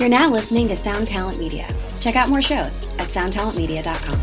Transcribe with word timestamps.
You're 0.00 0.08
now 0.08 0.30
listening 0.30 0.66
to 0.68 0.76
Sound 0.76 1.08
Talent 1.08 1.38
Media. 1.38 1.68
Check 2.00 2.16
out 2.16 2.30
more 2.30 2.40
shows 2.40 2.88
at 2.98 3.08
soundtalentmedia.com. 3.10 4.18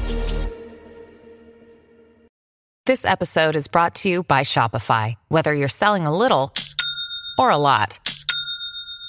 This 2.87 3.05
episode 3.05 3.55
is 3.55 3.67
brought 3.67 3.93
to 3.95 4.09
you 4.09 4.23
by 4.23 4.41
Shopify. 4.41 5.13
Whether 5.27 5.53
you're 5.53 5.67
selling 5.67 6.07
a 6.07 6.17
little 6.17 6.51
or 7.37 7.51
a 7.51 7.57
lot, 7.57 7.99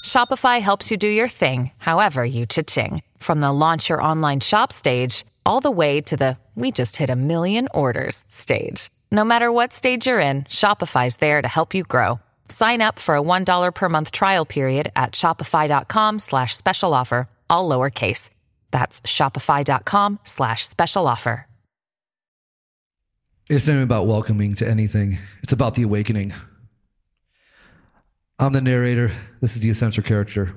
Shopify 0.05 0.61
helps 0.61 0.91
you 0.91 0.97
do 0.97 1.07
your 1.07 1.27
thing, 1.27 1.71
however 1.79 2.23
you 2.23 2.45
cha-ching. 2.45 3.01
From 3.17 3.41
the 3.41 3.51
launch 3.51 3.89
your 3.89 4.03
online 4.03 4.39
shop 4.39 4.71
stage, 4.71 5.25
all 5.47 5.61
the 5.61 5.71
way 5.71 6.01
to 6.01 6.15
the 6.15 6.37
we 6.53 6.69
just 6.69 6.97
hit 6.97 7.09
a 7.09 7.15
million 7.15 7.67
orders 7.73 8.23
stage. 8.27 8.91
No 9.11 9.23
matter 9.23 9.51
what 9.51 9.73
stage 9.73 10.05
you're 10.05 10.19
in, 10.19 10.43
Shopify's 10.43 11.17
there 11.17 11.41
to 11.41 11.47
help 11.47 11.73
you 11.73 11.81
grow. 11.81 12.19
Sign 12.49 12.81
up 12.81 12.99
for 12.99 13.15
a 13.15 13.21
$1 13.21 13.75
per 13.75 13.89
month 13.89 14.11
trial 14.11 14.45
period 14.45 14.91
at 14.95 15.13
shopify.com 15.13 16.19
slash 16.19 16.55
special 16.55 16.93
offer, 16.93 17.29
all 17.49 17.69
lowercase. 17.69 18.29
That's 18.71 19.01
shopify.com 19.01 20.19
slash 20.23 20.67
special 20.67 21.07
offer. 21.07 21.45
It's 23.49 23.67
not 23.67 23.81
about 23.81 24.05
welcoming 24.05 24.53
to 24.55 24.67
anything. 24.67 25.17
It's 25.41 25.53
about 25.53 25.73
the 25.73 25.81
awakening. 25.81 26.33
I'm 28.37 28.53
the 28.53 28.61
narrator. 28.61 29.11
This 29.41 29.55
is 29.55 29.63
the 29.63 29.71
essential 29.71 30.03
character. 30.03 30.55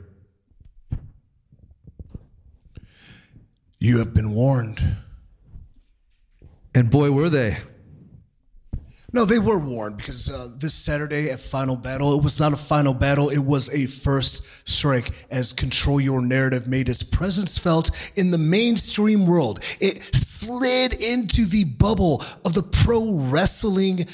You 3.78 3.98
have 3.98 4.12
been 4.12 4.34
warned. 4.34 4.98
And 6.74 6.90
boy, 6.90 7.12
were 7.12 7.30
they. 7.30 7.56
No, 9.14 9.26
they 9.26 9.38
were 9.38 9.58
warned 9.58 9.98
because 9.98 10.30
uh, 10.30 10.48
this 10.56 10.72
Saturday 10.72 11.30
at 11.30 11.38
Final 11.38 11.76
Battle, 11.76 12.16
it 12.16 12.22
was 12.22 12.40
not 12.40 12.54
a 12.54 12.56
final 12.56 12.94
battle. 12.94 13.28
It 13.28 13.40
was 13.40 13.68
a 13.68 13.84
first 13.86 14.40
strike 14.64 15.12
as 15.30 15.52
Control 15.52 16.00
Your 16.00 16.22
Narrative 16.22 16.66
made 16.66 16.88
its 16.88 17.02
presence 17.02 17.58
felt 17.58 17.90
in 18.16 18.30
the 18.30 18.38
mainstream 18.38 19.26
world. 19.26 19.60
It 19.80 20.02
slid 20.14 20.94
into 20.94 21.44
the 21.44 21.64
bubble 21.64 22.24
of 22.46 22.54
the 22.54 22.62
pro 22.62 23.12
wrestling 23.12 24.06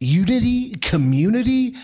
unity, 0.00 0.74
community, 0.74 1.76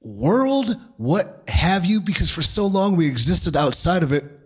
world, 0.00 0.76
what 0.96 1.44
have 1.46 1.84
you, 1.84 2.00
because 2.00 2.30
for 2.32 2.42
so 2.42 2.66
long 2.66 2.96
we 2.96 3.06
existed 3.06 3.56
outside 3.56 4.02
of 4.02 4.12
it 4.12 4.37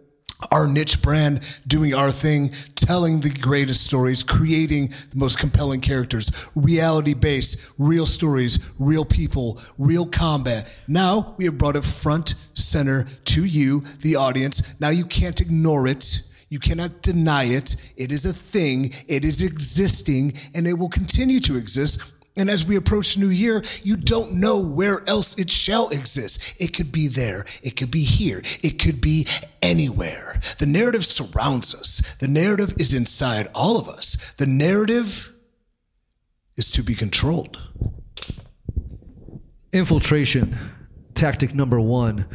our 0.51 0.67
niche 0.67 1.01
brand, 1.01 1.41
doing 1.67 1.95
our 1.95 2.11
thing, 2.11 2.53
telling 2.75 3.21
the 3.21 3.31
greatest 3.31 3.85
stories, 3.85 4.23
creating 4.23 4.89
the 5.11 5.17
most 5.17 5.39
compelling 5.39 5.81
characters, 5.81 6.31
reality 6.55 7.15
based, 7.15 7.57
real 7.79 8.07
stories, 8.07 8.59
real 8.79 9.05
people, 9.05 9.59
real 9.79 10.07
combat. 10.07 10.69
Now 10.89 11.35
we 11.37 11.45
have 11.45 11.59
brought 11.59 11.77
it 11.77 11.85
front 11.85 12.35
center 12.55 13.07
to 13.27 13.45
you, 13.45 13.85
the 14.01 14.17
audience. 14.17 14.63
Now 14.81 14.89
you 14.91 15.05
can't 15.05 15.41
ignore 15.41 15.87
it. 15.87 16.23
You 16.49 16.59
cannot 16.59 17.01
deny 17.01 17.45
it. 17.45 17.77
It 17.97 18.13
is 18.13 18.27
a 18.27 18.33
thing. 18.33 18.93
It 19.09 19.25
is 19.25 19.41
existing 19.41 20.35
and 20.53 20.67
it 20.67 20.75
will 20.75 20.91
continue 20.91 21.41
to 21.41 21.57
exist 21.57 21.99
and 22.37 22.49
as 22.49 22.65
we 22.65 22.77
approach 22.77 23.15
the 23.15 23.21
new 23.21 23.29
year, 23.29 23.63
you 23.83 23.97
don't 23.97 24.35
know 24.35 24.59
where 24.59 25.07
else 25.09 25.37
it 25.39 25.51
shall 25.51 25.91
exist. 25.91 26.39
It 26.59 26.75
could 26.75 26.91
be 26.91 27.07
there. 27.07 27.45
It 27.63 27.77
could 27.77 27.91
be 27.91 28.05
here. 28.05 28.43
It 28.63 28.79
could 28.79 29.01
be 29.01 29.27
anywhere. 29.61 30.41
The 30.59 30.67
narrative 30.67 31.05
surrounds 31.05 31.75
us. 31.75 32.01
The 32.21 32.29
narrative 32.29 32.75
is 32.79 32.95
inside 32.95 33.51
all 33.55 33.77
of 33.77 33.89
us. 33.89 34.17
The 34.39 34.47
narrative 34.47 35.31
is 36.57 36.71
to 36.71 36.83
be 36.83 36.95
controlled. 36.95 37.61
Infiltration, 39.73 40.59
tactic 41.15 41.55
number 41.55 41.81
one, 41.81 42.27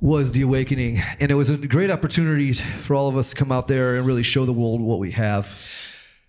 was 0.00 0.32
the 0.32 0.42
awakening. 0.42 1.02
And 1.20 1.30
it 1.30 1.34
was 1.34 1.48
a 1.48 1.56
great 1.56 1.90
opportunity 1.90 2.52
for 2.52 2.94
all 2.94 3.08
of 3.08 3.16
us 3.16 3.30
to 3.30 3.36
come 3.36 3.52
out 3.52 3.68
there 3.68 3.96
and 3.96 4.06
really 4.06 4.22
show 4.22 4.44
the 4.44 4.52
world 4.52 4.80
what 4.82 4.98
we 4.98 5.12
have. 5.12 5.58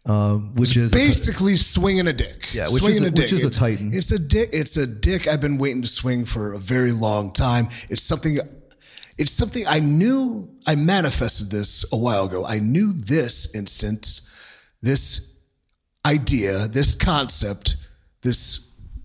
Um, 0.05 0.55
which 0.55 0.75
is 0.75 0.91
basically 0.91 1.57
swinging 1.57 2.07
a 2.07 2.13
dick. 2.13 2.51
Yeah, 2.53 2.69
which 2.69 2.81
swinging 2.83 2.97
is 2.97 3.03
a- 3.03 3.07
a 3.07 3.11
dick. 3.11 3.21
which 3.23 3.33
is 3.33 3.43
a 3.43 3.47
It's- 3.47 3.59
titan. 3.59 3.93
It's 3.93 4.11
a 4.11 4.17
dick. 4.19 4.49
It's 4.51 4.75
a 4.75 4.87
dick. 4.87 5.27
I've 5.27 5.41
been 5.41 5.57
waiting 5.59 5.83
to 5.83 5.87
swing 5.87 6.25
for 6.25 6.53
a 6.53 6.59
very 6.59 6.91
long 6.91 7.31
time. 7.31 7.69
It's 7.89 8.01
something. 8.01 8.39
It's 9.17 9.31
something 9.31 9.67
I 9.67 9.79
knew. 9.79 10.49
I 10.65 10.73
manifested 10.75 11.51
this 11.51 11.85
a 11.91 11.97
while 11.97 12.25
ago. 12.25 12.43
I 12.45 12.57
knew 12.59 12.91
this 12.93 13.47
instance, 13.53 14.21
this 14.81 15.21
idea, 16.03 16.67
this 16.67 16.95
concept, 16.95 17.75
this 18.23 18.59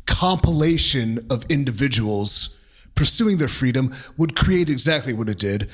compilation 0.07 1.27
of 1.29 1.45
individuals 1.51 2.49
pursuing 2.95 3.37
their 3.37 3.49
freedom 3.49 3.93
would 4.17 4.35
create 4.35 4.71
exactly 4.71 5.13
what 5.13 5.29
it 5.29 5.39
did 5.39 5.69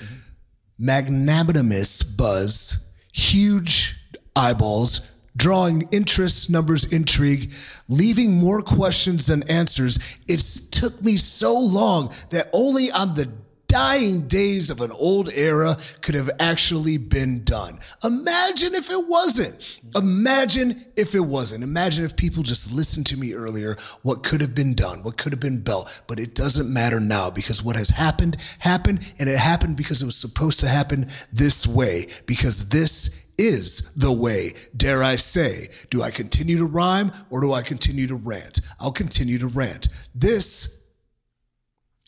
magnanimous 0.78 2.02
buzz, 2.02 2.78
huge 3.12 3.94
eyeballs, 4.34 5.00
drawing 5.36 5.88
interest, 5.90 6.50
numbers, 6.50 6.84
intrigue, 6.84 7.52
leaving 7.88 8.32
more 8.32 8.62
questions 8.62 9.26
than 9.26 9.42
answers. 9.44 9.98
It 10.28 10.40
took 10.70 11.02
me 11.02 11.16
so 11.16 11.58
long 11.58 12.12
that 12.30 12.50
only 12.52 12.90
on 12.90 13.14
the 13.14 13.30
dying 13.72 14.20
days 14.28 14.68
of 14.68 14.82
an 14.82 14.92
old 14.92 15.32
era 15.32 15.78
could 16.02 16.14
have 16.14 16.28
actually 16.38 16.98
been 16.98 17.42
done. 17.42 17.80
Imagine 18.04 18.74
if 18.74 18.90
it 18.90 19.08
wasn't. 19.08 19.80
Imagine 19.94 20.84
if 20.94 21.14
it 21.14 21.20
wasn't. 21.20 21.64
Imagine 21.64 22.04
if 22.04 22.14
people 22.14 22.42
just 22.42 22.70
listened 22.70 23.06
to 23.06 23.16
me 23.16 23.32
earlier, 23.32 23.78
what 24.02 24.22
could 24.22 24.42
have 24.42 24.54
been 24.54 24.74
done, 24.74 25.02
what 25.02 25.16
could 25.16 25.32
have 25.32 25.40
been 25.40 25.60
built. 25.60 25.90
But 26.06 26.20
it 26.20 26.34
doesn't 26.34 26.70
matter 26.70 27.00
now 27.00 27.30
because 27.30 27.62
what 27.62 27.76
has 27.76 27.88
happened, 27.88 28.36
happened, 28.58 29.00
and 29.18 29.26
it 29.26 29.38
happened 29.38 29.78
because 29.78 30.02
it 30.02 30.06
was 30.06 30.16
supposed 30.16 30.60
to 30.60 30.68
happen 30.68 31.08
this 31.32 31.66
way, 31.66 32.08
because 32.26 32.66
this 32.66 33.08
is 33.42 33.82
the 33.96 34.12
way, 34.12 34.54
dare 34.76 35.02
I 35.02 35.16
say. 35.16 35.70
Do 35.90 36.02
I 36.02 36.10
continue 36.10 36.58
to 36.58 36.64
rhyme 36.64 37.12
or 37.30 37.40
do 37.40 37.52
I 37.52 37.62
continue 37.62 38.06
to 38.06 38.14
rant? 38.14 38.60
I'll 38.78 38.92
continue 38.92 39.38
to 39.38 39.48
rant. 39.48 39.88
This 40.14 40.68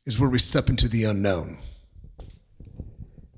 is 0.06 0.20
where 0.20 0.30
we 0.30 0.38
step 0.38 0.68
into 0.68 0.88
the 0.88 1.04
unknown. 1.04 1.58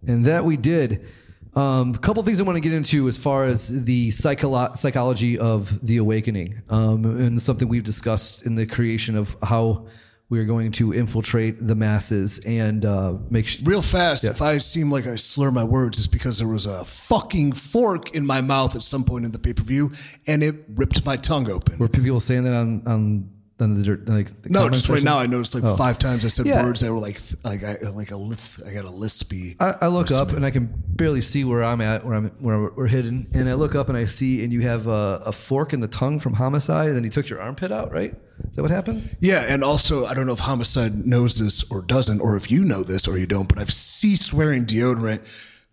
And 0.07 0.25
that 0.27 0.45
we 0.45 0.57
did. 0.57 1.07
Um, 1.55 1.95
a 1.95 1.99
couple 1.99 2.23
things 2.23 2.39
I 2.39 2.45
want 2.45 2.57
to 2.57 2.61
get 2.61 2.75
into 2.75 3.09
as 3.09 3.17
far 3.17 3.47
as 3.47 3.85
the 3.85 4.11
psycholo- 4.11 4.77
psychology 4.77 5.39
of 5.39 5.81
the 5.87 5.97
awakening, 5.97 6.61
um, 6.69 7.05
and 7.05 7.41
something 7.41 7.67
we've 7.67 7.83
discussed 7.83 8.45
in 8.45 8.57
the 8.57 8.67
creation 8.67 9.17
of 9.17 9.35
how 9.43 9.87
we're 10.29 10.45
going 10.45 10.73
to 10.73 10.93
infiltrate 10.93 11.67
the 11.67 11.75
masses 11.75 12.41
and 12.41 12.85
uh, 12.85 13.15
make 13.31 13.47
sh- 13.47 13.61
Real 13.63 13.83
fast, 13.83 14.25
if 14.25 14.43
I 14.43 14.59
seem 14.59 14.91
like 14.91 15.07
I 15.07 15.15
slur 15.17 15.51
my 15.53 15.63
words, 15.63 15.99
it's 15.99 16.07
because 16.09 16.39
there 16.39 16.49
was 16.49 16.67
a 16.67 16.85
fucking 16.85 17.53
fork 17.53 18.15
in 18.15 18.27
my 18.27 18.41
mouth 18.41 18.75
at 18.75 18.83
some 18.83 19.05
point 19.05 19.25
in 19.25 19.31
the 19.33 19.39
pay 19.39 19.53
per 19.53 19.63
view 19.63 19.93
and 20.27 20.43
it 20.43 20.57
ripped 20.75 21.05
my 21.05 21.17
tongue 21.17 21.49
open. 21.49 21.79
were 21.79 21.89
people 21.89 22.21
saying 22.21 22.43
that 22.45 22.55
on 22.55 22.83
on, 22.87 23.31
on 23.59 23.75
the 23.75 23.83
dirt- 23.83 24.09
like 24.09 24.43
the 24.43 24.51
no, 24.51 24.69
just 24.69 24.89
right 24.89 25.03
now 25.03 25.19
I 25.19 25.27
noticed 25.27 25.55
like 25.55 25.65
oh. 25.65 25.77
five 25.77 25.99
times 25.99 26.25
I 26.25 26.29
said 26.29 26.47
Yeah. 26.47 26.63
words 26.63 26.81
that 26.81 26.93
were 26.93 26.99
like 26.99 27.21
like 27.43 27.65
I 27.65 27.77
like 27.95 28.11
a 28.11 28.17
lisp, 28.17 28.61
I 28.67 28.73
got 28.73 28.85
a 28.85 28.91
lispy. 28.91 29.57
I, 29.61 29.75
I 29.83 29.87
look 29.87 30.11
up 30.11 30.33
and 30.33 30.45
I 30.45 30.51
can 30.51 30.73
barely 30.89 31.23
see 31.23 31.45
where 31.45 31.65
I'm 31.65 31.81
at, 31.81 32.05
where 32.05 32.15
I'm 32.15 32.29
where 32.39 32.71
we're 32.77 32.87
hidden, 32.87 33.29
and 33.33 33.49
I 33.49 33.55
look 33.55 33.75
up 33.75 33.89
and 33.89 33.97
I 33.97 34.05
see, 34.05 34.45
and 34.45 34.53
you 34.53 34.61
have 34.63 34.87
a, 34.87 35.23
a 35.27 35.33
fork 35.33 35.73
in 35.73 35.81
the 35.81 35.89
tongue 35.89 36.21
from 36.21 36.35
homicide, 36.35 36.89
and 36.89 36.97
then 36.97 37.05
he 37.05 37.11
took 37.11 37.29
your 37.29 37.41
armpit 37.41 37.73
out, 37.73 37.93
right? 37.93 38.15
Is 38.45 38.57
that 38.57 38.63
what 38.63 38.71
happened? 38.71 39.17
Yeah, 39.21 39.41
and 39.41 39.65
also 39.65 40.05
I 40.07 40.13
don't 40.13 40.27
know 40.27 40.35
if 40.35 40.41
homicide 40.41 41.07
knows 41.07 41.39
this 41.39 41.65
or 41.71 41.81
doesn't, 41.81 42.21
or 42.21 42.37
if 42.37 42.51
you 42.51 42.65
know 42.65 42.83
this 42.83 43.09
or 43.09 43.17
you 43.17 43.27
don't, 43.27 43.49
but 43.49 43.59
I've 43.59 43.73
ceased 43.73 44.33
wearing 44.33 44.67
deodorant. 44.67 45.25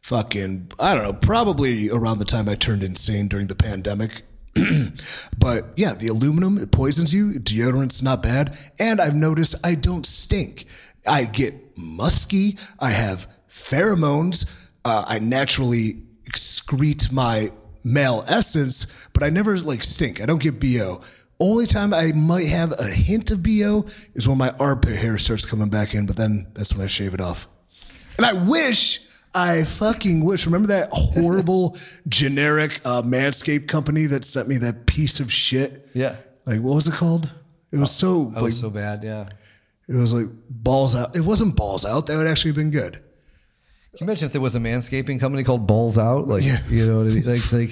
Fucking, 0.01 0.71
I 0.79 0.95
don't 0.95 1.03
know, 1.05 1.13
probably 1.13 1.89
around 1.89 2.19
the 2.19 2.25
time 2.25 2.50
I 2.50 2.55
turned 2.55 2.83
insane 2.83 3.29
during 3.29 3.47
the 3.47 3.55
pandemic. 3.55 4.25
but 5.37 5.73
yeah, 5.75 5.93
the 5.95 6.07
aluminum 6.07 6.57
it 6.57 6.71
poisons 6.71 7.13
you. 7.13 7.33
Deodorant's 7.33 8.01
not 8.01 8.21
bad, 8.21 8.57
and 8.79 9.01
I've 9.01 9.15
noticed 9.15 9.55
I 9.63 9.75
don't 9.75 10.05
stink. 10.05 10.65
I 11.05 11.25
get 11.25 11.77
musky. 11.77 12.57
I 12.79 12.91
have 12.91 13.27
pheromones. 13.49 14.45
Uh, 14.85 15.03
I 15.07 15.19
naturally 15.19 16.03
excrete 16.25 17.11
my 17.11 17.51
male 17.83 18.23
essence, 18.27 18.88
but 19.13 19.23
I 19.23 19.29
never 19.29 19.57
like 19.57 19.83
stink. 19.83 20.21
I 20.21 20.25
don't 20.25 20.41
get 20.41 20.59
bo. 20.59 21.01
Only 21.39 21.65
time 21.65 21.94
I 21.94 22.11
might 22.11 22.47
have 22.47 22.79
a 22.79 22.85
hint 22.85 23.31
of 23.31 23.44
bo 23.44 23.85
is 24.13 24.27
when 24.27 24.38
my 24.38 24.51
armpit 24.51 24.95
hair 24.97 25.17
starts 25.17 25.45
coming 25.45 25.69
back 25.69 25.94
in, 25.94 26.06
but 26.06 26.15
then 26.15 26.47
that's 26.53 26.73
when 26.73 26.83
I 26.83 26.88
shave 26.88 27.13
it 27.13 27.21
off. 27.21 27.47
And 28.17 28.25
I 28.25 28.33
wish, 28.33 29.01
I 29.35 29.63
fucking 29.63 30.24
wish. 30.24 30.45
Remember 30.45 30.68
that 30.68 30.89
horrible 30.91 31.77
generic 32.07 32.81
uh, 32.85 33.01
Manscaped 33.01 33.68
company 33.68 34.06
that 34.06 34.25
sent 34.25 34.47
me 34.47 34.57
that 34.57 34.85
piece 34.85 35.19
of 35.19 35.31
shit? 35.33 35.89
Yeah. 35.94 36.18
Like 36.45 36.62
what 36.62 36.75
was 36.75 36.88
it 36.88 36.94
called? 36.94 37.30
It 37.71 37.77
was 37.77 37.91
so 37.91 38.25
That 38.25 38.35
like 38.35 38.44
was 38.44 38.59
so 38.59 38.69
bad. 38.69 39.03
Yeah. 39.03 39.30
it 39.88 39.95
was 39.95 40.13
like 40.13 40.27
balls 40.50 40.95
out. 40.95 41.15
It 41.15 41.21
wasn't 41.21 41.56
balls 41.56 41.85
out. 41.85 42.06
That 42.06 42.18
would 42.18 42.27
actually 42.27 42.50
have 42.50 42.57
been 42.57 42.71
good. 42.71 42.94
Can 42.94 43.01
you 44.00 44.03
imagine 44.07 44.25
if 44.27 44.31
there 44.31 44.41
was 44.41 44.56
a 44.56 44.59
manscaping 44.59 45.19
company 45.19 45.44
called 45.44 45.68
Balls 45.68 45.97
Out? 46.00 46.27
Like, 46.27 46.44
Yeah. 46.44 46.62
you 46.68 46.85
know 46.85 46.97
what 46.97 47.07
I 47.07 47.09
mean? 47.12 47.24
Like, 47.25 47.51
like 47.51 47.71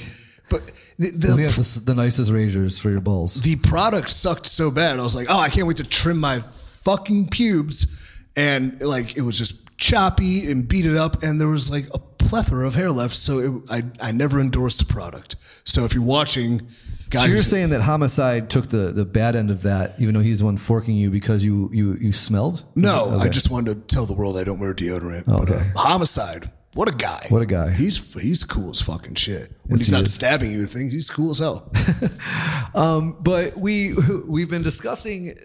But 0.50 0.72
the 1.00 1.34
we 1.36 1.44
have 1.44 1.56
the, 1.56 1.80
the, 1.80 1.94
the 1.94 1.96
nicest 1.96 2.32
razors 2.32 2.78
for 2.78 2.92
your 2.92 3.02
balls. 3.02 3.42
the 3.42 3.56
product 3.56 4.10
sucked 4.12 4.46
so 4.46 4.70
bad. 4.70 5.00
I 5.00 5.02
was 5.02 5.16
like, 5.16 5.28
oh, 5.32 5.38
I 5.40 5.50
can't 5.50 5.66
wait 5.68 5.78
to 5.78 5.84
trim 5.84 6.20
my 6.20 6.42
fucking 6.84 7.30
pubes, 7.30 7.88
and 8.36 8.80
like 8.82 9.18
it 9.18 9.22
was 9.22 9.36
just 9.38 9.56
choppy 9.82 10.50
and 10.50 10.66
beat 10.68 10.86
it 10.86 10.96
up, 10.96 11.24
and 11.24 11.42
there 11.42 11.50
was 11.50 11.70
like 11.70 11.88
a 11.94 12.00
plethora 12.00 12.66
of 12.66 12.76
hair 12.76 12.92
left. 12.92 13.16
So 13.18 13.40
it, 13.40 13.52
I 13.70 13.84
I 14.08 14.12
never 14.14 14.40
endorsed 14.40 14.80
the 14.80 14.86
product. 14.86 15.36
So 15.66 15.84
if 15.84 15.94
you're 15.94 16.04
watching, 16.04 16.68
guys, 17.10 17.24
So 17.24 17.28
you're 17.34 17.44
saying 17.44 17.72
that 17.72 17.82
homicide 17.82 18.50
took 18.50 18.70
the, 18.70 18.92
the 18.94 19.04
bad 19.06 19.36
end 19.36 19.52
of 19.52 19.64
that, 19.64 19.96
even 20.00 20.14
though 20.14 20.22
he's 20.22 20.40
the 20.40 20.46
one 20.46 20.56
forking 20.58 20.96
you 20.96 21.10
because 21.10 21.44
you 21.44 21.70
you 21.74 21.98
you 22.00 22.14
smelled? 22.14 22.64
no, 22.76 23.20
I 23.20 23.28
just 23.28 23.50
wanted 23.50 23.88
to 23.88 23.94
tell 23.96 24.06
the 24.06 24.14
world 24.14 24.38
I 24.38 24.44
don't 24.46 24.60
wear 24.60 24.74
deodorant. 24.74 25.26
But, 25.26 25.50
uh, 25.50 25.54
Okay. 25.56 25.72
homicide. 25.76 26.52
What 26.74 26.88
a 26.88 26.94
guy! 26.94 27.26
What 27.28 27.42
a 27.42 27.46
guy. 27.46 27.72
He's 27.72 27.98
he's 28.14 28.46
cool 28.46 28.70
as 28.70 28.80
fucking 28.82 29.16
shit. 29.16 29.52
When 29.64 29.78
Yes, 29.78 29.80
he's 29.80 29.88
he 29.88 29.92
not 29.92 30.04
is. 30.04 30.14
stabbing 30.14 30.52
you 30.54 30.60
with 30.60 30.72
things, 30.72 30.94
he's 30.94 31.10
cool 31.10 31.32
as 31.32 31.40
hell. 31.40 31.70
Um, 32.74 33.18
but 33.20 33.58
we 33.58 33.94
we've 34.26 34.50
been 34.50 34.62
discussing, 34.62 35.38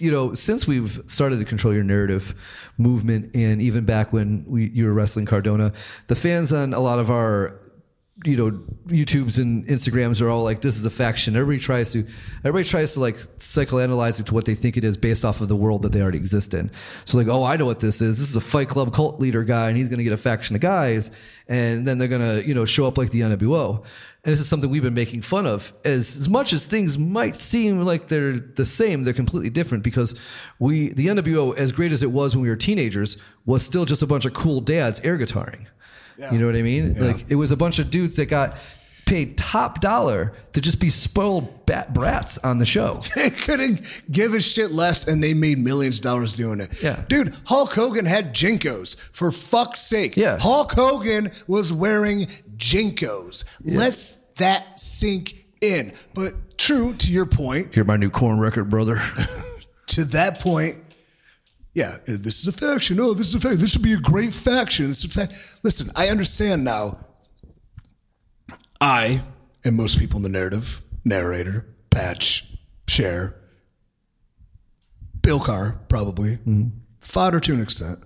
you 0.00 0.10
know, 0.10 0.34
since 0.34 0.66
we've 0.66 1.00
started 1.06 1.40
the 1.40 1.44
control 1.44 1.74
your 1.74 1.84
narrative 1.84 2.34
movement, 2.78 3.34
and 3.34 3.60
even 3.60 3.84
back 3.84 4.12
when 4.12 4.44
we 4.46 4.68
you 4.68 4.84
were 4.84 4.92
wrestling 4.92 5.26
Cardona, 5.26 5.72
the 6.06 6.16
fans 6.16 6.52
on 6.52 6.72
a 6.72 6.80
lot 6.80 6.98
of 6.98 7.10
our 7.10 7.58
you 8.24 8.36
know 8.36 8.50
YouTubes 8.88 9.38
and 9.38 9.66
Instagrams 9.66 10.20
are 10.20 10.28
all 10.28 10.42
like, 10.42 10.60
"This 10.60 10.76
is 10.76 10.84
a 10.84 10.90
faction." 10.90 11.36
Everybody 11.36 11.62
tries 11.62 11.92
to 11.92 12.04
everybody 12.40 12.64
tries 12.64 12.94
to 12.94 13.00
like 13.00 13.16
psychoanalyze 13.38 14.18
it 14.18 14.26
to 14.26 14.34
what 14.34 14.44
they 14.44 14.54
think 14.54 14.76
it 14.76 14.84
is 14.84 14.96
based 14.96 15.24
off 15.24 15.40
of 15.40 15.48
the 15.48 15.56
world 15.56 15.82
that 15.82 15.92
they 15.92 16.02
already 16.02 16.18
exist 16.18 16.52
in. 16.54 16.70
So 17.04 17.18
like, 17.18 17.28
"Oh, 17.28 17.44
I 17.44 17.56
know 17.56 17.66
what 17.66 17.80
this 17.80 18.02
is. 18.02 18.18
This 18.18 18.28
is 18.28 18.36
a 18.36 18.40
Fight 18.40 18.68
Club 18.68 18.92
cult 18.92 19.20
leader 19.20 19.44
guy, 19.44 19.68
and 19.68 19.76
he's 19.76 19.88
going 19.88 19.98
to 19.98 20.04
get 20.04 20.12
a 20.12 20.16
faction 20.16 20.56
of 20.56 20.62
guys, 20.62 21.10
and 21.46 21.86
then 21.86 21.98
they're 21.98 22.08
going 22.08 22.22
to 22.22 22.46
you 22.46 22.54
know 22.54 22.64
show 22.64 22.86
up 22.86 22.98
like 22.98 23.10
the 23.10 23.20
NWO." 23.20 23.84
And 24.24 24.32
this 24.32 24.40
is 24.40 24.48
something 24.48 24.68
we've 24.68 24.82
been 24.82 24.94
making 24.94 25.22
fun 25.22 25.46
of. 25.46 25.72
As 25.84 26.16
as 26.16 26.28
much 26.28 26.52
as 26.52 26.66
things 26.66 26.98
might 26.98 27.36
seem 27.36 27.82
like 27.82 28.08
they're 28.08 28.32
the 28.32 28.66
same, 28.66 29.04
they're 29.04 29.14
completely 29.14 29.50
different 29.50 29.84
because 29.84 30.14
we 30.58 30.88
the 30.88 31.06
NWO, 31.06 31.56
as 31.56 31.70
great 31.70 31.92
as 31.92 32.02
it 32.02 32.10
was 32.10 32.34
when 32.34 32.42
we 32.42 32.48
were 32.48 32.56
teenagers, 32.56 33.16
was 33.46 33.62
still 33.62 33.84
just 33.84 34.02
a 34.02 34.06
bunch 34.06 34.24
of 34.24 34.34
cool 34.34 34.60
dads 34.60 34.98
air 35.04 35.16
guitaring. 35.16 35.66
You 36.18 36.38
know 36.38 36.46
what 36.46 36.56
I 36.56 36.62
mean? 36.62 36.94
Like 36.94 37.26
it 37.30 37.36
was 37.36 37.50
a 37.52 37.56
bunch 37.56 37.78
of 37.78 37.90
dudes 37.90 38.16
that 38.16 38.26
got 38.26 38.56
paid 39.06 39.38
top 39.38 39.80
dollar 39.80 40.34
to 40.52 40.60
just 40.60 40.78
be 40.80 40.90
spoiled 40.90 41.64
bat 41.64 41.94
brats 41.94 42.36
on 42.38 42.58
the 42.58 42.66
show. 42.66 43.00
they 43.14 43.30
couldn't 43.30 43.80
give 44.10 44.34
a 44.34 44.40
shit 44.40 44.70
less, 44.70 45.06
and 45.08 45.24
they 45.24 45.32
made 45.32 45.58
millions 45.58 45.96
of 45.96 46.02
dollars 46.02 46.34
doing 46.34 46.60
it. 46.60 46.82
Yeah. 46.82 47.04
dude, 47.08 47.34
Hulk 47.44 47.72
Hogan 47.72 48.04
had 48.04 48.34
JNCOs. 48.34 48.96
For 49.12 49.32
fuck's 49.32 49.80
sake, 49.80 50.16
Yeah. 50.16 50.36
Hulk 50.38 50.72
Hogan 50.72 51.32
was 51.46 51.72
wearing 51.72 52.26
JNCOs. 52.56 53.44
Let's 53.64 54.16
that 54.36 54.78
sink 54.78 55.46
in. 55.60 55.92
But 56.14 56.58
true 56.58 56.94
to 56.94 57.10
your 57.10 57.26
point, 57.26 57.74
Hear 57.74 57.84
my 57.84 57.96
new 57.96 58.10
Korn 58.10 58.38
record, 58.38 58.68
brother. 58.68 59.00
to 59.88 60.04
that 60.06 60.40
point, 60.40 60.78
yeah, 61.78 61.98
this 62.06 62.40
is 62.40 62.48
a 62.48 62.52
faction. 62.52 62.98
Oh, 62.98 63.14
this 63.14 63.28
is 63.28 63.36
a 63.36 63.40
faction. 63.40 63.60
This 63.60 63.74
would 63.74 63.84
be 63.84 63.92
a 63.92 63.98
great 63.98 64.34
faction. 64.34 64.88
This 64.88 64.98
is 64.98 65.04
a 65.04 65.08
fact. 65.08 65.32
Listen, 65.62 65.92
I 65.94 66.08
understand 66.08 66.64
now. 66.64 66.98
I 68.80 69.22
and 69.62 69.76
most 69.76 69.96
people 69.96 70.16
in 70.16 70.24
the 70.24 70.28
narrative, 70.28 70.82
narrator, 71.04 71.68
Patch, 71.90 72.52
Share, 72.88 73.36
Bill 75.22 75.38
Carr, 75.38 75.78
probably, 75.88 76.40
fodder 76.98 77.38
to 77.38 77.54
an 77.54 77.60
extent, 77.60 78.00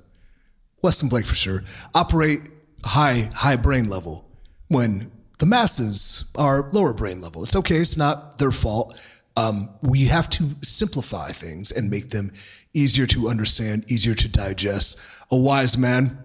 Weston 0.83 1.09
Blake 1.09 1.25
for 1.25 1.35
sure, 1.35 1.65
operate 1.95 2.43
high 2.85 3.31
high 3.33 3.57
brain 3.57 3.89
level 3.89 4.29
when 4.69 5.11
the 5.39 5.47
masses 5.47 6.25
are 6.35 6.69
lower 6.73 6.93
brain 6.93 7.23
level. 7.23 7.43
It's 7.43 7.57
okay. 7.57 7.77
It's 7.77 7.97
not 7.97 8.37
their 8.39 8.53
fault. 8.53 8.99
Um, 9.35 9.71
we 9.81 10.05
have 10.05 10.29
to 10.31 10.57
simplify 10.63 11.33
things 11.33 11.73
and 11.73 11.89
make 11.89 12.11
them 12.11 12.33
easier 12.75 13.07
to 13.07 13.29
understand, 13.29 13.85
easier 13.89 14.15
to 14.15 14.29
digest. 14.29 14.97
A 15.31 15.37
wise 15.37 15.77
man 15.77 16.23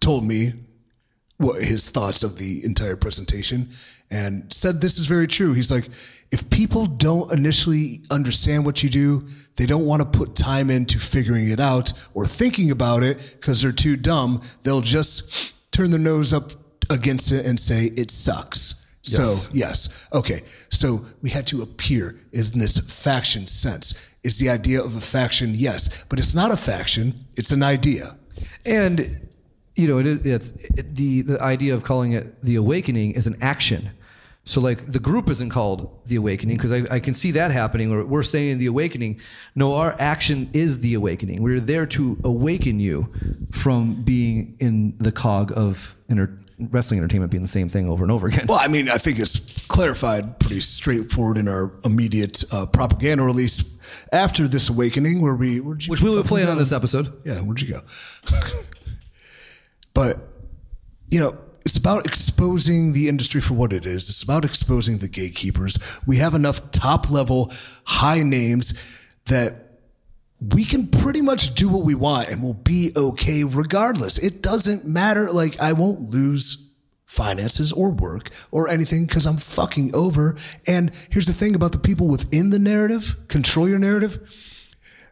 told 0.00 0.24
me 0.24 0.54
what 1.38 1.62
his 1.62 1.88
thoughts 1.88 2.22
of 2.22 2.36
the 2.36 2.64
entire 2.64 2.96
presentation 2.96 3.70
and 4.10 4.52
said 4.52 4.80
this 4.80 4.98
is 4.98 5.06
very 5.06 5.26
true. 5.26 5.52
He's 5.52 5.70
like, 5.70 5.88
if 6.30 6.48
people 6.50 6.86
don't 6.86 7.32
initially 7.32 8.02
understand 8.10 8.64
what 8.66 8.82
you 8.82 8.90
do, 8.90 9.26
they 9.56 9.66
don't 9.66 9.86
want 9.86 10.00
to 10.00 10.18
put 10.18 10.34
time 10.34 10.70
into 10.70 10.98
figuring 10.98 11.48
it 11.48 11.60
out 11.60 11.92
or 12.14 12.26
thinking 12.26 12.70
about 12.70 13.02
it 13.02 13.18
because 13.32 13.62
they're 13.62 13.72
too 13.72 13.96
dumb. 13.96 14.42
They'll 14.62 14.80
just 14.80 15.52
turn 15.70 15.90
their 15.90 16.00
nose 16.00 16.32
up 16.32 16.52
against 16.90 17.32
it 17.32 17.46
and 17.46 17.58
say 17.58 17.86
it 17.96 18.10
sucks. 18.10 18.74
Yes. 19.02 19.42
So 19.42 19.50
yes, 19.52 19.88
okay. 20.12 20.42
So 20.70 21.06
we 21.22 21.30
had 21.30 21.46
to 21.48 21.62
appear 21.62 22.20
in 22.32 22.58
this 22.58 22.78
faction 22.78 23.46
sense. 23.46 23.94
Is 24.28 24.38
the 24.38 24.50
idea 24.50 24.82
of 24.82 24.94
a 24.94 25.00
faction? 25.00 25.54
Yes, 25.54 25.88
but 26.10 26.18
it's 26.18 26.34
not 26.34 26.50
a 26.50 26.56
faction. 26.58 27.24
It's 27.36 27.50
an 27.50 27.62
idea. 27.62 28.16
and 28.66 29.26
you 29.74 29.86
know, 29.88 29.98
it 29.98 30.06
is 30.06 30.18
it's 30.26 30.50
it, 30.78 30.96
the 30.96 31.22
the 31.22 31.40
idea 31.40 31.72
of 31.72 31.82
calling 31.82 32.12
it 32.12 32.24
the 32.42 32.56
awakening 32.56 33.12
is 33.12 33.26
an 33.26 33.38
action. 33.40 33.90
So 34.44 34.60
like 34.60 34.80
the 34.92 34.98
group 34.98 35.30
isn't 35.30 35.48
called 35.48 35.80
the 36.04 36.16
awakening 36.16 36.56
because 36.58 36.72
I, 36.72 36.80
I 36.90 37.00
can 37.00 37.14
see 37.14 37.30
that 37.32 37.50
happening. 37.52 37.90
or 37.90 38.04
we're 38.04 38.22
saying 38.22 38.58
the 38.58 38.66
awakening. 38.66 39.18
No, 39.54 39.74
our 39.76 39.94
action 39.98 40.50
is 40.52 40.80
the 40.80 40.92
awakening. 40.92 41.42
We're 41.42 41.60
there 41.60 41.86
to 41.86 42.18
awaken 42.22 42.80
you 42.80 43.10
from 43.50 44.02
being 44.02 44.56
in 44.58 44.94
the 44.98 45.12
cog 45.12 45.52
of 45.56 45.96
enter, 46.10 46.38
wrestling 46.58 46.98
entertainment 46.98 47.30
being 47.30 47.42
the 47.42 47.48
same 47.48 47.68
thing 47.68 47.88
over 47.88 48.04
and 48.04 48.10
over 48.10 48.26
again. 48.26 48.46
Well, 48.48 48.58
I 48.58 48.68
mean, 48.68 48.88
I 48.88 48.98
think 48.98 49.18
it's 49.18 49.40
clarified 49.68 50.38
pretty 50.38 50.60
straightforward 50.60 51.38
in 51.38 51.48
our 51.48 51.72
immediate 51.84 52.44
uh, 52.52 52.66
propaganda 52.66 53.24
release 53.24 53.64
after 54.12 54.48
this 54.48 54.68
awakening, 54.68 55.20
where 55.20 55.34
we 55.34 55.60
which 55.60 55.88
we 55.88 56.08
will 56.08 56.16
fucking 56.16 56.28
play 56.28 56.46
on 56.46 56.58
this 56.58 56.72
episode. 56.72 57.20
Yeah, 57.24 57.40
where'd 57.40 57.60
you 57.60 57.68
go? 57.68 57.82
but 59.94 60.28
you 61.08 61.20
know, 61.20 61.38
it's 61.64 61.76
about 61.76 62.06
exposing 62.06 62.92
the 62.92 63.08
industry 63.08 63.40
for 63.40 63.54
what 63.54 63.72
it 63.72 63.86
is. 63.86 64.08
It's 64.08 64.22
about 64.22 64.44
exposing 64.44 64.98
the 64.98 65.08
gatekeepers. 65.08 65.78
We 66.06 66.16
have 66.16 66.34
enough 66.34 66.70
top 66.70 67.10
level, 67.10 67.52
high 67.84 68.22
names 68.22 68.74
that 69.26 69.67
we 70.40 70.64
can 70.64 70.86
pretty 70.86 71.20
much 71.20 71.54
do 71.54 71.68
what 71.68 71.82
we 71.82 71.94
want 71.94 72.28
and 72.28 72.42
we'll 72.42 72.52
be 72.54 72.92
okay 72.96 73.42
regardless. 73.44 74.18
It 74.18 74.40
doesn't 74.42 74.86
matter. 74.86 75.30
Like, 75.32 75.58
I 75.60 75.72
won't 75.72 76.10
lose 76.10 76.58
finances 77.06 77.72
or 77.72 77.88
work 77.90 78.30
or 78.50 78.68
anything 78.68 79.06
because 79.06 79.26
I'm 79.26 79.38
fucking 79.38 79.94
over. 79.94 80.36
And 80.66 80.92
here's 81.10 81.26
the 81.26 81.32
thing 81.32 81.54
about 81.54 81.72
the 81.72 81.78
people 81.78 82.06
within 82.06 82.50
the 82.50 82.58
narrative 82.58 83.16
control 83.28 83.68
your 83.68 83.78
narrative. 83.78 84.20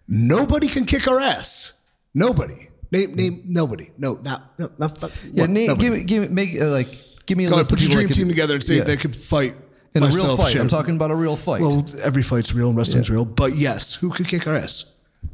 Nobody 0.08 0.68
can 0.68 0.84
kick 0.84 1.08
our 1.08 1.20
ass. 1.20 1.72
Nobody. 2.14 2.68
Name, 2.92 3.14
name, 3.14 3.42
nobody. 3.46 3.90
No, 3.98 4.14
not, 4.22 4.56
no, 4.58 4.70
not 4.78 4.96
fuck, 4.98 5.10
Yeah, 5.32 5.42
what? 5.42 5.50
Nate, 5.50 5.68
Nobody. 5.68 5.84
give 5.88 5.92
me, 5.94 6.04
give 6.04 6.22
me, 6.22 6.28
make 6.28 6.60
uh, 6.60 6.68
like, 6.70 7.02
give 7.26 7.36
me 7.36 7.46
a 7.46 7.50
Go 7.50 7.56
list 7.56 7.72
of 7.72 7.78
put 7.78 7.82
your 7.82 7.90
dream 7.92 8.06
could- 8.06 8.16
team 8.16 8.28
together 8.28 8.54
and 8.54 8.62
say 8.62 8.76
Yeah. 8.76 8.84
they 8.84 8.96
could 8.96 9.16
fight. 9.16 9.56
in 9.94 10.02
a 10.04 10.08
real 10.08 10.36
fight. 10.36 10.52
shit. 10.52 10.60
I'm 10.60 10.68
talking 10.68 10.94
about 10.94 11.10
a 11.10 11.16
real 11.16 11.36
fight. 11.36 11.62
Well, 11.62 11.84
every 12.02 12.22
fight's 12.22 12.52
real 12.54 12.68
and 12.68 12.76
wrestling's 12.76 13.10
real. 13.10 13.24
But 13.24 13.56
yes, 13.56 13.94
who 13.94 14.10
could 14.10 14.28
kick 14.28 14.46
our 14.46 14.54
ass? 14.54 14.84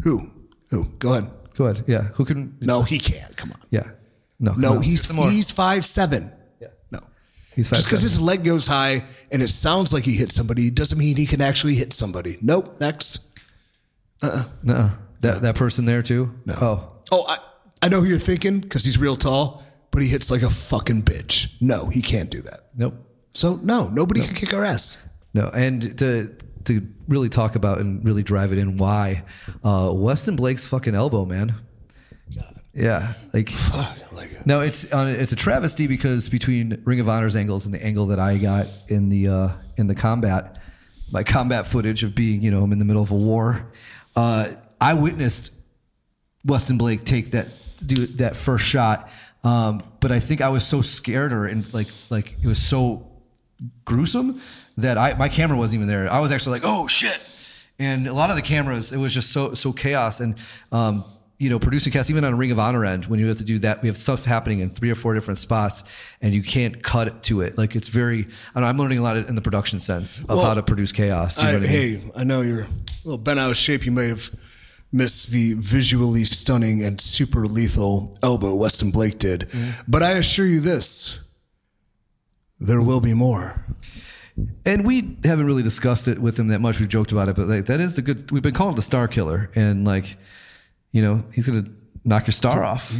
Who? 0.02 0.30
Who? 0.68 0.84
Go 0.99 1.12
ahead. 1.12 1.30
Go 1.54 1.66
ahead. 1.66 1.84
Yeah, 1.87 2.02
who 2.14 2.25
can? 2.25 2.56
No, 2.61 2.82
he 2.82 2.99
can't. 2.99 3.37
Come 3.37 3.52
on. 3.52 3.61
Yeah, 3.70 3.90
no, 4.40 4.52
No, 4.54 4.75
no. 4.75 4.80
he's 4.80 5.06
Some 5.06 5.16
he's 5.18 5.50
five 5.50 5.84
seven. 5.84 6.32
Yeah. 6.61 6.68
No. 6.90 7.00
He's 7.54 7.68
five, 7.68 7.78
Just 7.78 7.88
because 7.88 8.02
his 8.02 8.20
leg 8.20 8.42
goes 8.44 8.66
high 8.66 9.04
and 9.30 9.42
it 9.42 9.50
sounds 9.50 9.92
like 9.92 10.04
he 10.04 10.14
hit 10.14 10.32
somebody 10.32 10.70
doesn't 10.70 10.99
mean 10.99 11.16
he 11.16 11.26
can 11.26 11.40
actually 11.42 11.75
hit 11.75 11.92
somebody. 11.92 12.38
Nope. 12.40 12.80
Next. 12.80 13.20
Nuh-uh. 14.22 14.44
Uh 14.66 14.72
uh. 14.72 14.90
That 15.20 15.42
that 15.42 15.54
person 15.56 15.84
there 15.84 16.02
too. 16.02 16.32
No. 16.46 16.54
Oh, 16.61 16.88
Oh, 17.12 17.26
I, 17.28 17.38
I 17.82 17.88
know 17.88 18.00
who 18.00 18.06
you're 18.06 18.18
thinking 18.18 18.61
because 18.61 18.84
he's 18.84 18.96
real 18.96 19.16
tall, 19.16 19.62
but 19.90 20.02
he 20.02 20.08
hits 20.08 20.30
like 20.30 20.42
a 20.42 20.49
fucking 20.50 21.02
bitch. 21.02 21.49
No, 21.61 21.87
he 21.88 22.00
can't 22.00 22.30
do 22.30 22.40
that. 22.42 22.68
nope. 22.75 22.94
So 23.34 23.56
no, 23.62 23.88
nobody 23.88 24.20
can 24.25 24.34
kick 24.34 24.52
our 24.54 24.64
ass. 24.64 24.96
No, 25.34 25.49
and 25.49 25.96
to 25.99 26.34
to 26.64 26.87
really 27.09 27.28
talk 27.28 27.54
about 27.54 27.78
and 27.78 28.04
really 28.04 28.23
drive 28.23 28.52
it 28.52 28.59
in, 28.59 28.76
why 28.76 29.25
uh, 29.64 29.90
Weston 29.92 30.37
Blake's 30.37 30.66
fucking 30.66 30.95
elbow, 30.95 31.25
man. 31.25 31.54
Yeah, 32.75 33.14
like 33.35 33.52
like 34.12 34.47
no, 34.47 34.61
it's 34.61 34.85
uh, 34.92 35.14
it's 35.19 35.33
a 35.33 35.37
travesty 35.37 35.87
because 35.87 36.28
between 36.28 36.81
Ring 36.85 37.00
of 37.00 37.09
Honor's 37.09 37.37
angles 37.37 37.66
and 37.66 37.75
the 37.75 37.85
angle 37.85 38.07
that 38.07 38.19
I 38.19 38.38
got 38.38 38.69
in 38.88 39.09
the 39.09 39.28
uh, 39.28 39.49
in 39.76 39.87
the 39.87 39.95
combat, 39.95 40.59
my 41.11 41.23
combat 41.23 41.66
footage 41.66 42.02
of 42.02 42.14
being, 42.14 42.42
you 42.42 42.50
know, 42.50 42.62
I'm 42.62 42.73
in 42.73 42.78
the 42.78 42.85
middle 42.85 43.02
of 43.02 43.11
a 43.11 43.16
war. 43.16 43.71
Uh, 44.16 44.50
I 44.81 44.95
witnessed 44.95 45.50
Weston 46.45 46.78
Blake 46.78 47.04
take 47.04 47.33
that 47.33 47.49
do 47.85 48.07
that 48.07 48.37
first 48.37 48.64
shot, 48.64 49.11
um, 49.45 49.83
but 50.00 50.11
I 50.11 50.21
think 50.21 50.40
I 50.40 50.49
was 50.49 50.66
so 50.66 50.81
scared 50.81 51.33
or 51.33 51.47
and 51.47 51.73
like 51.75 51.88
like 52.09 52.37
it 52.42 52.47
was 52.47 52.61
so 52.61 53.12
gruesome 53.85 54.40
that 54.76 54.99
I 54.99 55.14
my 55.14 55.28
camera 55.28 55.57
wasn't 55.59 55.76
even 55.76 55.88
there. 55.88 56.11
I 56.11 56.21
was 56.21 56.33
actually 56.33 56.61
like, 56.61 56.69
oh 56.69 56.87
shit. 56.87 57.21
And 57.78 58.07
a 58.07 58.12
lot 58.12 58.31
of 58.31 58.37
the 58.37 58.42
cameras, 58.42 58.92
it 58.92 58.99
was 58.99 59.12
just 59.12 59.31
so 59.31 59.54
so 59.54 59.73
chaos. 59.73 60.21
And 60.21 60.37
um, 60.71 61.04
you 61.38 61.50
know, 61.50 61.59
producing 61.59 61.92
cast, 61.92 62.09
even 62.09 62.25
on 62.25 62.35
a 62.35 62.37
Ring 62.37 62.52
of 62.52 62.61
Honor 62.61 62.85
end, 62.85 63.07
when 63.07 63.19
you 63.19 63.26
have 63.26 63.38
to 63.38 63.45
do 63.45 63.59
that, 63.61 63.83
we 63.83 63.88
have 63.88 63.99
stuff 63.99 64.25
happening 64.25 64.61
in 64.61 64.71
three 64.71 64.90
or 64.90 64.95
four 64.95 65.12
different 65.12 65.38
spots, 65.38 65.83
and 66.21 66.33
you 66.33 66.42
can't 66.42 66.83
cut 66.85 67.09
it 67.09 67.23
to 67.25 67.40
it. 67.40 67.59
Like 67.59 67.75
it's 67.75 67.88
very. 67.88 68.28
I 68.54 68.61
know, 68.61 68.66
I'm 68.66 68.78
learning 68.78 68.99
a 68.99 69.02
lot 69.02 69.16
in 69.16 69.35
the 69.35 69.42
production 69.42 69.81
sense 69.81 70.21
of 70.21 70.28
Well, 70.28 70.45
how 70.45 70.54
to 70.54 70.62
produce 70.62 70.92
chaos. 70.92 71.38
You 71.38 71.45
know 71.45 71.50
I, 71.50 71.54
I 71.54 71.59
mean? 71.59 71.69
hey, 71.69 72.00
I 72.14 72.25
know 72.25 72.42
you're 72.42 72.62
a 72.62 72.69
little 73.04 73.19
bent 73.19 73.40
out 73.40 73.50
of 73.50 73.57
shape. 73.57 73.85
You 73.85 73.92
may 73.92 74.09
have 74.09 74.31
missed 74.92 75.31
the 75.31 75.54
visually 75.54 76.25
stunning 76.25 76.85
and 76.85 77.00
super 77.00 77.47
lethal 77.47 78.19
elbow 78.23 78.54
Weston 78.54 78.90
Blake 78.90 79.19
did. 79.19 79.49
But 79.88 80.02
I 80.02 80.11
assure 80.12 80.47
you 80.47 80.61
this 80.61 81.19
there 82.66 82.81
will 82.83 83.00
be 83.00 83.14
more. 83.14 83.64
And 84.64 84.87
we 84.87 85.19
haven't 85.25 85.45
really 85.47 85.62
discussed 85.62 86.09
it 86.09 86.19
with 86.19 86.38
him 86.38 86.49
that 86.49 86.61
much. 86.61 86.81
We've 86.81 86.88
joked 86.88 87.12
about 87.12 87.28
it, 87.28 87.37
but 87.37 87.49
like 87.49 87.66
that 87.66 87.81
is 87.81 87.97
the 87.97 88.02
good. 88.02 88.31
We've 88.31 88.42
been 88.42 88.54
called 88.54 88.76
the 88.76 88.83
star 88.83 89.07
killer, 89.09 89.50
and 89.54 89.85
like, 89.85 90.16
you 90.92 91.02
know, 91.02 91.23
he's 91.33 91.47
gonna 91.47 91.66
knock 92.04 92.26
your 92.26 92.33
star 92.33 92.64
off. 92.64 92.90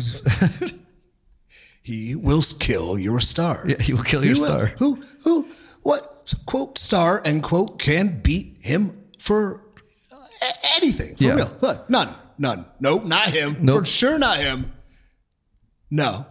He 1.83 2.15
will 2.15 2.43
kill 2.61 2.99
your 2.99 3.19
star. 3.19 3.65
Yeah, 3.67 3.81
he 3.81 3.93
will 3.93 4.05
kill 4.05 4.25
your 4.25 4.35
He 4.35 4.41
will. 4.41 4.47
star. 4.49 4.67
Who, 4.79 5.03
who, 5.25 5.49
what, 5.83 6.33
quote, 6.47 6.79
star, 6.79 7.21
end 7.25 7.43
quote, 7.43 7.79
can 7.81 8.21
beat 8.23 8.59
him 8.61 8.97
for 9.19 9.63
a- 10.43 10.67
anything. 10.77 11.17
For 11.17 11.25
Yeah. 11.25 11.35
real. 11.35 11.57
Look, 11.61 11.91
none. 11.91 12.15
None. 12.39 12.67
Nope, 12.79 13.05
not 13.05 13.31
him. 13.31 13.57
Nope. 13.61 13.81
For 13.81 13.85
sure, 13.87 14.19
not 14.19 14.39
him. 14.39 14.73
No. 15.91 16.27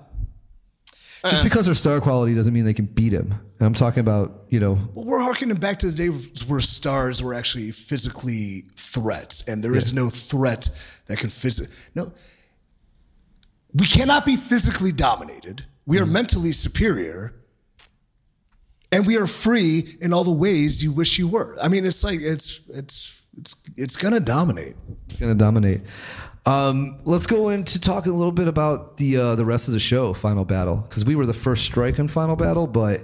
Just 1.24 1.42
eh. 1.42 1.44
because 1.44 1.68
they're 1.68 1.75
star 1.75 2.01
quality 2.01 2.34
doesn't 2.34 2.54
mean 2.54 2.66
they 2.66 2.74
can 2.74 2.86
beat 2.86 3.13
him. 3.13 3.34
And 3.60 3.68
I'm 3.68 3.74
talking 3.74 4.01
about, 4.01 4.46
you 4.50 4.60
know, 4.60 4.74
Well, 4.94 5.06
we're 5.06 5.20
harkening 5.20 5.58
back 5.58 5.80
to 5.80 5.92
the 5.92 5.92
days 5.92 6.44
where 6.46 6.62
stars 6.62 7.22
were 7.22 7.34
actually 7.34 7.72
physically 7.72 8.66
threats, 8.75 9.44
and 9.48 9.63
there 9.63 9.75
is 9.75 9.94
no 9.94 10.10
threat 10.10 10.70
that 11.08 11.20
can 11.20 11.30
physically. 11.30 11.74
No, 11.94 12.12
we 13.74 13.86
cannot 13.86 14.25
be 14.25 14.36
physically 14.36 14.92
dominated. 14.92 15.66
We 15.86 16.00
are 16.00 16.04
mm-hmm. 16.04 16.13
mentally 16.13 16.51
superior, 16.54 17.36
and 18.92 19.06
we 19.06 19.18
are 19.18 19.28
free 19.28 19.98
in 20.01 20.13
all 20.13 20.24
the 20.24 20.32
ways 20.32 20.84
you 20.84 20.92
wish 20.92 21.20
you 21.20 21.28
were. 21.28 21.56
I 21.62 21.68
mean, 21.68 21.86
it's 21.86 22.04
like 22.04 22.22
it's 22.22 22.62
it's 22.70 23.16
it's 23.38 23.56
it's 23.78 23.96
gonna 23.96 24.20
dominate. 24.20 24.75
It's 25.08 25.20
going 25.20 25.32
to 25.32 25.38
dominate. 25.38 25.82
Um, 26.45 26.98
let's 27.03 27.27
go 27.27 27.50
into 27.50 27.79
talking 27.79 28.12
a 28.12 28.15
little 28.15 28.31
bit 28.31 28.48
about 28.48 28.98
the 28.98 29.15
uh, 29.17 29.36
the 29.36 29.45
rest 29.45 29.67
of 29.67 29.74
the 29.74 29.79
show, 29.79 30.13
Final 30.13 30.43
Battle, 30.43 30.77
because 30.77 31.05
we 31.05 31.15
were 31.15 31.25
the 31.27 31.33
first 31.33 31.65
strike 31.65 32.00
on 32.00 32.07
Final 32.07 32.36
Battle, 32.36 32.65
but 32.65 33.03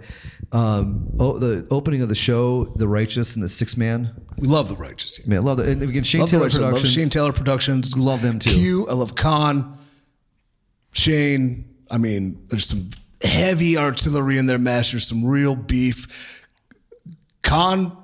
um, 0.51 1.07
oh, 1.19 1.37
the 1.37 1.67
opening 1.69 2.01
of 2.01 2.09
the 2.09 2.15
show, 2.15 2.65
the 2.75 2.87
Righteous 2.87 3.35
and 3.35 3.43
the 3.43 3.49
Six 3.49 3.77
Man, 3.77 4.11
We 4.37 4.47
love 4.47 4.69
the 4.69 4.75
righteous. 4.75 5.25
man, 5.27 5.43
love 5.43 5.57
that. 5.57 5.67
And 5.67 5.83
again, 5.83 6.03
Shane 6.03 6.21
Love 6.21 6.31
the 6.31 6.37
Taylor. 6.37 6.49
I 6.49 6.49
love 6.49 6.61
Productions, 6.71 6.93
Shane 6.93 7.09
Taylor 7.09 7.33
Productions. 7.33 7.95
Love 7.95 8.21
them 8.23 8.39
too. 8.39 8.49
Q. 8.51 8.87
I 8.87 8.93
love 8.93 9.13
Kaun. 9.15 9.77
Shane. 10.93 11.75
I 11.91 11.97
mean, 11.97 12.43
there's 12.49 12.65
some 12.65 12.89
heavy 13.21 13.77
artillery 13.77 14.37
in 14.37 14.47
their 14.47 14.57
match. 14.57 14.91
There's 14.91 15.07
some 15.07 15.23
real 15.23 15.55
beef. 15.55 16.07
Kaun 17.43 17.95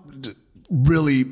really 0.69 1.25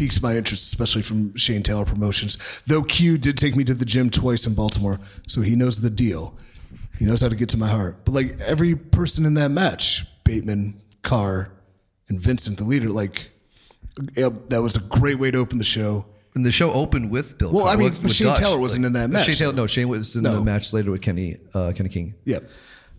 piques 0.00 0.22
my 0.22 0.34
interest, 0.34 0.64
especially 0.72 1.02
from 1.02 1.36
Shane 1.36 1.62
Taylor 1.62 1.84
Promotions. 1.84 2.38
Though 2.66 2.82
Q 2.82 3.18
did 3.18 3.36
take 3.36 3.54
me 3.54 3.64
to 3.64 3.74
the 3.74 3.84
gym 3.84 4.08
twice 4.08 4.46
in 4.46 4.54
Baltimore, 4.54 4.98
so 5.28 5.42
he 5.42 5.54
knows 5.54 5.82
the 5.82 5.90
deal. 5.90 6.38
He 6.98 7.04
knows 7.04 7.20
how 7.20 7.28
to 7.28 7.36
get 7.36 7.50
to 7.50 7.58
my 7.58 7.68
heart. 7.68 8.04
But 8.06 8.12
like 8.14 8.40
every 8.40 8.74
person 8.74 9.26
in 9.26 9.34
that 9.34 9.50
match, 9.50 10.06
Bateman, 10.24 10.80
Carr, 11.02 11.50
and 12.08 12.18
Vincent, 12.18 12.56
the 12.56 12.64
leader, 12.64 12.88
like 12.88 13.30
yeah, 14.16 14.30
that 14.48 14.62
was 14.62 14.74
a 14.76 14.80
great 14.80 15.18
way 15.18 15.30
to 15.30 15.36
open 15.36 15.58
the 15.58 15.64
show. 15.64 16.06
and 16.34 16.46
the 16.46 16.50
show 16.52 16.72
opened 16.72 17.10
with 17.10 17.36
Bill. 17.36 17.52
Well, 17.52 17.64
Carr, 17.64 17.74
I 17.74 17.76
mean, 17.76 17.90
with- 17.90 18.02
with 18.02 18.14
Shane 18.14 18.28
Dutch. 18.28 18.38
Taylor 18.38 18.58
wasn't 18.58 18.86
in 18.86 18.94
that 18.94 19.10
match. 19.10 19.26
Shane 19.26 19.34
Taylor, 19.34 19.52
no, 19.52 19.66
Shane 19.66 19.88
was 19.90 20.16
in 20.16 20.22
the 20.22 20.40
match 20.40 20.72
later 20.72 20.90
with 20.90 21.02
Kenny 21.02 21.36
uh, 21.52 21.72
Kenny 21.76 21.90
King. 21.90 22.14
Yep. 22.24 22.48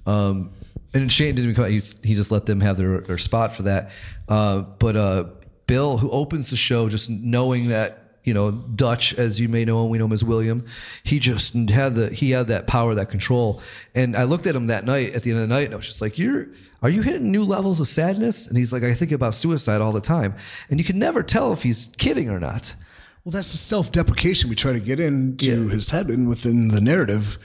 Um, 0.06 0.52
and 0.94 1.12
Shane 1.12 1.34
didn't 1.36 1.56
come 1.56 1.66
out. 1.66 1.72
He, 1.72 1.82
he 2.04 2.14
just 2.14 2.30
let 2.32 2.46
them 2.46 2.60
have 2.62 2.78
their, 2.78 3.00
their 3.02 3.18
spot 3.18 3.56
for 3.56 3.64
that. 3.64 3.92
Uh, 4.28 4.60
but 4.62 4.96
uh, 4.96 5.24
Bill, 5.72 5.98
who 5.98 6.10
opens 6.12 6.50
the 6.50 6.58
show, 6.58 6.90
just 6.90 7.10
knowing 7.10 7.70
that 7.70 8.18
you 8.26 8.34
know 8.34 8.52
Dutch, 8.52 9.14
as 9.14 9.40
you 9.40 9.48
may 9.48 9.64
know 9.64 9.82
and 9.84 9.90
we 9.90 9.98
know 9.98 10.06
him 10.06 10.12
as 10.12 10.24
William. 10.24 10.66
He 11.04 11.18
just 11.18 11.54
had 11.70 11.96
the 11.96 12.10
he 12.10 12.32
had 12.32 12.48
that 12.50 12.68
power, 12.68 12.94
that 12.96 13.10
control. 13.10 13.62
And 13.96 14.18
I 14.18 14.26
looked 14.26 14.48
at 14.48 14.56
him 14.56 14.68
that 14.68 14.84
night 14.84 15.14
at 15.16 15.24
the 15.24 15.32
end 15.32 15.40
of 15.42 15.48
the 15.48 15.54
night, 15.56 15.66
and 15.68 15.74
I 15.74 15.78
was 15.78 15.88
just 15.88 16.02
like, 16.02 16.18
"You're 16.18 16.48
are 16.82 16.90
you 16.90 17.02
hitting 17.04 17.32
new 17.32 17.44
levels 17.44 17.80
of 17.80 17.88
sadness?" 17.88 18.48
And 18.48 18.58
he's 18.58 18.74
like, 18.74 18.84
"I 18.84 18.94
think 18.94 19.14
about 19.14 19.34
suicide 19.34 19.80
all 19.80 19.94
the 19.94 20.02
time." 20.02 20.36
And 20.70 20.78
you 20.78 20.84
can 20.84 21.00
never 21.00 21.24
tell 21.24 21.54
if 21.54 21.64
he's 21.64 21.90
kidding 21.98 22.30
or 22.30 22.40
not. 22.40 22.76
Well, 23.24 23.32
that's 23.32 23.52
the 23.54 23.58
self-deprecation 23.58 24.50
we 24.50 24.56
try 24.58 24.74
to 24.74 24.80
get 24.82 25.00
into 25.00 25.46
Yeah. 25.68 25.74
his 25.74 25.92
head 25.92 26.10
and 26.10 26.28
within 26.28 26.68
the 26.68 26.82
narrative. 26.82 27.38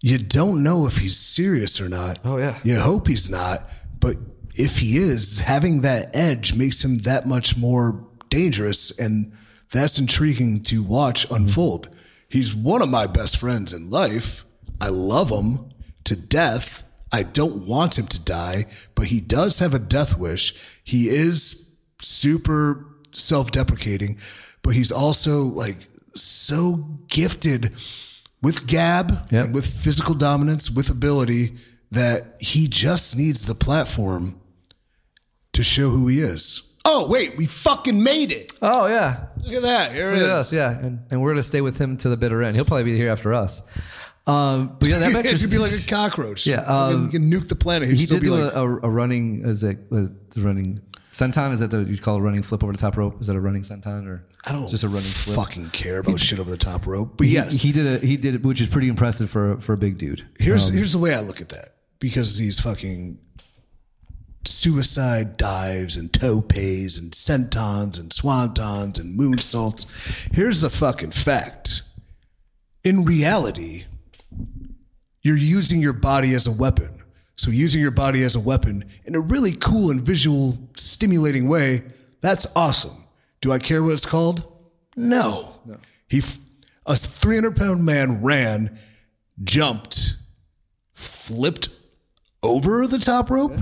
You 0.00 0.18
don't 0.18 0.62
know 0.62 0.86
if 0.86 0.98
he's 0.98 1.16
serious 1.16 1.80
or 1.80 1.88
not. 1.88 2.20
Oh, 2.24 2.38
yeah. 2.38 2.58
You 2.62 2.78
hope 2.78 3.08
he's 3.08 3.28
not, 3.28 3.68
but 3.98 4.16
if 4.58 4.78
he 4.78 4.98
is, 4.98 5.38
having 5.38 5.80
that 5.82 6.10
edge 6.14 6.52
makes 6.52 6.84
him 6.84 6.98
that 6.98 7.26
much 7.26 7.56
more 7.56 8.04
dangerous, 8.28 8.90
and 8.90 9.32
that's 9.70 9.98
intriguing 9.98 10.62
to 10.64 10.82
watch 10.82 11.24
mm-hmm. 11.24 11.36
unfold. 11.36 11.88
He's 12.28 12.54
one 12.54 12.82
of 12.82 12.88
my 12.88 13.06
best 13.06 13.38
friends 13.38 13.72
in 13.72 13.88
life. 13.88 14.44
I 14.80 14.88
love 14.88 15.30
him 15.30 15.70
to 16.04 16.16
death. 16.16 16.84
I 17.10 17.22
don't 17.22 17.66
want 17.66 17.98
him 17.98 18.06
to 18.08 18.18
die, 18.18 18.66
but 18.94 19.06
he 19.06 19.20
does 19.20 19.60
have 19.60 19.72
a 19.72 19.78
death 19.78 20.18
wish. 20.18 20.54
He 20.84 21.08
is 21.08 21.64
super 22.02 22.84
self-deprecating, 23.12 24.18
but 24.62 24.74
he's 24.74 24.92
also 24.92 25.44
like 25.44 25.88
so 26.14 26.98
gifted 27.08 27.72
with 28.42 28.66
gab 28.66 29.26
Yep. 29.32 29.44
and 29.46 29.54
with 29.54 29.66
physical 29.66 30.14
dominance, 30.14 30.70
with 30.70 30.90
ability 30.90 31.56
that 31.90 32.36
he 32.40 32.68
just 32.68 33.16
needs 33.16 33.46
the 33.46 33.54
platform 33.54 34.37
to 35.58 35.64
show 35.64 35.90
who 35.90 36.08
he 36.08 36.20
is. 36.20 36.62
Oh, 36.84 37.06
wait, 37.06 37.36
we 37.36 37.44
fucking 37.46 38.02
made 38.02 38.32
it. 38.32 38.52
Oh 38.62 38.86
yeah, 38.86 39.26
Look 39.42 39.54
at 39.56 39.62
that. 39.62 39.92
Here 39.92 40.08
it 40.10 40.14
Look 40.14 40.22
at 40.22 40.24
is. 40.24 40.30
us, 40.46 40.52
yeah, 40.52 40.70
and, 40.78 41.00
and 41.10 41.20
we're 41.20 41.30
gonna 41.32 41.42
stay 41.42 41.60
with 41.60 41.76
him 41.78 41.96
to 41.98 42.08
the 42.08 42.16
bitter 42.16 42.42
end. 42.42 42.56
He'll 42.56 42.64
probably 42.64 42.84
be 42.84 42.96
here 42.96 43.10
after 43.10 43.34
us. 43.34 43.60
Um, 44.26 44.76
but 44.78 44.88
yeah, 44.88 44.98
that 44.98 45.12
match 45.12 45.26
it 45.26 45.32
was 45.32 45.40
should 45.40 45.50
be 45.50 45.58
like 45.58 45.72
a 45.72 45.86
cockroach. 45.86 46.46
Yeah, 46.46 46.60
We 46.60 46.64
can- 46.64 46.74
um, 46.94 47.04
we 47.06 47.10
can 47.12 47.30
nuke 47.30 47.48
the 47.48 47.56
planet. 47.56 47.88
He'd 47.88 47.98
he 48.00 48.06
still 48.06 48.18
did 48.18 48.24
be 48.24 48.30
do 48.30 48.42
like, 48.44 48.54
a, 48.54 48.60
a, 48.60 48.76
a 48.82 48.90
running 48.90 49.44
is 49.46 49.62
it 49.64 49.78
uh, 49.92 50.06
the 50.30 50.40
running 50.40 50.80
senton 51.10 51.52
is 51.52 51.60
that 51.60 51.70
the 51.70 51.78
you'd 51.84 52.02
call 52.02 52.16
a 52.16 52.20
running 52.20 52.42
flip 52.42 52.62
over 52.62 52.72
the 52.72 52.78
top 52.78 52.96
rope 52.96 53.20
is 53.20 53.26
that 53.28 53.36
a 53.36 53.40
running 53.40 53.62
senton 53.62 54.06
or 54.06 54.24
I 54.44 54.52
don't 54.52 54.68
just 54.68 54.84
a 54.84 54.88
running 54.88 55.10
flip 55.10 55.36
fucking 55.36 55.70
care 55.70 55.98
about 55.98 56.20
shit 56.20 56.38
over 56.38 56.50
the 56.50 56.56
top 56.58 56.86
rope. 56.86 57.16
But 57.16 57.26
He- 57.26 57.32
yes, 57.34 57.52
he, 57.54 57.72
did 57.72 57.86
it 57.86 58.02
he 58.02 58.16
did 58.18 58.34
it 58.36 58.42
which 58.42 58.60
is 58.60 58.66
pretty 58.66 58.88
impressive 58.88 59.30
for 59.30 59.58
for 59.60 59.72
a 59.72 59.78
big 59.78 59.96
dude 59.98 60.26
Here's 60.38 60.68
here's 60.68 60.92
the 60.92 60.98
way 60.98 61.14
I 61.14 61.20
look 61.20 61.40
at 61.40 61.48
that 61.50 61.76
because 61.98 62.36
these 62.36 62.60
fucking 62.60 63.18
suicide 64.44 65.36
dives 65.36 65.96
and 65.96 66.12
topes 66.12 66.98
and 66.98 67.12
sentons 67.12 67.98
and 67.98 68.10
swantons 68.10 68.98
and 68.98 69.18
moonsaults. 69.18 69.86
Here's 70.32 70.60
the 70.60 70.70
fucking 70.70 71.10
fact. 71.12 71.82
In 72.84 73.04
reality, 73.04 73.84
you're 75.22 75.36
using 75.36 75.80
your 75.80 75.92
body 75.92 76.34
as 76.34 76.46
a 76.46 76.52
weapon. 76.52 77.02
So 77.36 77.50
using 77.50 77.80
your 77.80 77.90
body 77.92 78.22
as 78.22 78.34
a 78.34 78.40
weapon 78.40 78.84
in 79.04 79.14
a 79.14 79.20
really 79.20 79.52
cool 79.52 79.90
and 79.90 80.00
visual 80.00 80.58
stimulating 80.76 81.48
way, 81.48 81.84
that's 82.20 82.46
awesome. 82.56 83.04
Do 83.40 83.52
I 83.52 83.58
care 83.58 83.82
what 83.82 83.92
it's 83.94 84.06
called? 84.06 84.42
No. 84.96 85.54
He 86.08 86.18
f- 86.18 86.38
a 86.86 86.96
300 86.96 87.56
pound 87.56 87.84
man 87.84 88.22
ran, 88.22 88.76
jumped, 89.44 90.14
flipped 90.94 91.68
over 92.42 92.86
the 92.88 92.98
top 92.98 93.30
rope 93.30 93.52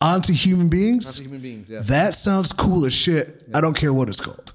onto 0.00 0.32
human 0.32 0.68
beings. 0.68 1.06
Onto 1.06 1.22
human 1.22 1.40
beings, 1.40 1.68
yeah. 1.70 1.80
That 1.82 2.14
sounds 2.14 2.52
cool 2.52 2.84
as 2.84 2.92
shit. 2.94 3.48
I 3.54 3.60
don't 3.60 3.74
care 3.74 3.92
what 3.92 4.08
it's 4.08 4.20
called. 4.20 4.52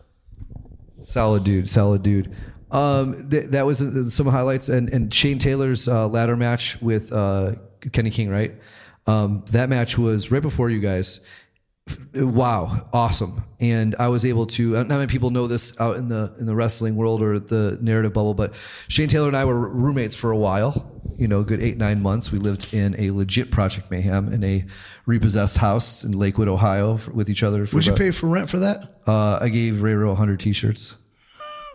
solid 1.04 1.44
dude 1.44 1.68
solid 1.70 2.02
dude 2.02 2.34
um 2.72 3.30
th- 3.30 3.50
that 3.50 3.66
was 3.66 3.82
uh, 3.82 4.10
some 4.10 4.26
highlights 4.26 4.70
and 4.70 4.88
and 4.90 5.14
Shane 5.14 5.38
Taylor's 5.38 5.88
uh, 5.90 6.08
ladder 6.08 6.38
match 6.38 6.82
with 6.82 7.12
uh 7.12 7.56
Kenny 7.92 8.10
King 8.10 8.30
right 8.30 8.54
um 9.06 9.44
that 9.52 9.68
match 9.68 9.98
was 9.98 10.32
right 10.32 10.42
before 10.42 10.70
you 10.70 10.80
guys 10.80 11.20
wow 12.16 12.88
awesome 12.94 13.44
and 13.60 13.94
i 14.00 14.08
was 14.08 14.24
able 14.26 14.46
to 14.46 14.72
not 14.72 14.88
many 14.88 15.08
people 15.08 15.30
know 15.30 15.46
this 15.48 15.74
out 15.82 15.98
in 15.98 16.08
the 16.08 16.34
in 16.40 16.46
the 16.46 16.56
wrestling 16.56 16.96
world 16.96 17.22
or 17.22 17.38
the 17.40 17.78
narrative 17.82 18.14
bubble 18.14 18.34
but 18.34 18.54
shane 18.88 19.10
taylor 19.10 19.28
and 19.28 19.36
i 19.36 19.44
were 19.44 19.68
roommates 19.68 20.16
for 20.16 20.32
a 20.32 20.38
while 20.38 20.93
you 21.18 21.28
know 21.28 21.40
a 21.40 21.44
good 21.44 21.62
eight 21.62 21.78
nine 21.78 22.02
months 22.02 22.32
we 22.32 22.40
lived 22.40 22.74
in 22.74 22.96
a 23.00 23.12
legit 23.12 23.52
project 23.52 23.90
mayhem 23.92 24.32
in 24.32 24.44
a 24.44 24.66
repossessed 25.06 25.58
house 25.58 26.04
in 26.04 26.12
lakewood 26.12 26.48
ohio 26.48 26.98
for, 26.98 27.12
with 27.12 27.30
each 27.30 27.44
other 27.44 27.66
for 27.66 27.76
Would 27.76 27.86
you 27.86 27.94
pay 27.94 28.12
for 28.12 28.28
rent 28.28 28.50
for 28.50 28.60
that? 28.60 29.00
uh, 29.08 29.38
i 29.42 29.50
gave 29.50 29.82
ray 29.82 29.96
100 29.96 30.40
t-shirts 30.40 30.96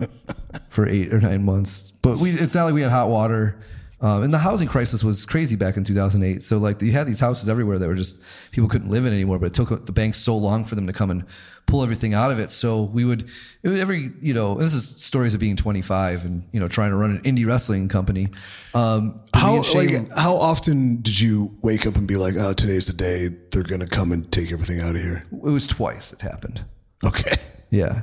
for 0.69 0.87
eight 0.89 1.13
or 1.13 1.21
nine 1.21 1.45
months 1.45 1.93
but 2.03 2.19
we 2.19 2.31
it's 2.33 2.55
not 2.55 2.65
like 2.65 2.75
we 2.75 2.83
had 2.83 2.91
hot 2.91 3.09
water 3.09 3.59
um, 4.01 4.23
and 4.23 4.33
the 4.33 4.39
housing 4.39 4.69
crisis 4.69 5.03
was 5.03 5.27
crazy 5.27 5.57
back 5.57 5.77
in 5.77 5.85
2008 5.85 6.43
so 6.45 6.59
like 6.59 6.81
you 6.83 6.93
had 6.93 7.07
these 7.07 7.21
houses 7.21 7.49
everywhere 7.49 7.79
that 7.79 7.89
were 7.89 7.95
just 7.95 8.19
people 8.53 8.69
couldn't 8.69 8.89
live 8.89 9.05
in 9.07 9.13
anymore 9.13 9.39
but 9.39 9.47
it 9.47 9.55
took 9.55 9.87
the 9.87 9.93
banks 9.93 10.19
so 10.19 10.37
long 10.37 10.65
for 10.65 10.75
them 10.75 10.87
to 10.87 10.93
come 10.93 11.11
and 11.11 11.25
pull 11.67 11.83
everything 11.83 12.15
out 12.15 12.31
of 12.33 12.39
it 12.39 12.51
so 12.51 12.83
we 12.83 13.05
would 13.05 13.29
it 13.63 13.69
would 13.69 13.79
every 13.79 14.11
you 14.21 14.33
know 14.33 14.55
this 14.55 14.73
is 14.73 14.87
stories 15.03 15.35
of 15.35 15.41
being 15.41 15.55
25 15.57 16.25
and 16.25 16.47
you 16.53 16.59
know 16.61 16.69
trying 16.69 16.91
to 16.91 16.97
run 16.97 17.11
an 17.11 17.21
indie 17.23 17.47
wrestling 17.47 17.89
company 17.89 18.29
um 18.75 19.21
How 19.35 19.63
Shane- 19.63 20.05
like 20.09 20.17
how 20.17 20.37
often 20.37 21.03
did 21.03 21.19
you 21.21 21.57
wake 21.63 21.87
up 21.87 21.97
and 21.97 22.07
be 22.09 22.17
like, 22.17 22.35
"Oh, 22.37 22.53
today's 22.55 22.87
the 22.87 22.93
day 22.93 23.29
they're 23.51 23.63
gonna 23.63 23.87
come 23.87 24.13
and 24.13 24.31
take 24.33 24.51
everything 24.53 24.81
out 24.81 24.97
of 24.97 25.03
here"? 25.03 25.23
it 25.33 25.51
was 25.51 25.67
twice 25.67 26.13
it 26.13 26.23
happened 26.23 26.65
Okay. 27.05 27.37
Yeah. 27.71 28.03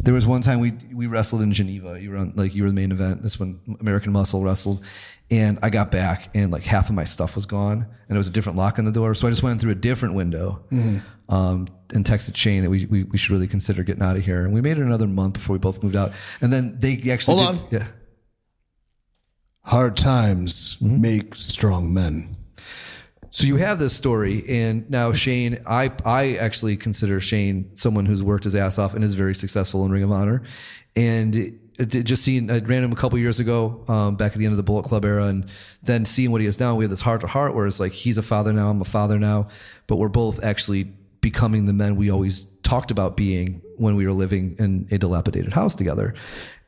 There 0.00 0.14
was 0.14 0.26
one 0.26 0.42
time 0.42 0.60
we 0.60 0.72
we 0.92 1.06
wrestled 1.06 1.42
in 1.42 1.52
Geneva. 1.52 2.00
You 2.00 2.10
were 2.10 2.16
on 2.18 2.32
like 2.36 2.54
you 2.54 2.62
were 2.62 2.68
the 2.68 2.74
main 2.74 2.92
event. 2.92 3.22
That's 3.22 3.38
when 3.40 3.60
American 3.80 4.12
Muscle 4.12 4.42
wrestled, 4.42 4.84
and 5.30 5.58
I 5.62 5.70
got 5.70 5.90
back 5.90 6.30
and 6.34 6.52
like 6.52 6.62
half 6.64 6.88
of 6.88 6.94
my 6.94 7.04
stuff 7.04 7.34
was 7.34 7.46
gone, 7.46 7.78
and 7.82 8.08
there 8.08 8.18
was 8.18 8.28
a 8.28 8.30
different 8.30 8.56
lock 8.58 8.78
on 8.78 8.84
the 8.84 8.92
door. 8.92 9.14
So 9.14 9.26
I 9.26 9.30
just 9.30 9.42
went 9.42 9.60
through 9.60 9.72
a 9.72 9.76
different 9.76 10.14
window, 10.14 10.62
um, 11.28 11.66
and 11.94 12.04
texted 12.04 12.36
Shane 12.36 12.62
that 12.62 12.70
we, 12.70 12.86
we 12.86 13.04
we 13.04 13.18
should 13.18 13.30
really 13.32 13.48
consider 13.48 13.82
getting 13.82 14.02
out 14.02 14.16
of 14.16 14.24
here. 14.24 14.44
And 14.44 14.52
we 14.52 14.60
made 14.60 14.78
it 14.78 14.82
another 14.84 15.06
month 15.08 15.34
before 15.34 15.54
we 15.54 15.58
both 15.58 15.82
moved 15.82 15.96
out. 15.96 16.12
And 16.40 16.52
then 16.52 16.78
they 16.78 17.02
actually 17.10 17.42
Hold 17.42 17.54
did- 17.54 17.62
on. 17.62 17.68
yeah. 17.82 17.86
Hard 19.62 19.96
times 19.96 20.76
make 20.80 21.34
strong 21.34 21.92
men. 21.92 22.36
So 23.36 23.46
you 23.46 23.56
have 23.56 23.78
this 23.78 23.92
story, 23.92 24.48
and 24.48 24.88
now 24.88 25.12
Shane, 25.12 25.60
I 25.66 25.92
I 26.06 26.36
actually 26.36 26.74
consider 26.78 27.20
Shane 27.20 27.70
someone 27.76 28.06
who's 28.06 28.22
worked 28.22 28.44
his 28.44 28.56
ass 28.56 28.78
off 28.78 28.94
and 28.94 29.04
is 29.04 29.12
very 29.12 29.34
successful 29.34 29.84
in 29.84 29.92
Ring 29.92 30.04
of 30.04 30.10
Honor, 30.10 30.42
and 30.96 31.36
it, 31.36 31.54
it 31.78 32.04
just 32.04 32.24
seeing 32.24 32.50
I 32.50 32.60
ran 32.60 32.82
him 32.82 32.92
a 32.92 32.96
couple 32.96 33.18
years 33.18 33.38
ago, 33.38 33.84
um, 33.88 34.16
back 34.16 34.32
at 34.32 34.38
the 34.38 34.46
end 34.46 34.54
of 34.54 34.56
the 34.56 34.62
Bullet 34.62 34.86
Club 34.86 35.04
era, 35.04 35.24
and 35.24 35.50
then 35.82 36.06
seeing 36.06 36.30
what 36.30 36.40
he 36.40 36.46
is 36.46 36.58
now, 36.58 36.76
we 36.76 36.84
have 36.84 36.90
this 36.90 37.02
heart 37.02 37.20
to 37.20 37.26
heart 37.26 37.54
where 37.54 37.66
it's 37.66 37.78
like 37.78 37.92
he's 37.92 38.16
a 38.16 38.22
father 38.22 38.54
now, 38.54 38.70
I'm 38.70 38.80
a 38.80 38.86
father 38.86 39.18
now, 39.18 39.48
but 39.86 39.96
we're 39.96 40.08
both 40.08 40.42
actually 40.42 40.84
becoming 41.20 41.66
the 41.66 41.74
men 41.74 41.96
we 41.96 42.08
always 42.08 42.46
talked 42.62 42.90
about 42.90 43.18
being 43.18 43.60
when 43.76 43.96
we 43.96 44.06
were 44.06 44.14
living 44.14 44.56
in 44.58 44.88
a 44.90 44.96
dilapidated 44.96 45.52
house 45.52 45.76
together, 45.76 46.14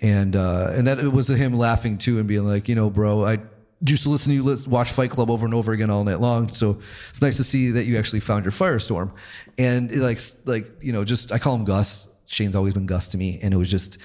and 0.01 0.37
uh, 0.37 0.71
and 0.75 0.87
that 0.87 0.99
it 0.99 1.15
was 1.15 1.29
him 1.29 1.57
laughing 1.57 1.97
too 1.97 2.19
and 2.19 2.29
being 2.29 2.47
like, 2.47 2.69
you 2.69 2.75
know, 2.75 2.91
bro, 2.91 3.25
I 3.25 3.39
used 3.87 4.03
to 4.03 4.11
listen 4.11 4.31
to 4.31 4.43
you 4.43 4.57
watch 4.67 4.91
Fight 4.91 5.11
Club 5.11 5.31
over 5.31 5.45
and 5.45 5.55
over 5.55 5.73
again 5.73 5.91
all 5.91 6.05
night 6.05 6.21
long. 6.21 6.49
So 6.49 6.79
it's 7.11 7.23
nice 7.23 7.37
to 7.37 7.45
see 7.45 7.71
that 7.73 7.85
you 7.85 7.97
actually 7.97 8.21
found 8.21 8.45
your 8.45 8.53
firestorm. 8.53 9.13
And 9.57 9.91
it 9.91 9.99
like, 9.99 10.21
like, 10.45 10.83
you 10.83 10.93
know, 10.93 11.05
just, 11.05 11.33
I 11.33 11.39
call 11.39 11.55
him 11.55 11.65
Gus. 11.65 12.09
Shane's 12.27 12.57
always 12.57 12.75
been 12.75 12.87
Gus 12.87 13.09
to 13.09 13.19
me. 13.19 13.39
And 13.43 13.55
it 13.55 13.57
was 13.57 13.71
just, 13.71 13.99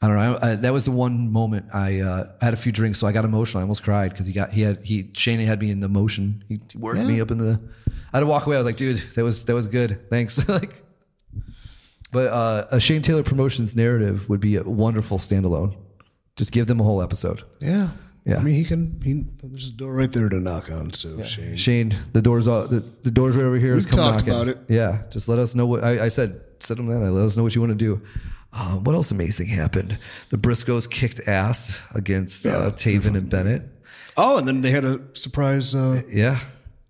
I 0.00 0.08
don't 0.08 0.16
know. 0.16 0.38
I, 0.42 0.52
I, 0.52 0.56
that 0.56 0.72
was 0.72 0.84
the 0.84 0.90
one 0.90 1.30
moment 1.30 1.66
I, 1.72 2.00
uh, 2.00 2.32
had 2.40 2.52
a 2.52 2.56
few 2.56 2.72
drinks. 2.72 2.98
So 2.98 3.06
I 3.06 3.12
got 3.12 3.24
emotional. 3.24 3.60
I 3.60 3.62
almost 3.62 3.84
cried 3.84 4.10
because 4.10 4.26
he 4.26 4.32
got, 4.32 4.52
he 4.52 4.62
had, 4.62 4.84
he, 4.84 5.10
Shane 5.14 5.38
had 5.40 5.60
me 5.60 5.70
in 5.70 5.80
the 5.80 5.88
motion. 5.88 6.44
He 6.48 6.60
worked 6.76 7.00
me 7.00 7.20
up 7.20 7.30
in 7.30 7.38
the, 7.38 7.60
I 8.12 8.18
had 8.18 8.20
to 8.20 8.26
walk 8.26 8.46
away. 8.46 8.56
I 8.56 8.58
was 8.58 8.66
like, 8.66 8.76
dude, 8.76 8.98
that 9.14 9.22
was, 9.22 9.44
that 9.44 9.54
was 9.54 9.68
good. 9.68 10.10
Thanks. 10.10 10.48
like, 10.48 10.82
but, 12.10 12.26
uh, 12.26 12.66
a 12.72 12.80
Shane 12.80 13.02
Taylor 13.02 13.22
promotions 13.22 13.76
narrative 13.76 14.28
would 14.28 14.40
be 14.40 14.56
a 14.56 14.62
wonderful 14.64 15.18
standalone. 15.18 15.76
Just 16.36 16.50
give 16.50 16.66
them 16.66 16.80
a 16.80 16.82
whole 16.82 17.02
episode. 17.02 17.42
Yeah. 17.60 17.90
Yeah. 18.24 18.38
I 18.38 18.42
mean, 18.42 18.54
he 18.54 18.64
can. 18.64 19.00
He, 19.02 19.24
there's 19.46 19.68
a 19.68 19.72
door 19.72 19.92
right 19.94 20.10
there 20.12 20.28
to 20.28 20.38
knock 20.38 20.70
on. 20.70 20.92
So 20.92 21.22
Shane. 21.24 21.56
Shane, 21.56 21.96
the 22.12 22.22
doors 22.22 22.46
all 22.46 22.68
the, 22.68 22.80
the 23.02 23.10
doors 23.10 23.36
right 23.36 23.44
over 23.44 23.56
here. 23.56 23.74
is 23.76 23.84
We've 23.86 23.94
come 23.96 24.12
talked 24.12 24.26
knocking. 24.26 24.32
about 24.34 24.48
it. 24.48 24.64
Yeah, 24.68 25.02
just 25.10 25.28
let 25.28 25.38
us 25.40 25.54
know 25.56 25.66
what 25.66 25.82
I, 25.82 26.04
I 26.04 26.08
said. 26.08 26.40
Said 26.60 26.76
them 26.78 26.86
that. 26.86 27.02
I 27.02 27.08
Let 27.08 27.26
us 27.26 27.36
know 27.36 27.42
what 27.42 27.54
you 27.56 27.60
want 27.60 27.72
to 27.72 27.84
do. 27.84 28.00
Um, 28.52 28.84
what 28.84 28.94
else 28.94 29.10
amazing 29.10 29.46
happened? 29.48 29.98
The 30.28 30.36
Briscoes 30.36 30.88
kicked 30.88 31.26
ass 31.26 31.80
against 31.94 32.46
uh, 32.46 32.70
Taven 32.72 33.16
and 33.16 33.28
Bennett. 33.28 33.62
Oh, 34.16 34.36
and 34.38 34.46
then 34.46 34.60
they 34.60 34.70
had 34.70 34.84
a 34.84 35.00
surprise 35.14 35.74
uh, 35.74 36.02
Yeah, 36.08 36.38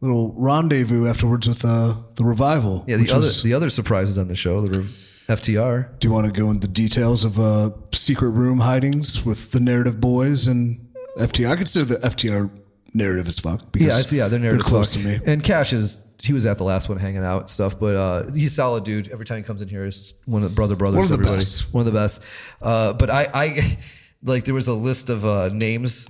little 0.01 0.33
rendezvous 0.37 1.07
afterwards 1.07 1.49
with 1.49 1.65
uh, 1.65 1.97
the 2.17 2.25
revival. 2.25 2.85
yeah. 2.89 2.97
The 2.99 3.09
other 3.11 3.19
was- 3.21 3.43
the 3.43 3.55
other 3.55 3.71
surprises 3.71 4.19
on 4.19 4.29
the 4.29 4.35
show. 4.35 4.61
The 4.61 4.79
Rev- 4.81 4.95
FTR. 5.29 5.99
do 6.01 6.09
you 6.09 6.13
want 6.13 6.27
to 6.27 6.33
go 6.33 6.49
into 6.51 6.67
the 6.67 6.73
details 6.73 7.25
of 7.25 7.39
uh, 7.41 7.71
secret 7.95 8.31
room 8.31 8.59
hidings 8.61 9.25
with 9.25 9.53
the 9.53 9.61
narrative 9.61 10.01
boys 10.01 10.49
and 10.49 10.82
FTR? 11.19 11.51
I 11.51 11.57
consider 11.57 11.85
the 11.85 11.97
FTR 11.97 12.51
narrative 12.95 13.29
as 13.29 13.39
fuck. 13.39 13.71
Because 13.73 13.89
Yeah, 13.89 13.99
it's, 14.01 14.13
yeah. 14.13 14.29
They're 14.29 14.39
narrative 14.39 14.65
close 14.65 14.95
fuck. 14.95 15.03
to 15.03 15.09
me. 15.09 15.21
And 15.27 15.43
Cash 15.43 15.73
is 15.73 15.99
he 16.19 16.33
was 16.33 16.47
at 16.47 16.57
the 16.57 16.65
last 16.65 16.89
one 16.89 16.99
hanging 16.99 17.25
out 17.25 17.41
and 17.43 17.51
stuff, 17.51 17.79
but 17.81 17.97
uh, 17.97 18.31
he's 18.33 18.55
solid 18.55 18.85
dude. 18.85 19.09
Every 19.09 19.27
time 19.27 19.39
he 19.39 19.43
comes 19.43 19.61
in 19.61 19.69
here, 19.69 19.85
he's 19.85 20.15
one 20.25 20.43
of 20.45 20.51
the 20.51 20.55
brother 20.55 20.77
brothers. 20.77 20.97
One 20.97 21.05
of 21.05 21.09
the 21.09 21.15
everybody. 21.15 21.37
best. 21.39 21.75
One 21.75 21.81
of 21.87 21.93
the 21.93 21.99
best. 21.99 22.21
Uh, 22.61 22.93
but 22.93 23.11
I, 23.11 23.29
I 23.35 23.79
like 24.23 24.45
there 24.45 24.55
was 24.55 24.69
a 24.69 24.73
list 24.75 25.11
of 25.11 25.25
uh, 25.25 25.49
names 25.49 26.07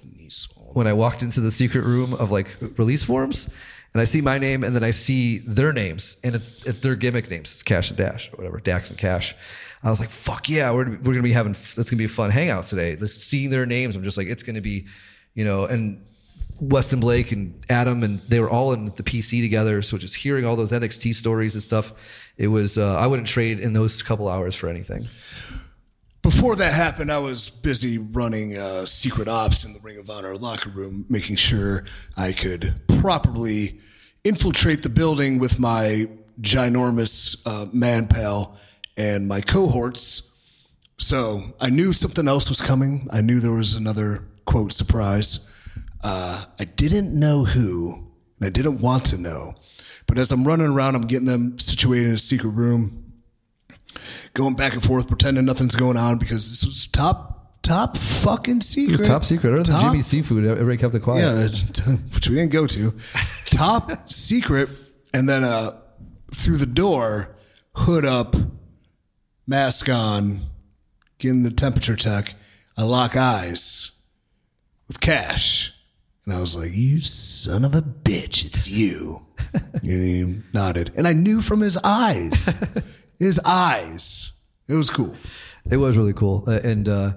when 0.74 0.86
I 0.86 0.92
walked 0.92 1.22
into 1.22 1.40
the 1.40 1.50
secret 1.50 1.84
room 1.84 2.12
of 2.14 2.30
like 2.30 2.56
release 2.78 3.02
forms, 3.04 3.48
and 3.94 4.00
I 4.00 4.04
see 4.04 4.20
my 4.20 4.38
name, 4.38 4.64
and 4.64 4.74
then 4.74 4.82
I 4.82 4.90
see 4.90 5.38
their 5.38 5.72
names, 5.72 6.16
and 6.24 6.34
it's 6.34 6.52
it's 6.64 6.80
their 6.80 6.94
gimmick 6.94 7.30
names. 7.30 7.52
It's 7.52 7.62
Cash 7.62 7.90
and 7.90 7.98
Dash 7.98 8.30
or 8.32 8.36
whatever, 8.36 8.58
Dax 8.58 8.90
and 8.90 8.98
Cash. 8.98 9.34
I 9.82 9.90
was 9.90 10.00
like, 10.00 10.10
"Fuck 10.10 10.48
yeah, 10.48 10.70
we're 10.70 10.90
we're 10.98 11.12
gonna 11.12 11.22
be 11.22 11.32
having 11.32 11.52
that's 11.52 11.90
gonna 11.90 11.98
be 11.98 12.04
a 12.04 12.08
fun 12.08 12.30
hangout 12.30 12.66
today." 12.66 12.96
Just 12.96 13.28
seeing 13.28 13.50
their 13.50 13.66
names, 13.66 13.96
I'm 13.96 14.04
just 14.04 14.16
like, 14.16 14.28
it's 14.28 14.42
gonna 14.42 14.60
be, 14.60 14.86
you 15.34 15.44
know, 15.44 15.66
and 15.66 16.04
Weston 16.60 17.00
Blake 17.00 17.32
and 17.32 17.64
Adam, 17.68 18.02
and 18.02 18.20
they 18.28 18.40
were 18.40 18.48
all 18.48 18.72
in 18.72 18.86
the 18.86 19.02
PC 19.02 19.42
together. 19.42 19.82
So 19.82 19.98
just 19.98 20.16
hearing 20.16 20.44
all 20.44 20.56
those 20.56 20.72
NXT 20.72 21.14
stories 21.14 21.54
and 21.54 21.62
stuff, 21.62 21.92
it 22.38 22.48
was 22.48 22.78
uh, 22.78 22.94
I 22.94 23.06
wouldn't 23.06 23.28
trade 23.28 23.60
in 23.60 23.72
those 23.72 24.02
couple 24.02 24.28
hours 24.28 24.54
for 24.54 24.68
anything. 24.68 25.08
Before 26.22 26.54
that 26.54 26.72
happened, 26.72 27.10
I 27.10 27.18
was 27.18 27.50
busy 27.50 27.98
running 27.98 28.56
uh, 28.56 28.86
secret 28.86 29.26
ops 29.26 29.64
in 29.64 29.72
the 29.72 29.80
Ring 29.80 29.98
of 29.98 30.08
Honor 30.08 30.36
locker 30.36 30.70
room, 30.70 31.04
making 31.08 31.34
sure 31.34 31.82
I 32.16 32.32
could 32.32 32.80
properly 33.00 33.80
infiltrate 34.22 34.84
the 34.84 34.88
building 34.88 35.40
with 35.40 35.58
my 35.58 36.08
ginormous 36.40 37.36
uh, 37.44 37.66
man 37.72 38.06
pal 38.06 38.56
and 38.96 39.26
my 39.26 39.40
cohorts. 39.40 40.22
So 40.96 41.54
I 41.60 41.70
knew 41.70 41.92
something 41.92 42.28
else 42.28 42.48
was 42.48 42.60
coming. 42.60 43.08
I 43.10 43.20
knew 43.20 43.40
there 43.40 43.50
was 43.50 43.74
another 43.74 44.24
quote 44.44 44.72
surprise. 44.72 45.40
Uh, 46.04 46.44
I 46.60 46.64
didn't 46.64 47.18
know 47.18 47.46
who, 47.46 48.06
and 48.38 48.46
I 48.46 48.50
didn't 48.50 48.78
want 48.78 49.06
to 49.06 49.16
know. 49.16 49.56
But 50.06 50.18
as 50.18 50.30
I'm 50.30 50.44
running 50.44 50.68
around, 50.68 50.94
I'm 50.94 51.02
getting 51.02 51.26
them 51.26 51.58
situated 51.58 52.06
in 52.06 52.14
a 52.14 52.18
secret 52.18 52.50
room 52.50 53.01
going 54.34 54.54
back 54.54 54.72
and 54.72 54.82
forth, 54.82 55.08
pretending 55.08 55.44
nothing's 55.44 55.76
going 55.76 55.96
on 55.96 56.18
because 56.18 56.50
this 56.50 56.64
was 56.64 56.86
top, 56.86 57.60
top 57.62 57.96
fucking 57.96 58.60
secret. 58.60 58.94
It 58.94 59.00
was 59.00 59.08
top 59.08 59.24
secret. 59.24 59.52
Other 59.52 59.62
than 59.62 59.72
Top- 59.74 59.82
Jimmy 59.82 60.02
Seafood, 60.02 60.44
everybody 60.44 60.76
kept 60.78 60.94
it 60.94 61.00
quiet. 61.00 61.20
Yeah, 61.22 61.92
which 62.14 62.28
we 62.28 62.36
didn't 62.36 62.52
go 62.52 62.66
to. 62.66 62.94
Top 63.46 64.10
secret, 64.10 64.68
and 65.14 65.28
then 65.28 65.44
uh, 65.44 65.76
through 66.34 66.56
the 66.58 66.66
door, 66.66 67.36
hood 67.74 68.04
up, 68.04 68.34
mask 69.46 69.88
on, 69.88 70.46
getting 71.18 71.42
the 71.42 71.50
temperature 71.50 71.96
check. 71.96 72.34
I 72.76 72.82
lock 72.82 73.16
eyes 73.16 73.90
with 74.88 75.00
Cash, 75.00 75.74
and 76.24 76.34
I 76.34 76.40
was 76.40 76.56
like, 76.56 76.70
"You 76.72 77.00
son 77.00 77.64
of 77.64 77.74
a 77.74 77.82
bitch, 77.82 78.44
it's 78.44 78.66
you." 78.66 79.26
and 79.74 79.82
he 79.82 80.40
nodded, 80.54 80.92
and 80.96 81.06
I 81.06 81.12
knew 81.12 81.42
from 81.42 81.60
his 81.60 81.76
eyes, 81.84 82.48
his 83.22 83.38
eyes. 83.44 84.32
It 84.68 84.74
was 84.74 84.90
cool. 84.90 85.14
It 85.70 85.76
was 85.76 85.96
really 85.96 86.12
cool, 86.12 86.44
uh, 86.46 86.60
and 86.62 86.88
uh, 86.88 87.12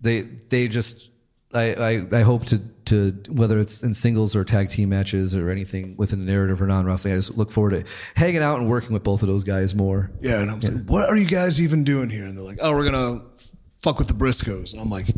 they 0.00 0.20
they 0.22 0.68
just 0.68 1.10
I, 1.54 1.74
I 1.74 2.06
I 2.18 2.22
hope 2.22 2.44
to 2.46 2.58
to 2.86 3.12
whether 3.28 3.58
it's 3.58 3.82
in 3.82 3.92
singles 3.94 4.34
or 4.36 4.44
tag 4.44 4.68
team 4.70 4.88
matches 4.90 5.34
or 5.34 5.50
anything 5.50 5.96
within 5.96 6.24
the 6.24 6.30
narrative 6.32 6.60
or 6.62 6.66
non 6.66 6.86
wrestling. 6.86 7.14
I 7.14 7.16
just 7.16 7.36
look 7.36 7.50
forward 7.50 7.70
to 7.70 7.84
hanging 8.14 8.42
out 8.42 8.58
and 8.60 8.68
working 8.68 8.92
with 8.92 9.02
both 9.04 9.22
of 9.22 9.28
those 9.28 9.44
guys 9.44 9.74
more. 9.74 10.10
Yeah, 10.20 10.40
and 10.40 10.50
I 10.50 10.54
was 10.54 10.70
like, 10.70 10.84
"What 10.86 11.08
are 11.08 11.16
you 11.16 11.26
guys 11.26 11.60
even 11.60 11.84
doing 11.84 12.10
here?" 12.10 12.24
And 12.24 12.36
they're 12.36 12.44
like, 12.44 12.58
"Oh, 12.60 12.72
we're 12.72 12.84
gonna 12.90 13.22
fuck 13.82 13.98
with 13.98 14.08
the 14.08 14.14
Briscoes." 14.14 14.72
And 14.72 14.80
I'm 14.80 14.90
like, 14.90 15.08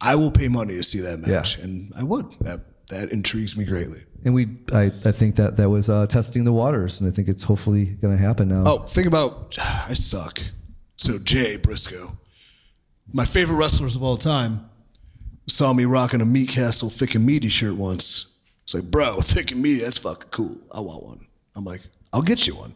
"I 0.00 0.14
will 0.16 0.30
pay 0.30 0.48
money 0.48 0.74
to 0.76 0.82
see 0.82 1.00
that 1.00 1.20
match," 1.20 1.58
Yeah. 1.58 1.64
and 1.64 1.92
I 1.96 2.02
would. 2.02 2.26
That 2.42 2.60
that 2.94 3.10
intrigues 3.10 3.56
me 3.56 3.64
greatly. 3.64 4.02
And 4.24 4.34
we 4.34 4.48
I, 4.72 4.90
I 5.04 5.12
think 5.12 5.36
that 5.36 5.56
that 5.56 5.68
was 5.68 5.90
uh, 5.90 6.06
testing 6.06 6.44
the 6.44 6.52
waters, 6.52 7.00
and 7.00 7.10
I 7.10 7.12
think 7.12 7.28
it's 7.28 7.42
hopefully 7.42 7.84
going 7.84 8.16
to 8.16 8.22
happen 8.22 8.48
now. 8.48 8.64
Oh, 8.66 8.78
think 8.86 9.06
about 9.06 9.56
I 9.88 9.92
suck. 9.94 10.40
So 10.96 11.18
Jay 11.18 11.56
Briscoe, 11.56 12.16
my 13.12 13.24
favorite 13.24 13.56
wrestlers 13.56 13.96
of 13.96 14.02
all 14.02 14.16
time, 14.16 14.70
saw 15.48 15.72
me 15.72 15.84
rocking 15.84 16.20
a 16.20 16.24
Meat 16.24 16.48
Castle 16.48 16.88
thick 16.88 17.14
and 17.14 17.26
meaty 17.26 17.48
shirt 17.48 17.74
once. 17.74 18.26
It's 18.62 18.74
like, 18.74 18.84
bro, 18.84 19.20
thick 19.20 19.50
and 19.50 19.60
meaty, 19.60 19.80
that's 19.80 19.98
fucking 19.98 20.28
cool. 20.30 20.56
I 20.72 20.80
want 20.80 21.02
one. 21.02 21.26
I'm 21.54 21.64
like, 21.64 21.82
I'll 22.12 22.22
get 22.22 22.46
you 22.46 22.54
one. 22.54 22.74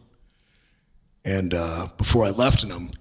And 1.25 1.53
uh, 1.53 1.89
before 1.97 2.25
I 2.25 2.29
left, 2.29 2.63
and 2.63 2.71
I'm 2.71 2.91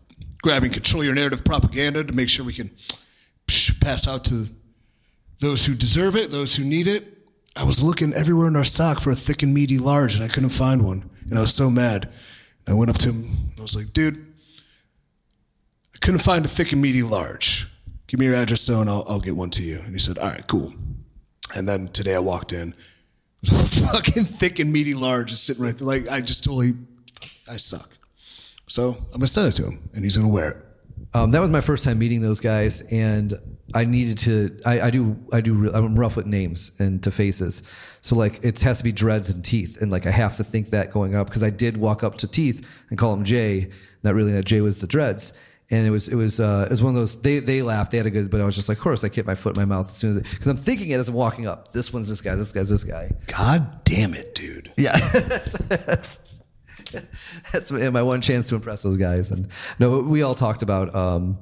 grabbing 0.43 0.73
control 0.73 1.05
your 1.05 1.15
narrative 1.15 1.45
propaganda 1.45 2.05
to 2.05 2.13
make 2.13 2.29
sure 2.29 2.45
we 2.45 2.53
can 2.55 2.71
pass 3.81 4.07
out 4.07 4.25
to 4.27 4.49
those 5.41 5.67
who 5.67 5.75
deserve 5.75 6.17
it, 6.17 6.31
those 6.31 6.57
who 6.57 6.65
need 6.65 6.87
it. 6.87 7.19
I 7.57 7.65
was 7.65 7.83
looking 7.83 8.15
everywhere 8.15 8.49
in 8.49 8.57
our 8.57 8.65
stock 8.65 9.01
for 9.01 9.11
a 9.11 9.17
thick 9.17 9.43
and 9.43 9.53
meaty 9.53 9.79
large, 9.79 10.15
and 10.15 10.25
I 10.25 10.29
couldn't 10.29 10.51
find 10.51 10.83
one. 10.83 11.11
And 11.29 11.39
I 11.39 11.41
was 11.41 11.55
so 11.55 11.71
mad. 11.71 12.11
I 12.67 12.73
went 12.73 12.91
up 12.91 12.99
to 12.99 13.09
him. 13.09 13.51
And 13.51 13.59
I 13.59 13.63
was 13.63 13.75
like, 13.75 13.93
dude, 13.93 14.33
I 15.95 15.99
couldn't 15.99 16.21
find 16.21 16.45
a 16.45 16.49
thick 16.49 16.73
and 16.73 16.81
meaty 16.81 17.03
large. 17.03 17.67
Give 18.07 18.21
me 18.21 18.27
your 18.27 18.35
address, 18.35 18.65
though, 18.67 18.81
and 18.81 18.89
I'll, 18.89 19.05
I'll 19.09 19.21
get 19.21 19.37
one 19.37 19.51
to 19.51 19.63
you. 19.63 19.81
And 19.81 19.93
he 19.93 19.99
said, 19.99 20.19
all 20.19 20.29
right, 20.29 20.47
cool. 20.47 20.73
And 21.55 21.69
then 21.69 21.89
today 21.89 22.15
I 22.15 22.21
walked 22.21 22.53
in. 22.53 22.75
There's 23.43 23.61
a 23.61 23.87
fucking 23.87 24.25
thick 24.27 24.59
and 24.59 24.73
meaty 24.73 24.95
large 24.95 25.31
just 25.31 25.45
sitting 25.45 25.63
right 25.63 25.77
there. 25.77 25.87
Like, 25.87 26.09
I 26.09 26.21
just 26.21 26.45
totally, 26.45 26.75
I 27.49 27.57
suck. 27.57 27.91
So 28.67 28.91
I'm 28.91 29.11
going 29.11 29.21
to 29.21 29.27
send 29.29 29.49
it 29.49 29.57
to 29.57 29.65
him, 29.65 29.89
and 29.95 30.05
he's 30.05 30.17
going 30.17 30.29
to 30.29 30.33
wear 30.33 30.51
it. 30.51 30.57
Um, 31.15 31.31
that 31.31 31.41
was 31.41 31.51
my 31.51 31.61
first 31.61 31.85
time 31.85 31.99
meeting 31.99 32.21
those 32.21 32.41
guys, 32.41 32.83
and 32.83 33.35
I 33.75 33.85
needed 33.85 34.19
to. 34.19 34.59
I, 34.65 34.81
I 34.81 34.91
do. 34.91 35.17
I 35.33 35.41
do. 35.41 35.71
I'm 35.73 35.99
rough 35.99 36.17
with 36.17 36.27
names 36.27 36.73
and 36.79 37.03
to 37.03 37.11
faces, 37.11 37.63
so 38.01 38.17
like 38.17 38.43
it 38.43 38.61
has 38.61 38.79
to 38.79 38.85
be 38.85 38.93
dreads 38.93 39.29
and 39.31 39.45
teeth, 39.45 39.83
and 39.83 39.91
like 39.91 40.07
I 40.07 40.11
have 40.11 40.37
to 40.37 40.45
think 40.45 40.71
that 40.71 40.91
going 40.91 41.15
up 41.15 41.27
because 41.27 41.43
I 41.43 41.51
did 41.51 41.77
walk 41.77 42.03
up 42.03 42.17
to 42.19 42.27
teeth 42.27 42.67
and 42.89 42.99
call 42.99 43.13
him 43.13 43.25
Jay, 43.25 43.71
not 44.03 44.15
really 44.15 44.33
that 44.33 44.47
Jay 44.47 44.61
was 44.63 44.79
the 44.79 44.87
dreads, 44.87 45.33
And 45.71 45.87
it 45.87 45.91
was 45.91 46.09
it 46.09 46.15
was 46.15 46.41
uh, 46.41 46.65
it 46.67 46.71
was 46.71 46.83
one 46.83 46.95
of 46.95 46.99
those 46.99 47.21
they 47.21 47.41
they 47.41 47.61
laughed 47.61 47.91
they 47.91 47.99
had 47.99 48.07
a 48.07 48.11
good 48.11 48.31
but 48.31 48.41
I 48.41 48.45
was 48.47 48.55
just 48.55 48.71
like 48.71 48.79
of 48.79 48.83
course 48.85 49.05
I 49.05 49.11
kept 49.11 49.27
my 49.27 49.35
foot 49.35 49.55
in 49.55 49.61
my 49.61 49.67
mouth 49.67 49.91
as 49.91 49.97
soon 49.97 50.17
as 50.17 50.23
because 50.23 50.47
I'm 50.47 50.57
thinking 50.57 50.89
it 50.91 50.95
as 50.99 51.09
I'm 51.09 51.15
walking 51.15 51.47
up 51.47 51.73
this 51.73 51.93
one's 51.93 52.09
this 52.09 52.23
guy 52.23 52.35
this 52.37 52.53
guy's 52.53 52.71
this 52.71 52.85
guy 52.85 53.11
God 53.27 53.85
damn 53.85 54.15
it, 54.15 54.35
dude. 54.35 54.73
yeah 54.79 54.97
that's 55.69 56.21
that's 57.53 57.71
my 57.71 58.03
one 58.03 58.23
chance 58.23 58.49
to 58.49 58.55
impress 58.55 58.83
those 58.83 58.97
guys 58.97 59.31
and 59.31 59.49
no 59.79 59.99
we 59.99 60.23
all 60.23 60.35
talked 60.35 60.63
about 60.63 60.95
um 60.95 61.39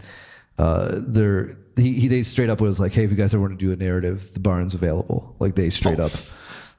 uh 0.59 0.93
their 0.97 1.57
he, 1.77 1.93
he 1.95 2.09
they 2.09 2.23
straight 2.23 2.49
up 2.51 2.61
was 2.61 2.81
like 2.81 2.93
hey 2.93 3.05
if 3.05 3.11
you 3.11 3.17
guys 3.17 3.35
ever 3.35 3.43
want 3.43 3.59
to 3.59 3.65
do 3.65 3.73
a 3.73 3.77
narrative 3.77 4.33
the 4.35 4.41
barn's 4.41 4.75
available 4.75 5.37
like 5.39 5.55
they 5.55 5.71
straight 5.71 6.01
up 6.01 6.12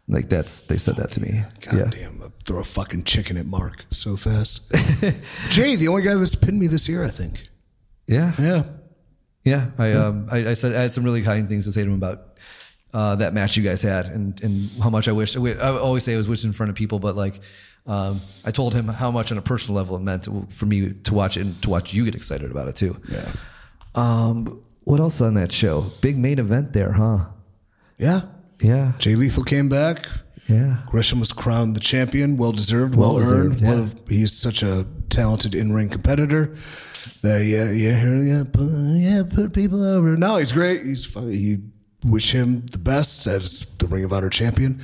like 0.08 0.30
that's 0.30 0.62
they 0.64 0.78
said 0.78 0.96
that 0.96 1.12
to 1.12 1.22
me 1.22 1.44
God 1.62 1.78
yeah 1.78 1.86
damn, 1.90 2.22
I'll 2.22 2.34
throw 2.46 2.60
a 2.60 2.64
fucking 2.64 3.04
chicken 3.04 3.38
at 3.38 3.46
Mark 3.46 3.86
so 3.92 4.16
fast. 4.16 4.62
Jay, 5.50 5.76
the 5.76 5.88
only 5.90 6.02
guy 6.02 6.16
that's 6.16 6.36
pinned 6.36 6.60
me 6.60 6.68
this 6.68 6.88
year, 6.88 7.04
I 7.04 7.10
think. 7.10 7.48
yeah 8.08 8.34
Yeah. 8.40 8.64
Yeah, 9.44 9.70
I 9.78 9.94
um 9.94 10.28
I, 10.30 10.50
I 10.50 10.54
said 10.56 10.76
I 10.76 10.82
had 10.82 10.92
some 10.92 11.06
really 11.06 11.22
kind 11.22 11.48
things 11.48 11.64
to 11.66 11.72
say 11.72 11.82
to 11.82 11.88
him 11.90 11.96
about 11.96 12.38
uh, 12.94 13.16
that 13.16 13.34
match 13.34 13.56
you 13.56 13.64
guys 13.64 13.82
had 13.82 14.06
and 14.06 14.42
and 14.44 14.70
how 14.84 14.90
much 14.90 15.08
I 15.08 15.14
wish 15.14 15.38
I 15.38 15.40
always 15.78 16.04
say 16.04 16.14
I 16.14 16.18
was 16.18 16.28
wishing 16.28 16.50
in 16.50 16.54
front 16.54 16.70
of 16.70 16.76
people, 16.76 17.00
but 17.00 17.16
like 17.16 17.40
um, 17.86 18.22
I 18.44 18.52
told 18.52 18.74
him 18.74 18.90
how 18.90 19.10
much 19.10 19.32
on 19.32 19.38
a 19.38 19.42
personal 19.42 19.78
level 19.78 19.96
it 19.96 20.02
meant 20.02 20.28
for 20.52 20.66
me 20.66 20.92
to 20.92 21.14
watch 21.14 21.38
it 21.38 21.42
and 21.42 21.62
to 21.62 21.70
watch 21.70 21.94
you 21.94 22.04
get 22.04 22.16
excited 22.16 22.52
about 22.52 22.68
it 22.68 22.76
too. 22.76 23.00
Yeah. 23.10 23.32
Um, 23.96 24.62
what 24.90 25.00
else 25.00 25.22
on 25.22 25.34
that 25.36 25.52
show? 25.52 25.92
Big 26.02 26.18
main 26.18 26.40
event 26.40 26.74
there, 26.74 26.94
huh? 26.94 27.26
Yeah. 27.98 28.22
Yeah, 28.60 28.94
Jay 28.98 29.16
Lethal 29.16 29.44
came 29.44 29.70
back. 29.70 30.08
yeah. 30.48 30.78
Gresham 30.88 31.20
was 31.20 31.32
crowned 31.32 31.76
the 31.76 31.80
champion. 31.80 32.38
Well 32.38 32.52
deserved, 32.54 32.96
well, 32.96 33.14
Well-deserved, 33.16 33.62
earned. 33.62 33.62
yeah. 33.62 33.74
Of- 34.02 34.08
he's 34.10 34.34
such 34.34 34.64
a 34.64 34.86
talented 35.10 35.54
in 35.54 35.74
ring 35.74 35.90
competitor. 35.90 36.56
That 37.22 37.46
yeah, 37.46 37.70
yeah, 37.72 38.20
yeah, 38.20 38.44
put, 38.52 38.68
yeah, 38.96 39.24
put 39.24 39.54
people 39.54 39.84
over. 39.84 40.18
No, 40.18 40.38
he's 40.38 40.52
great. 40.52 40.84
He's 40.86 41.06
he 41.14 41.60
wish 42.04 42.32
him 42.32 42.66
the 42.72 42.78
best 42.78 43.28
as 43.28 43.66
the 43.80 43.88
Ring 43.88 44.04
of 44.04 44.12
Honor 44.14 44.30
champion. 44.30 44.82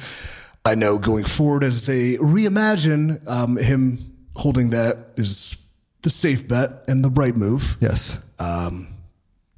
I 0.65 0.75
know 0.75 0.97
going 0.97 1.25
forward 1.25 1.63
as 1.63 1.85
they 1.85 2.17
reimagine 2.17 3.27
um, 3.27 3.57
him 3.57 4.13
holding 4.35 4.69
that 4.71 5.13
is 5.17 5.55
the 6.03 6.09
safe 6.09 6.47
bet 6.47 6.83
and 6.87 7.03
the 7.03 7.09
right 7.09 7.35
move. 7.35 7.75
Yes. 7.79 8.19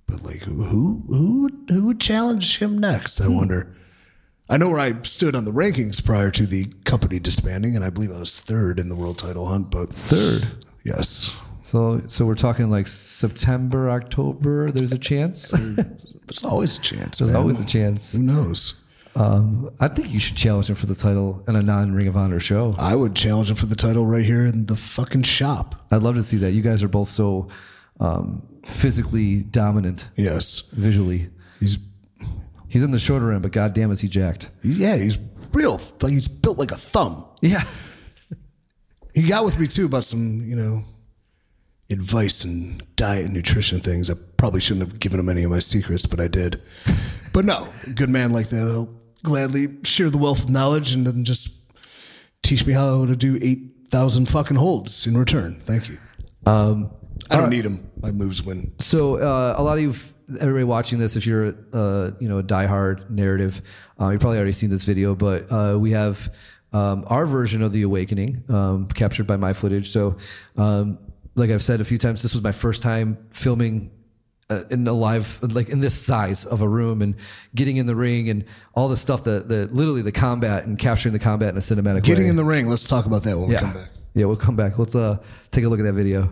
But 0.08 0.24
like, 0.24 0.44
who 0.44 0.63
who 0.63 1.04
who 1.08 1.41
would, 1.44 1.65
who 1.70 1.86
would 1.86 2.00
challenge 2.00 2.60
him 2.60 2.78
next? 2.78 3.20
I 3.22 3.28
wonder. 3.28 3.74
I 4.48 4.58
know 4.58 4.70
where 4.70 4.80
I 4.80 5.02
stood 5.02 5.36
on 5.36 5.46
the 5.46 5.52
rankings 5.52 6.04
prior 6.04 6.30
to 6.32 6.46
the 6.46 6.65
company 6.84 7.18
disbanding, 7.20 7.76
and 7.76 7.84
I 7.84 7.89
believe 7.89 8.12
I 8.12 8.20
was 8.20 8.39
third 8.39 8.80
in 8.80 8.89
the 8.89 8.96
world 8.96 9.18
title 9.18 9.48
hunt. 9.48 9.72
But 9.72 9.91
Third. 9.91 10.63
yes, 10.84 11.36
So 11.63 12.02
so 12.08 12.26
we're 12.26 12.36
talking 12.36 12.70
like 12.70 12.86
September, 12.88 13.89
October. 13.89 14.72
There's 14.72 14.91
a 14.94 15.00
chance. 15.00 15.50
there's 16.28 16.44
always 16.44 16.78
a 16.78 16.82
chance. 16.82 17.18
There's 17.18 17.32
man. 17.32 17.41
always 17.41 17.60
a 17.60 17.65
chance. 17.65 18.13
Who 18.13 18.20
knows? 18.20 18.76
Um, 19.15 19.72
I 19.80 19.88
think 19.88 20.10
you 20.12 20.20
should 20.20 20.36
challenge 20.36 20.70
him 20.70 20.76
for 20.76 20.86
the 20.88 20.94
title 20.96 21.44
in 21.48 21.56
a 21.56 21.63
non 21.63 21.94
Ring 21.96 22.08
of 22.08 22.15
Honor 22.18 22.39
show. 22.39 22.76
I 22.78 22.94
would 22.96 23.15
challenge 23.15 23.50
him 23.50 23.56
for 23.56 23.65
the 23.65 23.76
title 23.76 24.06
right 24.06 24.26
here 24.26 24.46
in 24.46 24.68
the 24.68 24.76
fucking 24.76 25.24
shop. 25.24 25.88
I'd 25.89 26.04
love 26.04 26.15
to 26.15 26.24
see 26.24 26.38
that. 26.38 26.52
You 26.52 26.62
guys 26.62 26.84
are 26.84 26.88
both 26.89 27.08
so 27.08 27.48
um, 27.99 28.45
physically 28.65 29.43
dominant 29.43 30.10
Yes, 30.15 30.63
visually. 30.71 31.29
he's 31.60 31.77
He's 32.67 32.84
in 32.84 32.91
the 32.91 32.99
shorter 32.99 33.31
end, 33.31 33.41
but 33.41 33.51
goddamn 33.53 33.91
is 33.91 34.01
he 34.01 34.08
jacked. 34.10 34.49
yeah, 34.63 34.97
he's 34.97 35.17
real. 35.53 35.79
Like 36.01 36.12
he's 36.12 36.27
built 36.27 36.58
like 36.58 36.71
a 36.71 36.77
thumb. 36.77 37.23
Yeah. 37.41 37.63
He 39.13 39.23
got 39.27 39.45
with 39.45 39.58
me 39.58 39.67
too 39.67 39.86
about 39.86 40.03
some, 40.03 40.41
you 40.45 40.55
know, 40.58 40.84
advice 41.89 42.43
and 42.43 42.84
diet 42.97 43.25
and 43.25 43.34
nutrition 43.34 43.79
things. 43.79 44.10
I 44.10 44.15
probably 44.36 44.60
shouldn't 44.60 44.89
have 44.89 44.99
given 44.99 45.19
him 45.19 45.29
any 45.29 45.43
of 45.43 45.51
my 45.51 45.60
secrets, 45.60 46.05
but 46.05 46.19
I 46.19 46.27
did. 46.27 46.62
But 47.31 47.45
no, 47.45 47.69
a 47.86 47.91
good 47.91 48.10
man 48.10 48.34
like 48.34 48.49
that, 48.49 48.58
he'll 48.67 48.89
gladly 49.23 49.69
share 49.84 50.10
the 50.10 50.17
wealth 50.17 50.43
of 50.43 50.49
knowledge 50.49 50.91
and 50.93 51.08
then 51.08 51.23
just 51.23 51.49
teach 52.43 52.65
me 52.65 52.73
how 52.73 53.05
to 53.05 53.15
do 53.15 53.39
8,000 53.41 54.27
fucking 54.27 54.58
holds 54.58 55.08
in 55.08 55.15
return. 55.17 55.62
Thank 55.63 55.88
you. 55.88 55.97
Um, 56.45 56.91
I 57.30 57.38
don't 57.38 57.49
need 57.49 57.65
him. 57.65 57.89
My 58.01 58.12
moves 58.12 58.43
win. 58.43 58.73
so 58.80 59.15
uh, 59.17 59.56
a 59.58 59.63
lot 59.63 59.78
of 59.78 59.84
you, 59.84 59.93
everybody 60.39 60.63
watching 60.63 60.99
this, 60.99 61.15
if 61.15 61.25
you're 61.25 61.56
uh, 61.73 62.12
you 62.19 62.30
know 62.30 62.39
a 62.39 62.43
diehard 62.43 63.10
narrative, 63.10 63.62
uh, 63.99 64.10
you've 64.10 64.21
probably 64.21 64.38
already 64.38 64.51
seen 64.51 64.69
this 64.69 64.86
video, 64.86 65.15
but 65.15 65.51
uh, 65.51 65.78
we 65.80 65.91
have 65.91 66.34
um, 66.73 67.06
our 67.08 67.25
version 67.25 67.62
of 67.62 67.71
the 67.71 67.84
awakening 67.84 68.43
um, 68.49 68.88
captured 68.88 69.25
by 69.28 69.38
my 69.38 69.54
footage. 69.54 69.89
So, 69.91 70.17
um, 70.58 70.99
like 71.36 71.49
I've 71.49 71.63
said 71.63 71.82
a 71.82 71.86
few 71.86 71.97
times, 71.97 72.21
this 72.21 72.34
was 72.34 72.43
my 72.43 72.51
first 72.51 72.82
time 72.82 73.17
filming 73.32 73.91
uh, 74.49 74.63
in 74.69 74.88
a 74.88 74.93
live 74.93 75.39
like 75.56 75.69
in 75.69 75.80
this 75.80 75.99
size 75.99 76.45
of 76.45 76.62
a 76.62 76.67
room 76.67 77.01
and 77.01 77.15
getting 77.56 77.78
in 77.78 77.86
the 77.88 77.95
ring 77.95 78.30
and 78.30 78.45
all 78.75 78.88
the 78.88 78.97
stuff 78.97 79.23
that 79.23 79.47
the 79.47 79.67
literally 79.67 80.01
the 80.01 80.12
combat 80.12 80.65
and 80.65 80.78
capturing 80.78 81.13
the 81.13 81.19
combat 81.19 81.49
in 81.49 81.58
a 81.58 81.62
cinematic 81.62 81.95
way. 81.95 82.01
Getting 82.01 82.25
way. 82.25 82.30
in 82.30 82.36
the 82.36 82.45
ring. 82.45 82.67
Let's 82.67 82.86
talk 82.86 83.06
about 83.06 83.23
that 83.23 83.38
when 83.39 83.47
we 83.47 83.56
yeah 83.56 83.62
come 83.62 83.73
back. 83.73 83.89
yeah 84.13 84.25
we'll 84.25 84.36
come 84.36 84.56
back 84.56 84.78
let's 84.78 84.95
uh 84.95 85.17
take 85.51 85.63
a 85.63 85.67
look 85.67 85.80
at 85.80 85.84
that 85.84 85.93
video 85.93 86.32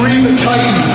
Free 0.00 0.34
Titan. 0.34 0.89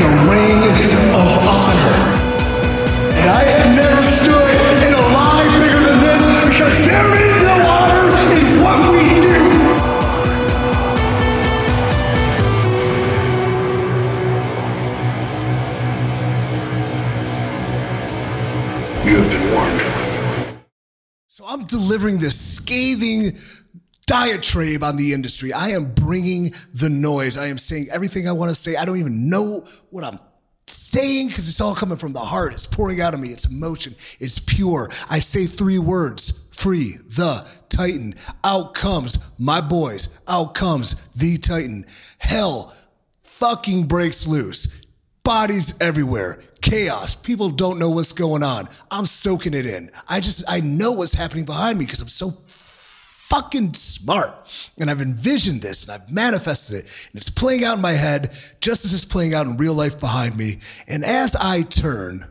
The 0.00 0.12
ring 0.32 0.60
of 1.20 1.30
honor. 1.54 1.98
And 3.18 3.26
I 3.28 3.42
have 3.54 3.70
never 3.76 4.02
stood 4.02 4.50
in 4.86 4.92
a 4.94 5.04
line 5.16 5.52
bigger 5.60 5.82
than 5.88 5.98
this 6.06 6.24
because 6.48 6.76
there 6.88 7.10
is 7.26 7.36
no 7.50 7.56
honor 7.76 8.06
in 8.36 8.46
what 8.64 8.80
we 8.96 9.04
do. 9.26 9.38
You 19.06 19.16
have 19.20 19.30
been 19.34 19.46
warned. 19.52 19.80
So 21.28 21.44
I'm 21.46 21.64
delivering 21.66 22.18
this 22.18 22.39
diatribe 24.30 24.82
on 24.84 24.96
the 24.96 25.12
industry. 25.12 25.52
I 25.52 25.70
am 25.70 25.92
bringing 25.92 26.54
the 26.72 26.88
noise. 26.88 27.36
I 27.36 27.46
am 27.46 27.58
saying 27.58 27.88
everything 27.90 28.28
I 28.28 28.32
want 28.32 28.50
to 28.50 28.54
say. 28.54 28.76
I 28.76 28.84
don't 28.84 28.98
even 28.98 29.28
know 29.28 29.66
what 29.90 30.04
I'm 30.04 30.18
saying 30.66 31.28
because 31.28 31.48
it's 31.48 31.60
all 31.60 31.74
coming 31.74 31.98
from 31.98 32.12
the 32.12 32.20
heart. 32.20 32.52
It's 32.52 32.66
pouring 32.66 33.00
out 33.00 33.14
of 33.14 33.20
me. 33.20 33.32
It's 33.32 33.46
emotion. 33.46 33.94
It's 34.18 34.38
pure. 34.38 34.90
I 35.08 35.18
say 35.18 35.46
three 35.46 35.78
words. 35.78 36.32
Free 36.50 36.98
the 37.06 37.46
Titan. 37.70 38.14
Out 38.44 38.74
comes 38.74 39.18
my 39.38 39.60
boys. 39.60 40.08
Out 40.28 40.54
comes 40.54 40.94
the 41.16 41.38
Titan. 41.38 41.86
Hell 42.18 42.74
fucking 43.22 43.86
breaks 43.86 44.26
loose. 44.26 44.68
Bodies 45.22 45.74
everywhere. 45.80 46.42
Chaos. 46.60 47.14
People 47.14 47.50
don't 47.50 47.78
know 47.78 47.88
what's 47.88 48.12
going 48.12 48.42
on. 48.42 48.68
I'm 48.90 49.06
soaking 49.06 49.54
it 49.54 49.64
in. 49.64 49.90
I 50.08 50.20
just, 50.20 50.44
I 50.46 50.60
know 50.60 50.92
what's 50.92 51.14
happening 51.14 51.44
behind 51.46 51.78
me 51.78 51.86
because 51.86 52.02
I'm 52.02 52.08
so 52.08 52.42
fucking 53.30 53.74
smart. 53.74 54.34
And 54.76 54.90
I've 54.90 55.00
envisioned 55.00 55.62
this 55.62 55.84
and 55.84 55.92
I've 55.92 56.10
manifested 56.10 56.76
it. 56.76 56.88
And 57.12 57.20
it's 57.20 57.30
playing 57.30 57.64
out 57.64 57.76
in 57.76 57.80
my 57.80 57.92
head 57.92 58.34
just 58.60 58.84
as 58.84 58.92
it's 58.92 59.04
playing 59.04 59.32
out 59.32 59.46
in 59.46 59.56
real 59.56 59.74
life 59.74 59.98
behind 59.98 60.36
me. 60.36 60.58
And 60.86 61.04
as 61.04 61.34
I 61.36 61.62
turn, 61.62 62.26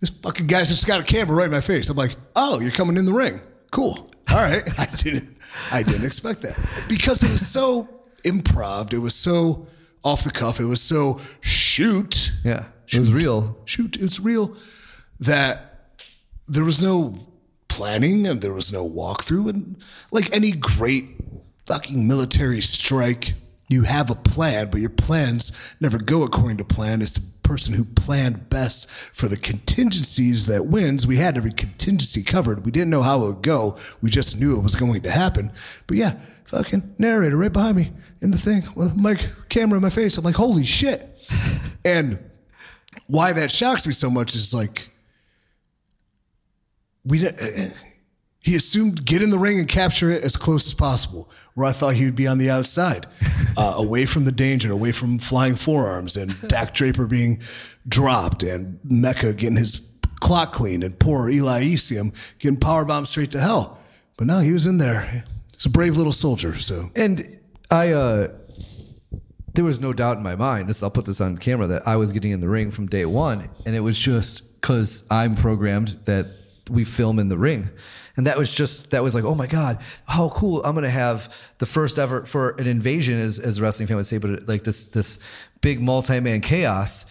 this 0.00 0.10
fucking 0.10 0.48
guy's 0.48 0.68
just 0.68 0.86
got 0.86 0.98
a 0.98 1.04
camera 1.04 1.36
right 1.36 1.44
in 1.44 1.52
my 1.52 1.60
face. 1.60 1.88
I'm 1.88 1.96
like, 1.96 2.16
oh, 2.34 2.58
you're 2.60 2.72
coming 2.72 2.96
in 2.96 3.04
the 3.04 3.12
ring. 3.12 3.40
Cool. 3.70 4.10
All 4.30 4.42
right. 4.42 4.64
I 4.78 4.86
didn't 4.86 5.36
I 5.70 5.82
didn't 5.82 6.04
expect 6.04 6.42
that. 6.42 6.58
Because 6.88 7.22
it 7.22 7.30
was 7.30 7.46
so 7.46 7.88
improv. 8.24 8.92
It 8.92 8.98
was 8.98 9.14
so 9.14 9.66
off 10.04 10.24
the 10.24 10.30
cuff. 10.30 10.60
It 10.60 10.64
was 10.64 10.80
so 10.80 11.20
shoot. 11.40 12.32
Yeah, 12.44 12.66
it 12.90 12.98
was 12.98 13.12
real. 13.12 13.58
Shoot, 13.64 13.96
it's 13.96 14.18
real. 14.18 14.56
That 15.20 15.94
there 16.48 16.64
was 16.64 16.82
no 16.82 17.31
planning 17.72 18.26
and 18.26 18.42
there 18.42 18.52
was 18.52 18.70
no 18.70 18.88
walkthrough. 18.88 19.48
And 19.48 19.76
like 20.10 20.32
any 20.34 20.52
great 20.52 21.08
fucking 21.64 22.06
military 22.06 22.60
strike, 22.60 23.32
you 23.68 23.84
have 23.84 24.10
a 24.10 24.14
plan, 24.14 24.70
but 24.70 24.82
your 24.82 24.90
plans 24.90 25.52
never 25.80 25.96
go 25.96 26.22
according 26.22 26.58
to 26.58 26.64
plan. 26.64 27.00
It's 27.00 27.14
the 27.14 27.22
person 27.42 27.72
who 27.72 27.84
planned 27.84 28.50
best 28.50 28.90
for 29.14 29.26
the 29.26 29.38
contingencies 29.38 30.44
that 30.46 30.66
wins. 30.66 31.06
We 31.06 31.16
had 31.16 31.38
every 31.38 31.52
contingency 31.52 32.22
covered. 32.22 32.66
We 32.66 32.70
didn't 32.70 32.90
know 32.90 33.02
how 33.02 33.24
it 33.24 33.28
would 33.28 33.42
go. 33.42 33.76
We 34.02 34.10
just 34.10 34.36
knew 34.36 34.58
it 34.58 34.62
was 34.62 34.76
going 34.76 35.00
to 35.02 35.10
happen. 35.10 35.50
But 35.86 35.96
yeah, 35.96 36.18
fucking 36.44 36.96
narrator 36.98 37.38
right 37.38 37.52
behind 37.52 37.78
me 37.78 37.92
in 38.20 38.32
the 38.32 38.38
thing 38.38 38.68
with 38.74 38.94
my 38.94 39.18
camera 39.48 39.78
in 39.78 39.82
my 39.82 39.90
face. 39.90 40.18
I'm 40.18 40.24
like, 40.24 40.36
holy 40.36 40.66
shit. 40.66 41.18
and 41.86 42.18
why 43.06 43.32
that 43.32 43.50
shocks 43.50 43.86
me 43.86 43.94
so 43.94 44.10
much 44.10 44.34
is 44.34 44.52
like, 44.52 44.91
we 47.04 47.18
didn't. 47.20 47.74
He 48.40 48.56
assumed 48.56 49.04
get 49.04 49.22
in 49.22 49.30
the 49.30 49.38
ring 49.38 49.60
and 49.60 49.68
capture 49.68 50.10
it 50.10 50.24
as 50.24 50.36
close 50.36 50.66
as 50.66 50.74
possible. 50.74 51.30
Where 51.54 51.66
I 51.66 51.72
thought 51.72 51.94
he 51.94 52.04
would 52.04 52.16
be 52.16 52.26
on 52.26 52.38
the 52.38 52.50
outside, 52.50 53.06
uh, 53.56 53.74
away 53.76 54.04
from 54.04 54.24
the 54.24 54.32
danger, 54.32 54.72
away 54.72 54.92
from 54.92 55.18
flying 55.18 55.54
forearms, 55.54 56.16
and 56.16 56.36
Dak 56.48 56.74
Draper 56.74 57.06
being 57.06 57.40
dropped, 57.86 58.42
and 58.42 58.80
Mecca 58.82 59.34
getting 59.34 59.56
his 59.56 59.80
clock 60.20 60.52
cleaned, 60.52 60.84
and 60.84 60.98
poor 60.98 61.28
Eli 61.28 61.72
Isom 61.72 62.12
getting 62.38 62.58
power 62.58 62.84
bombed 62.84 63.08
straight 63.08 63.30
to 63.32 63.40
hell. 63.40 63.78
But 64.16 64.26
no, 64.26 64.40
he 64.40 64.52
was 64.52 64.66
in 64.66 64.78
there. 64.78 65.24
He's 65.54 65.66
a 65.66 65.70
brave 65.70 65.96
little 65.96 66.12
soldier. 66.12 66.58
So 66.58 66.90
And 66.94 67.38
I, 67.70 67.90
uh, 67.90 68.28
there 69.54 69.64
was 69.64 69.80
no 69.80 69.92
doubt 69.92 70.16
in 70.16 70.22
my 70.22 70.36
mind. 70.36 70.68
This, 70.68 70.82
I'll 70.82 70.90
put 70.90 71.04
this 71.04 71.20
on 71.20 71.38
camera 71.38 71.66
that 71.68 71.86
I 71.86 71.96
was 71.96 72.12
getting 72.12 72.32
in 72.32 72.40
the 72.40 72.48
ring 72.48 72.70
from 72.70 72.86
day 72.86 73.04
one, 73.04 73.50
and 73.66 73.74
it 73.74 73.80
was 73.80 73.98
just 73.98 74.60
because 74.60 75.04
I'm 75.10 75.34
programmed 75.34 76.00
that 76.04 76.26
we 76.70 76.84
film 76.84 77.18
in 77.18 77.28
the 77.28 77.38
ring, 77.38 77.68
and 78.16 78.26
that 78.26 78.38
was 78.38 78.54
just 78.54 78.90
that 78.90 79.02
was 79.02 79.14
like, 79.14 79.24
oh 79.24 79.34
my 79.34 79.46
god, 79.46 79.78
how 80.06 80.30
cool! 80.30 80.62
I'm 80.64 80.74
gonna 80.74 80.90
have 80.90 81.34
the 81.58 81.66
first 81.66 81.98
ever 81.98 82.24
for 82.24 82.50
an 82.50 82.66
invasion, 82.66 83.20
as 83.20 83.38
as 83.38 83.56
the 83.56 83.62
wrestling 83.62 83.88
fan 83.88 83.96
would 83.96 84.06
say, 84.06 84.18
but 84.18 84.48
like 84.48 84.64
this 84.64 84.88
this 84.88 85.18
big 85.60 85.80
multi 85.80 86.20
man 86.20 86.40
chaos 86.40 87.06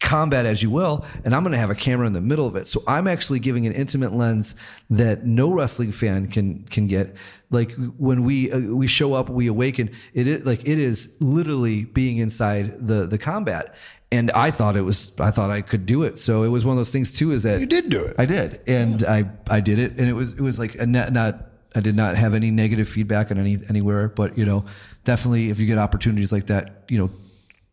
combat 0.00 0.46
as 0.46 0.62
you 0.62 0.70
will 0.70 1.04
and 1.24 1.34
i'm 1.34 1.42
going 1.42 1.52
to 1.52 1.58
have 1.58 1.70
a 1.70 1.74
camera 1.74 2.06
in 2.06 2.12
the 2.12 2.20
middle 2.20 2.46
of 2.46 2.54
it. 2.54 2.66
So 2.66 2.82
i'm 2.86 3.06
actually 3.08 3.40
giving 3.40 3.66
an 3.66 3.72
intimate 3.72 4.12
lens 4.12 4.54
that 4.90 5.26
no 5.26 5.50
wrestling 5.50 5.92
fan 5.92 6.28
can 6.28 6.64
can 6.64 6.86
get. 6.86 7.16
Like 7.50 7.72
when 7.96 8.24
we 8.24 8.52
uh, 8.52 8.60
we 8.60 8.86
show 8.86 9.14
up 9.14 9.28
we 9.28 9.46
awaken 9.46 9.90
it 10.12 10.26
is 10.26 10.46
like 10.46 10.68
it 10.68 10.78
is 10.78 11.16
literally 11.20 11.86
being 11.86 12.18
inside 12.18 12.86
the 12.86 13.06
the 13.06 13.18
combat 13.18 13.74
and 14.10 14.30
i 14.32 14.50
thought 14.50 14.76
it 14.76 14.82
was 14.82 15.12
i 15.20 15.30
thought 15.30 15.50
i 15.50 15.60
could 15.60 15.84
do 15.86 16.02
it 16.02 16.18
so 16.18 16.42
it 16.42 16.48
was 16.48 16.64
one 16.64 16.72
of 16.72 16.78
those 16.78 16.90
things 16.90 17.16
too 17.16 17.32
is 17.32 17.42
that 17.42 17.60
You 17.60 17.66
did 17.66 17.90
do 17.90 18.02
it. 18.04 18.14
i 18.18 18.24
did 18.24 18.60
and 18.66 19.04
i 19.04 19.24
i 19.50 19.60
did 19.60 19.78
it 19.78 19.92
and 19.98 20.08
it 20.08 20.14
was 20.14 20.32
it 20.32 20.40
was 20.40 20.58
like 20.58 20.74
a 20.76 20.86
net 20.86 21.12
not 21.12 21.44
I 21.76 21.80
did 21.80 21.94
not 21.94 22.16
have 22.16 22.32
any 22.32 22.50
negative 22.50 22.88
feedback 22.88 23.30
on 23.30 23.36
any 23.38 23.58
anywhere, 23.68 24.08
but 24.08 24.38
you 24.38 24.46
know, 24.46 24.64
definitely 25.04 25.50
if 25.50 25.60
you 25.60 25.66
get 25.66 25.76
opportunities 25.76 26.32
like 26.32 26.46
that, 26.46 26.84
you 26.88 26.96
know, 26.98 27.10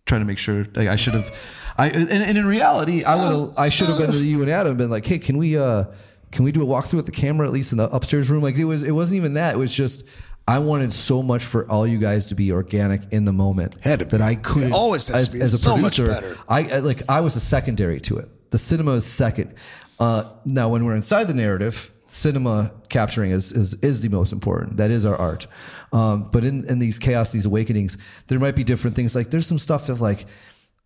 trying 0.05 0.19
to 0.19 0.25
make 0.25 0.37
sure 0.37 0.67
like 0.75 0.89
I 0.89 0.97
should 0.97 1.13
have 1.13 1.33
I 1.77 1.87
and, 1.89 2.09
and 2.11 2.37
in 2.37 2.45
reality 2.45 3.05
I 3.05 3.15
would 3.15 3.53
I 3.57 3.69
should 3.69 3.87
have 3.87 3.97
been 3.97 4.11
to 4.11 4.17
you 4.17 4.41
and 4.41 4.51
Adam 4.51 4.71
and 4.71 4.77
been 4.77 4.89
like, 4.89 5.05
hey, 5.05 5.17
can 5.17 5.37
we 5.37 5.57
uh 5.57 5.85
can 6.33 6.43
we 6.43 6.51
do 6.51 6.61
a 6.61 6.65
walkthrough 6.65 6.95
with 6.95 7.05
the 7.05 7.13
camera 7.13 7.47
at 7.47 7.53
least 7.53 7.71
in 7.71 7.77
the 7.77 7.89
upstairs 7.89 8.29
room? 8.29 8.43
Like 8.43 8.57
it 8.57 8.65
was 8.65 8.83
it 8.83 8.91
wasn't 8.91 9.15
even 9.17 9.35
that. 9.35 9.55
It 9.55 9.57
was 9.57 9.73
just 9.73 10.03
I 10.47 10.60
wanted 10.60 10.93
so 10.93 11.23
much 11.23 11.43
for 11.43 11.67
all 11.71 11.88
you 11.88 11.97
guys 11.97 12.27
to 12.27 12.36
be 12.36 12.51
organic 12.51 13.01
in 13.12 13.25
the 13.25 13.34
moment 13.34 13.75
Had 13.84 13.99
to 13.99 14.05
be. 14.05 14.12
that 14.12 14.21
I 14.21 14.36
couldn't 14.36 14.69
It 14.69 14.73
always 14.73 15.08
has 15.08 15.21
as, 15.21 15.27
to 15.29 15.38
be. 15.38 15.41
as 15.41 15.53
a 15.53 15.58
So 15.58 15.75
much 15.77 15.95
producer. 15.97 16.08
better. 16.08 16.38
I, 16.47 16.60
I 16.75 16.79
like 16.79 17.01
I 17.10 17.21
was 17.21 17.36
a 17.36 17.39
secondary 17.39 17.99
to 18.01 18.17
it. 18.17 18.29
The 18.51 18.58
cinema 18.60 18.91
is 18.91 19.05
second. 19.05 19.53
Uh, 19.99 20.25
now, 20.45 20.69
when 20.69 20.86
we're 20.86 20.95
inside 20.95 21.23
the 21.27 21.34
narrative, 21.34 21.91
cinema 22.05 22.71
capturing 22.89 23.31
is 23.31 23.51
is, 23.51 23.73
is 23.75 24.01
the 24.01 24.10
most 24.10 24.31
important. 24.34 24.77
That 24.77 24.91
is 24.91 25.05
our 25.05 25.15
art. 25.15 25.47
Um, 25.91 26.29
but 26.31 26.43
in 26.43 26.63
in 26.69 26.79
these 26.79 26.99
chaos, 26.99 27.31
these 27.31 27.45
awakenings, 27.47 27.97
there 28.27 28.38
might 28.39 28.55
be 28.55 28.63
different 28.63 28.95
things. 28.95 29.15
Like 29.15 29.31
there's 29.31 29.47
some 29.47 29.60
stuff 29.60 29.88
that 29.88 29.99
like 29.99 30.25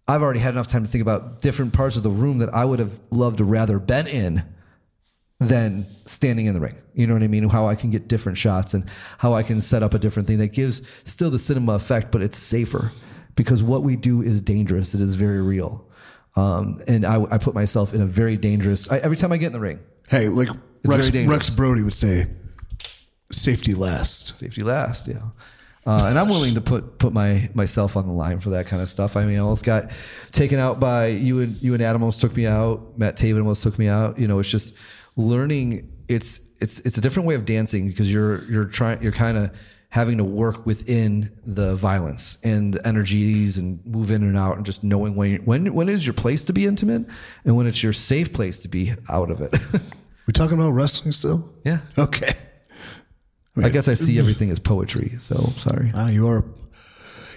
I've 0.07 0.23
already 0.23 0.39
had 0.39 0.53
enough 0.53 0.67
time 0.67 0.83
to 0.85 0.89
think 0.89 1.01
about 1.01 1.41
different 1.41 1.73
parts 1.73 1.97
of 1.97 2.03
the 2.03 2.09
room 2.09 2.37
that 2.39 2.53
I 2.53 2.63
would 2.65 2.79
have 2.79 2.99
loved 3.11 3.39
to 3.39 3.43
rather 3.43 3.77
been 3.77 4.07
in 4.07 4.43
than 5.39 5.87
standing 6.05 6.47
in 6.47 6.53
the 6.53 6.59
ring. 6.59 6.75
You 6.93 7.07
know 7.07 7.13
what 7.13 7.23
I 7.23 7.27
mean? 7.27 7.47
How 7.47 7.67
I 7.67 7.75
can 7.75 7.91
get 7.91 8.07
different 8.07 8.37
shots 8.37 8.73
and 8.73 8.89
how 9.17 9.33
I 9.33 9.43
can 9.43 9.61
set 9.61 9.83
up 9.83 9.93
a 9.93 9.99
different 9.99 10.27
thing 10.27 10.37
that 10.39 10.49
gives 10.49 10.81
still 11.05 11.29
the 11.29 11.39
cinema 11.39 11.73
effect, 11.73 12.11
but 12.11 12.21
it's 12.21 12.37
safer 12.37 12.91
because 13.35 13.63
what 13.63 13.83
we 13.83 13.95
do 13.95 14.21
is 14.21 14.41
dangerous. 14.41 14.93
It 14.93 15.01
is 15.01 15.15
very 15.15 15.41
real. 15.41 15.85
Um, 16.35 16.81
and 16.87 17.05
I, 17.05 17.23
I 17.31 17.37
put 17.37 17.53
myself 17.55 17.93
in 17.93 18.01
a 18.01 18.05
very 18.05 18.37
dangerous, 18.37 18.89
I, 18.89 18.97
every 18.99 19.17
time 19.17 19.31
I 19.31 19.37
get 19.37 19.47
in 19.47 19.53
the 19.53 19.59
ring, 19.59 19.79
Hey, 20.09 20.27
like 20.27 20.49
Rex, 20.83 21.07
very 21.07 21.11
dangerous. 21.11 21.47
Rex 21.47 21.55
Brody 21.55 21.83
would 21.83 21.93
say, 21.93 22.27
safety 23.31 23.75
last. 23.75 24.35
safety 24.37 24.63
last. 24.63 25.07
Yeah. 25.07 25.21
Uh, 25.85 26.05
and 26.05 26.19
I'm 26.19 26.29
willing 26.29 26.55
to 26.55 26.61
put 26.61 26.99
put 26.99 27.13
my 27.13 27.49
myself 27.53 27.95
on 27.95 28.05
the 28.05 28.13
line 28.13 28.39
for 28.39 28.49
that 28.51 28.67
kind 28.67 28.81
of 28.81 28.89
stuff. 28.89 29.15
I 29.15 29.25
mean, 29.25 29.37
I 29.37 29.39
almost 29.39 29.63
got 29.63 29.91
taken 30.31 30.59
out 30.59 30.79
by 30.79 31.07
you 31.07 31.39
and 31.41 31.61
you 31.61 31.73
and 31.73 31.81
Adam 31.81 32.01
almost 32.03 32.21
took 32.21 32.35
me 32.35 32.45
out. 32.45 32.97
Matt 32.97 33.17
Taven 33.17 33.39
almost 33.39 33.63
took 33.63 33.79
me 33.79 33.87
out. 33.87 34.19
You 34.19 34.27
know, 34.27 34.39
it's 34.39 34.49
just 34.49 34.73
learning. 35.19 35.91
It's 36.07 36.39
it's 36.59 36.79
it's 36.81 36.97
a 36.97 37.01
different 37.01 37.27
way 37.27 37.35
of 37.35 37.45
dancing 37.45 37.87
because 37.87 38.11
you're 38.11 38.43
you're 38.45 38.65
trying 38.65 39.01
you're 39.03 39.11
kind 39.11 39.37
of 39.37 39.51
having 39.91 40.17
to 40.19 40.23
work 40.23 40.65
within 40.67 41.31
the 41.45 41.75
violence 41.75 42.37
and 42.43 42.75
the 42.75 42.87
energies 42.87 43.57
and 43.57 43.83
move 43.85 44.11
in 44.11 44.21
and 44.21 44.37
out 44.37 44.55
and 44.57 44.65
just 44.65 44.83
knowing 44.83 45.15
when 45.15 45.37
when 45.45 45.73
when 45.73 45.89
is 45.89 46.05
your 46.05 46.13
place 46.13 46.45
to 46.45 46.53
be 46.53 46.65
intimate 46.65 47.05
and 47.45 47.55
when 47.55 47.65
it's 47.67 47.81
your 47.81 47.93
safe 47.93 48.31
place 48.33 48.59
to 48.59 48.67
be 48.67 48.93
out 49.09 49.31
of 49.31 49.41
it. 49.41 49.55
We 50.27 50.33
talking 50.33 50.59
about 50.59 50.69
wrestling 50.73 51.11
still? 51.11 51.49
yeah. 51.65 51.79
Okay. 51.97 52.35
I 53.57 53.69
guess 53.69 53.87
I 53.87 53.95
see 53.95 54.19
everything 54.23 54.51
as 54.51 54.59
poetry. 54.59 55.15
So 55.17 55.53
sorry. 55.57 55.91
Ah, 55.95 56.09
you 56.09 56.27
are. 56.27 56.45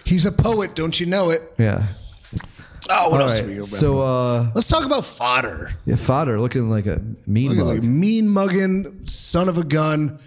He's 0.05 0.27
a 0.27 0.33
poet, 0.33 0.75
don't 0.75 1.01
you 1.01 1.07
know 1.07 1.31
it? 1.31 1.55
Yeah. 1.59 1.87
Oh, 2.91 3.09
what 3.11 3.21
All 3.21 3.29
else 3.29 3.39
right. 3.39 3.43
do 3.43 3.49
we 3.49 3.55
go 3.57 3.61
So, 3.63 4.01
uh, 4.01 4.51
Let's 4.55 4.69
talk 4.69 4.85
about 4.85 5.05
fodder. 5.07 5.75
yeah, 5.87 5.97
fodder 5.97 6.41
looking 6.41 6.69
like 6.69 6.87
a 6.87 7.01
mean 7.27 7.51
Look 7.51 7.59
at 7.59 7.65
mug. 7.65 7.75
like 7.77 7.83
mean 7.85 8.29
mugging, 8.29 9.07
son 9.07 9.49
of 9.49 9.57
a 9.57 9.65
gun. 9.65 10.19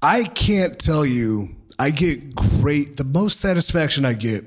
I 0.00 0.24
can't 0.24 0.78
tell 0.78 1.04
you. 1.04 1.54
I 1.78 1.90
get 1.90 2.34
great. 2.34 2.96
The 2.96 3.04
most 3.04 3.38
satisfaction 3.40 4.04
I 4.04 4.14
get, 4.14 4.44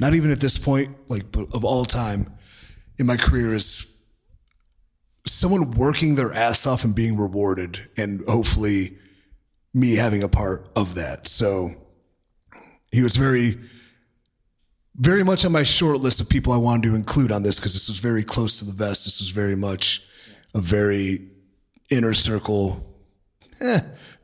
not 0.00 0.14
even 0.14 0.30
at 0.30 0.40
this 0.40 0.56
point, 0.58 0.96
like 1.08 1.30
but 1.32 1.52
of 1.54 1.64
all 1.64 1.84
time 1.84 2.32
in 2.98 3.04
my 3.06 3.16
career, 3.16 3.52
is 3.54 3.84
someone 5.26 5.72
working 5.72 6.14
their 6.14 6.32
ass 6.32 6.66
off 6.66 6.84
and 6.84 6.94
being 6.94 7.16
rewarded, 7.16 7.90
and 7.96 8.22
hopefully 8.28 8.96
me 9.74 9.94
having 9.96 10.22
a 10.22 10.28
part 10.28 10.70
of 10.76 10.94
that. 10.94 11.28
So 11.28 11.74
he 12.90 13.02
was 13.02 13.16
very 13.16 13.58
very 15.02 15.24
much 15.24 15.44
on 15.44 15.52
my 15.52 15.62
short 15.64 16.00
list 16.00 16.20
of 16.20 16.28
people 16.28 16.52
I 16.52 16.56
wanted 16.56 16.88
to 16.88 16.94
include 16.94 17.32
on 17.32 17.42
this 17.42 17.56
because 17.56 17.72
this 17.74 17.88
was 17.88 17.98
very 17.98 18.22
close 18.22 18.58
to 18.60 18.64
the 18.64 18.72
vest. 18.72 19.04
This 19.04 19.20
was 19.20 19.30
very 19.30 19.56
much 19.56 20.02
a 20.54 20.60
very 20.60 21.28
inner 21.90 22.14
circle, 22.14 22.86
eh, 23.60 23.80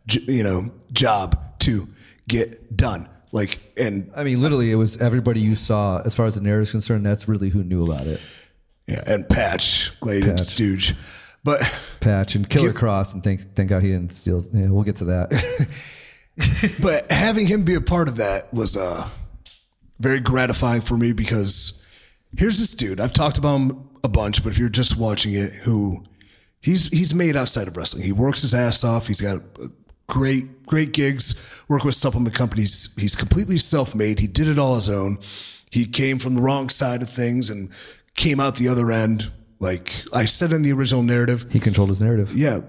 j- 0.06 0.24
you 0.28 0.42
know, 0.42 0.70
job 0.92 1.58
to 1.60 1.88
get 2.28 2.76
done. 2.76 3.08
Like, 3.32 3.58
and 3.76 4.10
I 4.16 4.22
mean, 4.24 4.40
literally, 4.40 4.70
it 4.70 4.76
was 4.76 4.96
everybody 4.98 5.40
you 5.40 5.56
saw, 5.56 6.00
as 6.04 6.14
far 6.14 6.26
as 6.26 6.36
the 6.36 6.40
narrative 6.40 6.62
is 6.68 6.70
concerned. 6.70 7.04
That's 7.04 7.28
really 7.28 7.48
who 7.50 7.62
knew 7.64 7.84
about 7.84 8.06
it. 8.06 8.20
yeah, 8.86 9.02
and 9.06 9.28
Patch, 9.28 9.92
Glade, 10.00 10.24
and 10.24 10.38
Patch. 10.38 10.46
Stooge. 10.48 10.94
But 11.44 11.60
Patch 12.00 12.34
and 12.36 12.48
Killer 12.48 12.72
Give- 12.72 12.80
Kross, 12.80 13.12
and 13.14 13.22
thank 13.24 13.54
thank 13.54 13.68
God 13.68 13.82
he 13.82 13.90
didn't 13.90 14.12
steal. 14.12 14.44
Yeah, 14.54 14.68
we'll 14.68 14.84
get 14.84 14.96
to 14.96 15.04
that. 15.06 15.68
but 16.80 17.10
having 17.10 17.46
him 17.46 17.64
be 17.64 17.74
a 17.74 17.80
part 17.80 18.08
of 18.08 18.16
that 18.16 18.52
was 18.54 18.76
uh, 18.76 19.08
very 20.00 20.20
gratifying 20.20 20.80
for 20.80 20.96
me 20.96 21.12
because 21.12 21.72
here's 22.36 22.58
this 22.58 22.74
dude. 22.74 23.00
I've 23.00 23.12
talked 23.12 23.38
about 23.38 23.56
him 23.56 23.88
a 24.04 24.08
bunch, 24.08 24.42
but 24.42 24.50
if 24.50 24.58
you're 24.58 24.68
just 24.68 24.96
watching 24.96 25.34
it, 25.34 25.52
who 25.52 26.04
he's 26.60 26.88
he's 26.88 27.14
made 27.14 27.36
outside 27.36 27.68
of 27.68 27.76
wrestling. 27.76 28.02
He 28.04 28.12
works 28.12 28.42
his 28.42 28.54
ass 28.54 28.84
off. 28.84 29.06
He's 29.06 29.20
got 29.20 29.40
great 30.06 30.66
great 30.66 30.92
gigs. 30.92 31.34
Work 31.68 31.84
with 31.84 31.94
supplement 31.94 32.34
companies. 32.34 32.90
He's 32.96 33.14
completely 33.14 33.58
self 33.58 33.94
made. 33.94 34.20
He 34.20 34.26
did 34.26 34.48
it 34.48 34.58
all 34.58 34.76
his 34.76 34.88
own. 34.88 35.18
He 35.70 35.86
came 35.86 36.18
from 36.18 36.34
the 36.34 36.42
wrong 36.42 36.70
side 36.70 37.02
of 37.02 37.10
things 37.10 37.50
and 37.50 37.70
came 38.14 38.40
out 38.40 38.56
the 38.56 38.68
other 38.68 38.90
end. 38.90 39.30
Like 39.60 39.92
I 40.12 40.24
said 40.24 40.52
in 40.52 40.62
the 40.62 40.72
original 40.72 41.02
narrative, 41.02 41.46
he 41.50 41.58
controlled 41.60 41.88
his 41.90 42.00
narrative. 42.00 42.32
yeah, 42.36 42.60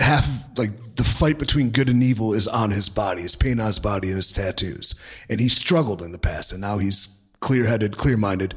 half 0.00 0.28
like 0.56 0.96
the 0.96 1.04
fight 1.04 1.38
between 1.38 1.70
good 1.70 1.88
and 1.88 2.02
evil 2.02 2.32
is 2.32 2.48
on 2.48 2.70
his 2.70 2.88
body, 2.88 3.22
his 3.22 3.36
pain 3.36 3.60
on 3.60 3.68
his 3.68 3.78
body, 3.78 4.08
and 4.08 4.16
his 4.16 4.32
tattoos. 4.32 4.94
And 5.28 5.40
he 5.40 5.48
struggled 5.48 6.02
in 6.02 6.12
the 6.12 6.18
past, 6.18 6.52
and 6.52 6.60
now 6.60 6.78
he's 6.78 7.08
clear 7.40 7.66
headed, 7.66 7.96
clear 7.96 8.16
minded, 8.16 8.54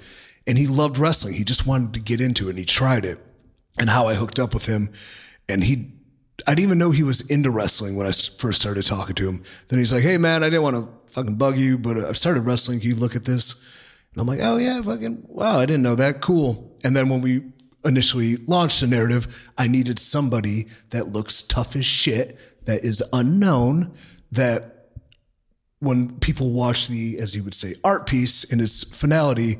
and 0.47 0.57
he 0.57 0.67
loved 0.67 0.97
wrestling. 0.97 1.35
He 1.35 1.43
just 1.43 1.65
wanted 1.65 1.93
to 1.93 1.99
get 1.99 2.21
into 2.21 2.47
it, 2.47 2.51
and 2.51 2.59
he 2.59 2.65
tried 2.65 3.05
it. 3.05 3.19
And 3.77 3.89
how 3.89 4.07
I 4.07 4.15
hooked 4.15 4.39
up 4.39 4.53
with 4.53 4.65
him, 4.65 4.91
and 5.47 5.63
he. 5.63 5.93
I 6.47 6.55
didn't 6.55 6.67
even 6.67 6.77
know 6.77 6.91
he 6.91 7.03
was 7.03 7.21
into 7.21 7.51
wrestling 7.51 7.95
when 7.97 8.07
I 8.07 8.11
first 8.11 8.61
started 8.61 8.85
talking 8.85 9.15
to 9.15 9.27
him. 9.27 9.43
Then 9.67 9.79
he's 9.79 9.93
like, 9.93 10.03
"Hey 10.03 10.17
man, 10.17 10.43
I 10.43 10.47
didn't 10.47 10.63
want 10.63 10.75
to 10.75 11.13
fucking 11.13 11.35
bug 11.35 11.57
you, 11.57 11.77
but 11.77 11.97
uh, 11.97 12.07
I've 12.07 12.17
started 12.17 12.41
wrestling. 12.41 12.79
Can 12.79 12.89
you 12.89 12.95
look 12.95 13.15
at 13.15 13.25
this?" 13.25 13.55
And 14.13 14.21
I'm 14.21 14.27
like, 14.27 14.39
oh 14.41 14.57
yeah, 14.57 14.81
fucking 14.81 15.25
wow, 15.27 15.59
I 15.59 15.65
didn't 15.65 15.83
know 15.83 15.95
that. 15.95 16.21
Cool. 16.21 16.75
And 16.83 16.95
then 16.95 17.09
when 17.09 17.21
we 17.21 17.43
initially 17.85 18.37
launched 18.37 18.81
the 18.81 18.87
narrative, 18.87 19.49
I 19.57 19.67
needed 19.67 19.99
somebody 19.99 20.67
that 20.89 21.11
looks 21.11 21.41
tough 21.43 21.75
as 21.75 21.85
shit, 21.85 22.37
that 22.65 22.83
is 22.83 23.03
unknown, 23.13 23.93
that 24.31 24.89
when 25.79 26.19
people 26.19 26.51
watch 26.51 26.87
the, 26.87 27.17
as 27.19 27.35
you 27.35 27.43
would 27.43 27.53
say, 27.53 27.75
art 27.83 28.05
piece 28.05 28.43
in 28.43 28.59
its 28.59 28.83
finality, 28.83 29.59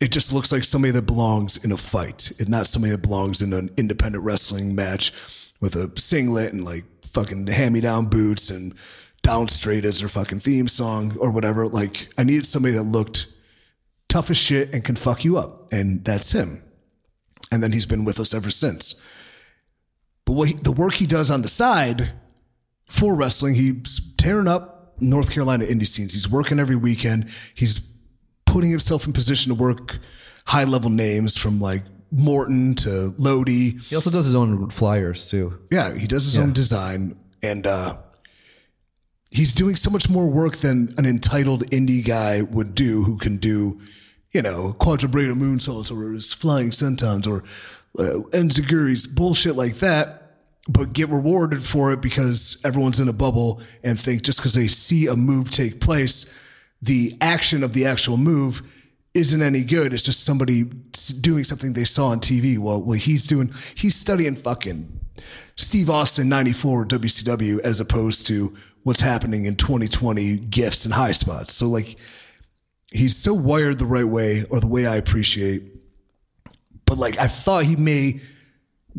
it 0.00 0.08
just 0.08 0.32
looks 0.32 0.50
like 0.50 0.64
somebody 0.64 0.92
that 0.92 1.02
belongs 1.02 1.56
in 1.58 1.72
a 1.72 1.76
fight. 1.76 2.32
and 2.38 2.48
not 2.48 2.66
somebody 2.66 2.92
that 2.92 3.02
belongs 3.02 3.40
in 3.40 3.52
an 3.52 3.70
independent 3.76 4.24
wrestling 4.24 4.74
match 4.74 5.12
with 5.60 5.74
a 5.74 5.90
singlet 5.96 6.52
and 6.52 6.64
like 6.64 6.84
fucking 7.12 7.46
hand 7.46 7.74
me 7.74 7.80
down 7.80 8.06
boots 8.06 8.50
and 8.50 8.74
down 9.22 9.48
straight 9.48 9.84
as 9.84 10.00
their 10.00 10.08
fucking 10.08 10.40
theme 10.40 10.68
song 10.68 11.16
or 11.18 11.30
whatever. 11.30 11.66
Like 11.66 12.08
I 12.18 12.24
needed 12.24 12.46
somebody 12.46 12.74
that 12.74 12.82
looked 12.82 13.26
tough 14.08 14.30
as 14.30 14.36
shit 14.36 14.72
and 14.74 14.84
can 14.84 14.96
fuck 14.96 15.24
you 15.24 15.38
up. 15.38 15.72
And 15.72 16.04
that's 16.04 16.32
him. 16.32 16.62
And 17.50 17.62
then 17.62 17.72
he's 17.72 17.86
been 17.86 18.04
with 18.04 18.18
us 18.18 18.34
ever 18.34 18.50
since. 18.50 18.94
But 20.24 20.32
what 20.32 20.48
he, 20.48 20.54
the 20.54 20.72
work 20.72 20.94
he 20.94 21.06
does 21.06 21.30
on 21.30 21.42
the 21.42 21.48
side 21.48 22.12
for 22.88 23.14
wrestling, 23.14 23.54
he's 23.54 24.00
tearing 24.18 24.48
up 24.48 24.96
North 25.00 25.30
Carolina 25.30 25.64
indie 25.64 25.86
scenes. 25.86 26.14
He's 26.14 26.28
working 26.28 26.58
every 26.58 26.76
weekend. 26.76 27.30
He's 27.54 27.80
putting 28.46 28.70
himself 28.70 29.06
in 29.06 29.12
position 29.12 29.50
to 29.50 29.54
work 29.54 29.98
high 30.46 30.64
level 30.64 30.90
names 30.90 31.36
from 31.36 31.60
like 31.60 31.84
Morton 32.10 32.74
to 32.76 33.14
Lodi. 33.18 33.78
He 33.78 33.94
also 33.94 34.10
does 34.10 34.26
his 34.26 34.34
own 34.34 34.70
flyers 34.70 35.28
too. 35.28 35.58
Yeah, 35.70 35.94
he 35.94 36.06
does 36.06 36.24
his 36.24 36.38
own 36.38 36.52
design 36.52 37.16
and 37.42 37.66
uh 37.66 37.98
he's 39.30 39.52
doing 39.52 39.76
so 39.76 39.90
much 39.90 40.08
more 40.08 40.26
work 40.26 40.58
than 40.58 40.94
an 40.96 41.04
entitled 41.04 41.68
indie 41.70 42.04
guy 42.04 42.42
would 42.42 42.74
do 42.74 43.02
who 43.04 43.18
can 43.18 43.36
do, 43.36 43.80
you 44.36 44.42
know, 44.42 44.76
quadrubrator 44.78 45.32
moonsaults 45.32 45.90
or 45.90 46.36
flying 46.36 46.70
sentons 46.70 47.26
or 47.26 47.42
uh, 47.98 48.20
enziguri's 48.36 49.06
bullshit 49.06 49.56
like 49.56 49.76
that. 49.76 50.24
But 50.68 50.92
get 50.92 51.08
rewarded 51.08 51.64
for 51.64 51.90
it 51.92 52.02
because 52.02 52.58
everyone's 52.62 53.00
in 53.00 53.08
a 53.08 53.14
bubble 53.14 53.62
and 53.82 53.98
think 53.98 54.22
just 54.22 54.38
because 54.38 54.52
they 54.52 54.66
see 54.66 55.06
a 55.06 55.16
move 55.16 55.50
take 55.50 55.80
place, 55.80 56.26
the 56.82 57.16
action 57.22 57.62
of 57.62 57.72
the 57.72 57.86
actual 57.86 58.18
move 58.18 58.60
isn't 59.14 59.40
any 59.40 59.64
good. 59.64 59.94
It's 59.94 60.02
just 60.02 60.24
somebody 60.24 60.64
doing 60.64 61.44
something 61.44 61.72
they 61.72 61.84
saw 61.84 62.08
on 62.08 62.20
TV. 62.20 62.58
Well, 62.58 62.82
well 62.82 62.98
he's 62.98 63.26
doing, 63.26 63.54
he's 63.74 63.96
studying 63.96 64.36
fucking 64.36 65.00
Steve 65.56 65.88
Austin 65.88 66.28
94 66.28 66.84
WCW 66.84 67.60
as 67.60 67.80
opposed 67.80 68.26
to 68.26 68.54
what's 68.82 69.00
happening 69.00 69.46
in 69.46 69.56
2020 69.56 70.40
gifts 70.40 70.84
and 70.84 70.92
high 70.92 71.12
spots. 71.12 71.54
So 71.54 71.68
like 71.68 71.96
he's 72.96 73.16
so 73.16 73.34
wired 73.34 73.78
the 73.78 73.86
right 73.86 74.08
way 74.08 74.44
or 74.50 74.60
the 74.60 74.66
way 74.66 74.86
I 74.86 74.96
appreciate. 74.96 75.62
But 76.84 76.98
like 76.98 77.18
I 77.18 77.28
thought 77.28 77.64
he 77.64 77.76
may 77.76 78.20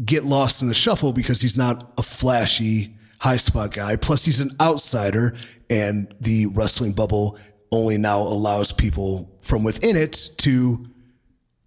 get 0.03 0.25
lost 0.25 0.61
in 0.61 0.67
the 0.67 0.73
shuffle 0.73 1.13
because 1.13 1.41
he's 1.41 1.57
not 1.57 1.93
a 1.97 2.03
flashy 2.03 2.95
high 3.19 3.37
spot 3.37 3.71
guy. 3.71 3.95
Plus 3.95 4.25
he's 4.25 4.41
an 4.41 4.55
outsider 4.59 5.35
and 5.69 6.13
the 6.21 6.45
wrestling 6.47 6.91
bubble 6.91 7.37
only 7.71 7.97
now 7.97 8.21
allows 8.21 8.71
people 8.71 9.29
from 9.41 9.63
within 9.63 9.95
it 9.95 10.29
to 10.37 10.85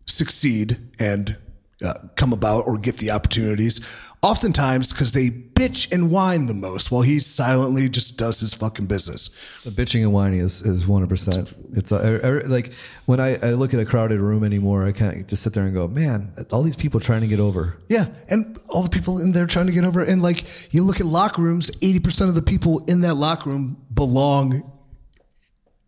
succeed 0.07 0.78
and 0.99 1.37
uh, 1.85 1.95
come 2.16 2.33
about 2.33 2.66
or 2.66 2.78
get 2.78 2.99
the 2.99 3.11
opportunities. 3.11 3.81
Oftentimes, 4.23 4.91
because 4.91 5.12
they 5.12 5.31
bitch 5.31 5.91
and 5.91 6.11
whine 6.11 6.45
the 6.45 6.53
most, 6.53 6.91
while 6.91 7.01
he 7.01 7.21
silently 7.21 7.89
just 7.89 8.18
does 8.18 8.39
his 8.41 8.53
fucking 8.53 8.85
business. 8.85 9.31
The 9.64 9.71
bitching 9.71 10.03
and 10.03 10.12
whining 10.12 10.41
is 10.41 10.61
is 10.61 10.87
one 10.87 11.01
hundred 11.01 11.09
percent. 11.09 11.55
It's 11.73 11.91
uh, 11.91 12.21
I- 12.23 12.27
I- 12.29 12.41
like 12.41 12.75
when 13.07 13.18
I, 13.18 13.37
I 13.43 13.53
look 13.53 13.73
at 13.73 13.81
a 13.81 13.87
crowded 13.87 14.21
room 14.21 14.45
anymore, 14.45 14.85
I 14.85 14.93
can't 14.93 15.27
just 15.27 15.43
sit 15.43 15.55
there 15.55 15.64
and 15.64 15.73
go, 15.73 15.89
man, 15.89 16.35
all 16.53 16.62
these 16.62 16.77
people 16.77 17.01
trying 17.01 17.23
to 17.23 17.27
get 17.29 17.41
over. 17.41 17.79
Yeah, 17.89 18.09
and 18.29 18.59
all 18.68 18.83
the 18.83 18.91
people 18.91 19.18
in 19.21 19.33
there 19.33 19.47
trying 19.47 19.68
to 19.68 19.73
get 19.73 19.87
over. 19.87 20.03
And 20.03 20.23
like 20.23 20.45
you 20.71 20.83
look 20.85 21.01
at 21.01 21.07
locker 21.07 21.41
rooms, 21.41 21.71
eighty 21.81 21.99
percent 21.99 22.29
of 22.29 22.35
the 22.35 22.43
people 22.43 22.81
in 22.85 23.01
that 23.01 23.14
locker 23.14 23.49
room 23.49 23.79
belong 23.95 24.71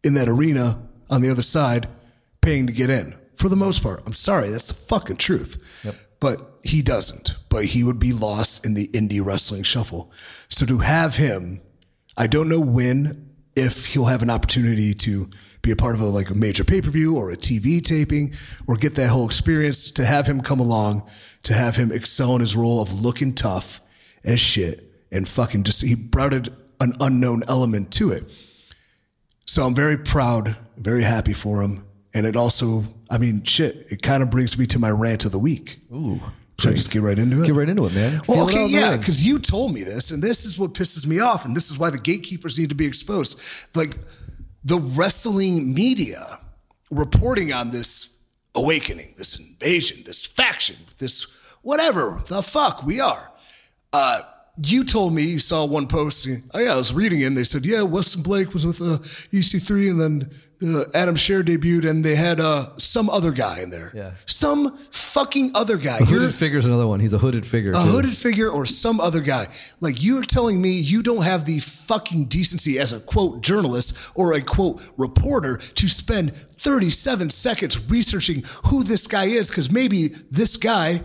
in 0.03 0.15
that 0.15 0.31
arena 0.31 0.81
on 1.11 1.21
the 1.21 1.29
other 1.29 1.43
side, 1.43 1.87
paying 2.41 2.67
to 2.67 2.73
get 2.73 2.89
in. 2.89 3.15
For 3.37 3.51
the 3.51 3.57
most 3.57 3.83
part, 3.83 4.03
I'm 4.07 4.15
sorry, 4.15 4.49
that's 4.49 4.69
the 4.69 4.75
fucking 4.75 5.17
truth. 5.19 5.63
But 6.23 6.61
he 6.63 6.83
doesn't. 6.83 7.35
But 7.49 7.65
he 7.65 7.83
would 7.83 7.99
be 7.99 8.13
lost 8.13 8.65
in 8.65 8.75
the 8.75 8.87
indie 8.89 9.23
wrestling 9.23 9.65
shuffle. 9.65 10.13
So 10.49 10.65
to 10.67 10.79
have 10.79 11.17
him, 11.17 11.61
I 12.17 12.29
don't 12.29 12.49
know 12.49 12.61
when, 12.61 13.29
if 13.57 13.87
he'll 13.87 14.05
have 14.05 14.23
an 14.23 14.31
opportunity 14.31 14.95
to 14.95 15.29
be 15.63 15.73
a 15.73 15.77
part 15.77 15.97
of 15.97 16.01
a 16.01 16.07
like 16.07 16.31
a 16.31 16.35
major 16.37 16.63
pay 16.63 16.81
per 16.81 16.91
view 16.91 17.17
or 17.17 17.33
a 17.33 17.37
TV 17.37 17.83
taping 17.83 18.35
or 18.69 18.77
get 18.77 18.95
that 18.95 19.09
whole 19.09 19.27
experience. 19.27 19.91
To 19.91 20.07
have 20.07 20.29
him 20.29 20.43
come 20.43 20.61
along, 20.61 21.03
to 21.43 21.55
have 21.55 21.75
him 21.75 21.91
excel 21.91 22.37
in 22.37 22.41
his 22.41 22.55
role 22.55 22.81
of 22.81 23.03
looking 23.03 23.35
tough 23.35 23.81
as 24.23 24.39
shit 24.39 24.93
and 25.11 25.29
fucking 25.29 25.65
just 25.65 25.83
he 25.83 25.97
brought 25.97 26.33
it 26.33 26.51
an 26.81 26.95
unknown 27.01 27.43
element 27.49 27.91
to 27.95 28.13
it. 28.13 28.31
So 29.45 29.67
I'm 29.67 29.75
very 29.75 29.99
proud, 29.99 30.57
very 30.77 31.03
happy 31.03 31.33
for 31.33 31.63
him. 31.63 31.85
And 32.15 32.27
it 32.27 32.37
also, 32.37 32.85
I 33.11 33.19
mean, 33.19 33.43
shit, 33.45 33.87
it 33.91 34.03
kind 34.03 34.23
of 34.23 34.31
brings 34.31 34.59
me 34.59 34.67
to 34.67 34.79
my 34.79 34.91
rant 34.91 35.25
of 35.25 35.33
the 35.33 35.39
week. 35.39 35.79
Ooh, 35.93 36.21
Should 36.59 36.73
I 36.73 36.75
just 36.75 36.91
get 36.93 37.01
right 37.03 37.19
into 37.19 37.43
it? 37.43 37.47
get 37.47 37.55
right 37.55 37.69
into 37.69 37.87
it, 37.87 37.95
man. 37.95 38.21
Well, 38.29 38.47
Feel 38.47 38.57
okay, 38.63 38.67
yeah, 38.67 38.97
because 38.97 39.25
you 39.25 39.39
told 39.39 39.73
me 39.73 39.83
this, 39.83 40.11
and 40.11 40.23
this 40.23 40.45
is 40.45 40.59
what 40.59 40.75
pisses 40.75 41.07
me 41.07 41.21
off, 41.21 41.45
and 41.47 41.57
this 41.57 41.71
is 41.71 41.79
why 41.79 41.89
the 41.91 41.99
gatekeepers 41.99 42.59
need 42.59 42.69
to 42.69 42.75
be 42.75 42.87
exposed. 42.87 43.39
Like 43.75 43.97
the 44.63 44.79
wrestling 44.79 45.73
media 45.75 46.39
reporting 46.91 47.53
on 47.53 47.71
this 47.71 48.11
awakening, 48.55 49.15
this 49.17 49.37
invasion, 49.39 50.03
this 50.05 50.27
faction, 50.27 50.77
this 50.99 51.27
whatever 51.63 52.23
the 52.29 52.43
fuck 52.43 52.83
we 52.83 53.01
are. 53.01 53.31
Uh, 53.93 54.21
you 54.63 54.85
told 54.85 55.15
me 55.15 55.23
you 55.23 55.39
saw 55.39 55.65
one 55.65 55.87
post. 55.89 56.29
Oh 56.53 56.59
yeah, 56.59 56.75
I 56.75 56.77
was 56.77 56.93
reading 56.93 57.23
it. 57.23 57.25
and 57.25 57.37
They 57.39 57.45
said, 57.45 57.65
yeah, 57.65 57.79
Westin 57.79 58.23
Blake 58.23 58.53
was 58.53 58.67
with 58.67 58.83
uh, 58.83 58.99
EC3, 59.33 59.91
and 59.91 60.01
then 60.01 60.31
uh, 60.63 60.85
Adam 60.95 61.15
Scherr 61.17 61.43
debuted, 61.43 61.89
and 61.89 62.05
they 62.05 62.15
had 62.15 62.41
uh, 62.41 62.71
some 62.79 63.11
other 63.11 63.33
guy 63.33 63.61
in 63.61 63.71
there. 63.71 63.93
Yeah. 63.95 64.13
some 64.27 64.79
fucking 64.91 65.53
other 65.55 65.77
guy. 65.77 65.99
A 65.99 66.05
hooded 66.05 66.35
figure's 66.35 66.67
another 66.67 66.87
one. 66.87 67.01
He's 67.01 67.13
a 67.13 67.19
hooded 67.19 67.45
figure. 67.47 67.71
a 67.71 67.75
too. 67.75 67.81
hooded 67.81 68.17
figure 68.17 68.49
or 68.49 68.65
some 68.67 69.01
other 69.01 69.21
guy. 69.21 69.49
Like 69.81 70.03
you're 70.03 70.23
telling 70.23 70.61
me 70.61 70.71
you 70.73 71.03
don't 71.03 71.23
have 71.23 71.45
the 71.45 71.61
fucking 71.61 72.27
decency 72.27 72.79
as 72.79 72.93
a 72.93 73.01
quote 73.01 73.43
journalist 73.43 73.95
or 74.15 74.33
a 74.33 74.41
quote 74.41 74.81
reporter 74.97 75.59
to 75.59 75.89
spend 75.89 76.33
37 76.61 77.31
seconds 77.31 77.79
researching 77.91 78.45
who 78.67 78.85
this 78.85 79.07
guy 79.07 79.25
is 79.25 79.49
because 79.49 79.71
maybe 79.71 80.09
this 80.31 80.57
guy, 80.57 81.03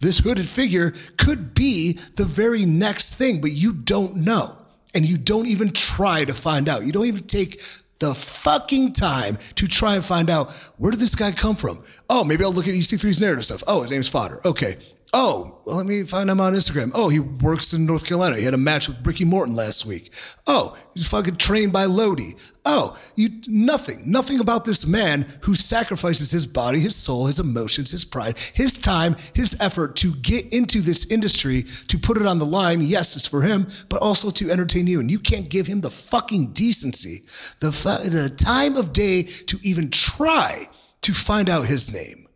this 0.00 0.18
hooded 0.20 0.48
figure 0.48 0.94
could 1.16 1.52
be 1.54 1.98
the 2.16 2.24
very 2.24 2.64
next 2.64 3.14
thing, 3.14 3.40
but 3.40 3.50
you 3.52 3.72
don't 3.72 4.16
know. 4.16 4.56
And 4.92 5.06
you 5.06 5.18
don't 5.18 5.46
even 5.46 5.72
try 5.72 6.24
to 6.24 6.34
find 6.34 6.68
out. 6.68 6.84
You 6.84 6.90
don't 6.90 7.06
even 7.06 7.22
take 7.28 7.62
the 8.00 8.14
fucking 8.14 8.92
time 8.94 9.38
to 9.54 9.68
try 9.68 9.94
and 9.94 10.04
find 10.04 10.28
out 10.28 10.50
where 10.78 10.90
did 10.90 11.00
this 11.00 11.14
guy 11.14 11.32
come 11.32 11.54
from? 11.54 11.82
Oh, 12.08 12.24
maybe 12.24 12.44
I'll 12.44 12.52
look 12.52 12.66
at 12.66 12.74
EC3's 12.74 13.20
narrative 13.20 13.44
stuff. 13.44 13.62
Oh, 13.66 13.82
his 13.82 13.90
name's 13.90 14.08
Fodder. 14.08 14.40
Okay. 14.44 14.78
Oh, 15.12 15.58
well, 15.64 15.76
let 15.76 15.86
me 15.86 16.04
find 16.04 16.30
him 16.30 16.40
on 16.40 16.54
Instagram. 16.54 16.92
Oh, 16.94 17.08
he 17.08 17.18
works 17.18 17.72
in 17.72 17.84
North 17.84 18.04
Carolina. 18.04 18.36
He 18.36 18.44
had 18.44 18.54
a 18.54 18.58
match 18.58 18.86
with 18.86 19.04
Ricky 19.04 19.24
Morton 19.24 19.56
last 19.56 19.84
week. 19.84 20.14
Oh, 20.46 20.76
he's 20.94 21.08
fucking 21.08 21.36
trained 21.36 21.72
by 21.72 21.86
Lodi. 21.86 22.36
Oh, 22.64 22.96
you 23.16 23.40
nothing, 23.48 24.08
nothing 24.08 24.38
about 24.38 24.64
this 24.64 24.86
man 24.86 25.26
who 25.40 25.56
sacrifices 25.56 26.30
his 26.30 26.46
body, 26.46 26.78
his 26.78 26.94
soul, 26.94 27.26
his 27.26 27.40
emotions, 27.40 27.90
his 27.90 28.04
pride, 28.04 28.38
his 28.52 28.78
time, 28.78 29.16
his 29.34 29.56
effort 29.58 29.96
to 29.96 30.14
get 30.14 30.46
into 30.52 30.80
this 30.80 31.04
industry, 31.06 31.66
to 31.88 31.98
put 31.98 32.16
it 32.16 32.26
on 32.26 32.38
the 32.38 32.46
line. 32.46 32.80
Yes, 32.80 33.16
it's 33.16 33.26
for 33.26 33.42
him, 33.42 33.68
but 33.88 34.00
also 34.00 34.30
to 34.30 34.50
entertain 34.50 34.86
you. 34.86 35.00
And 35.00 35.10
you 35.10 35.18
can't 35.18 35.48
give 35.48 35.66
him 35.66 35.80
the 35.80 35.90
fucking 35.90 36.52
decency, 36.52 37.24
the 37.58 37.70
the 37.70 38.30
time 38.30 38.76
of 38.76 38.92
day 38.92 39.24
to 39.24 39.58
even 39.62 39.90
try 39.90 40.68
to 41.02 41.12
find 41.14 41.48
out 41.48 41.66
his 41.66 41.90
name 41.90 42.28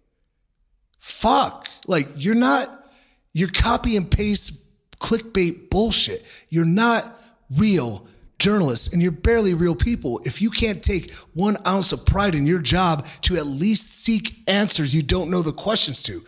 fuck. 1.05 1.68
Like 1.86 2.09
you're 2.16 2.34
not, 2.34 2.88
you're 3.34 3.50
copy 3.50 3.94
and 3.94 4.11
paste 4.11 4.52
clickbait 5.00 5.68
bullshit. 5.68 6.24
You're 6.48 6.64
not 6.64 7.20
real 7.50 8.07
journalists 8.38 8.88
and 8.88 9.02
you're 9.02 9.12
barely 9.12 9.52
real 9.52 9.74
people. 9.74 10.22
If 10.24 10.40
you 10.40 10.48
can't 10.50 10.82
take 10.82 11.12
one 11.34 11.59
ounce 11.66 11.92
of 11.92 12.07
pride 12.07 12.34
in 12.34 12.46
your 12.46 12.59
job 12.59 13.07
to 13.22 13.36
at 13.36 13.46
least 13.46 13.86
seek 13.86 14.36
answers 14.46 14.94
you 14.94 15.02
don't 15.02 15.30
know 15.30 15.42
the 15.42 15.52
questions 15.52 16.02
to, 16.05 16.24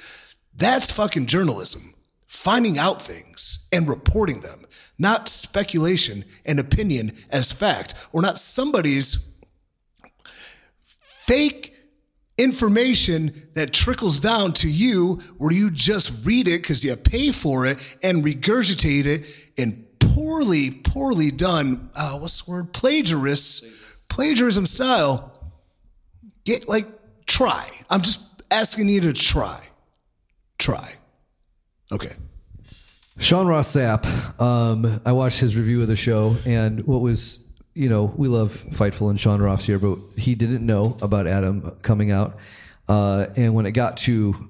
that's 0.54 0.90
fucking 0.90 1.24
journalism. 1.24 1.94
Finding 2.26 2.76
out 2.76 3.00
things 3.00 3.60
and 3.72 3.88
reporting 3.88 4.42
them, 4.42 4.66
not 4.98 5.26
speculation 5.26 6.22
and 6.44 6.60
opinion 6.60 7.12
as 7.30 7.50
fact, 7.50 7.94
or 8.12 8.20
not 8.20 8.38
somebody's 8.38 9.18
fake 11.26 11.75
information 12.38 13.48
that 13.54 13.72
trickles 13.72 14.20
down 14.20 14.52
to 14.52 14.68
you 14.68 15.20
where 15.38 15.52
you 15.52 15.70
just 15.70 16.12
read 16.24 16.48
it 16.48 16.62
because 16.62 16.84
you 16.84 16.94
pay 16.96 17.32
for 17.32 17.66
it 17.66 17.78
and 18.02 18.24
regurgitate 18.24 19.06
it 19.06 19.26
in 19.56 19.86
poorly, 19.98 20.70
poorly 20.70 21.30
done, 21.30 21.90
uh, 21.94 22.18
what's 22.18 22.42
the 22.42 22.50
word? 22.50 22.72
Plagiarists, 22.72 23.62
plagiarism 24.08 24.66
style. 24.66 25.32
Get 26.44 26.68
like, 26.68 26.86
try. 27.26 27.70
I'm 27.90 28.02
just 28.02 28.20
asking 28.50 28.88
you 28.88 29.00
to 29.02 29.12
try. 29.12 29.60
Try. 30.58 30.94
Okay. 31.92 32.14
Sean 33.18 33.46
Ross 33.46 33.74
Sapp, 33.74 34.40
um, 34.40 35.00
I 35.06 35.12
watched 35.12 35.40
his 35.40 35.56
review 35.56 35.80
of 35.80 35.88
the 35.88 35.96
show, 35.96 36.36
and 36.44 36.86
what 36.86 37.00
was, 37.00 37.40
you 37.76 37.90
know, 37.90 38.04
we 38.16 38.26
love 38.26 38.64
Fightful 38.70 39.10
and 39.10 39.20
Sean 39.20 39.42
Ross 39.42 39.64
here, 39.64 39.78
but 39.78 39.98
he 40.16 40.34
didn't 40.34 40.64
know 40.64 40.96
about 41.02 41.26
Adam 41.26 41.76
coming 41.82 42.10
out. 42.10 42.38
Uh, 42.88 43.26
and 43.36 43.54
when 43.54 43.66
it 43.66 43.72
got 43.72 43.98
to 43.98 44.48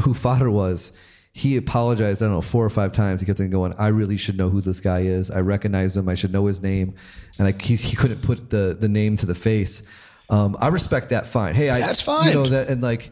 who 0.00 0.12
Fodder 0.12 0.50
was, 0.50 0.92
he 1.32 1.56
apologized, 1.56 2.22
I 2.22 2.26
don't 2.26 2.34
know, 2.34 2.42
four 2.42 2.64
or 2.64 2.70
five 2.70 2.92
times. 2.92 3.20
He 3.20 3.26
kept 3.26 3.40
on 3.40 3.48
going, 3.48 3.72
I 3.78 3.88
really 3.88 4.18
should 4.18 4.36
know 4.36 4.50
who 4.50 4.60
this 4.60 4.80
guy 4.80 5.00
is. 5.00 5.30
I 5.30 5.40
recognize 5.40 5.96
him. 5.96 6.06
I 6.08 6.14
should 6.14 6.32
know 6.32 6.44
his 6.44 6.60
name. 6.60 6.96
And 7.38 7.48
I, 7.48 7.54
he, 7.58 7.76
he 7.76 7.96
couldn't 7.96 8.20
put 8.20 8.50
the, 8.50 8.76
the 8.78 8.88
name 8.88 9.16
to 9.18 9.26
the 9.26 9.34
face. 9.34 9.82
Um, 10.28 10.56
I 10.60 10.68
respect 10.68 11.10
that 11.10 11.26
fine. 11.26 11.54
Hey, 11.54 11.70
I, 11.70 11.80
That's 11.80 12.02
fine. 12.02 12.28
You 12.28 12.34
know, 12.34 12.46
that, 12.46 12.68
and 12.68 12.82
like, 12.82 13.10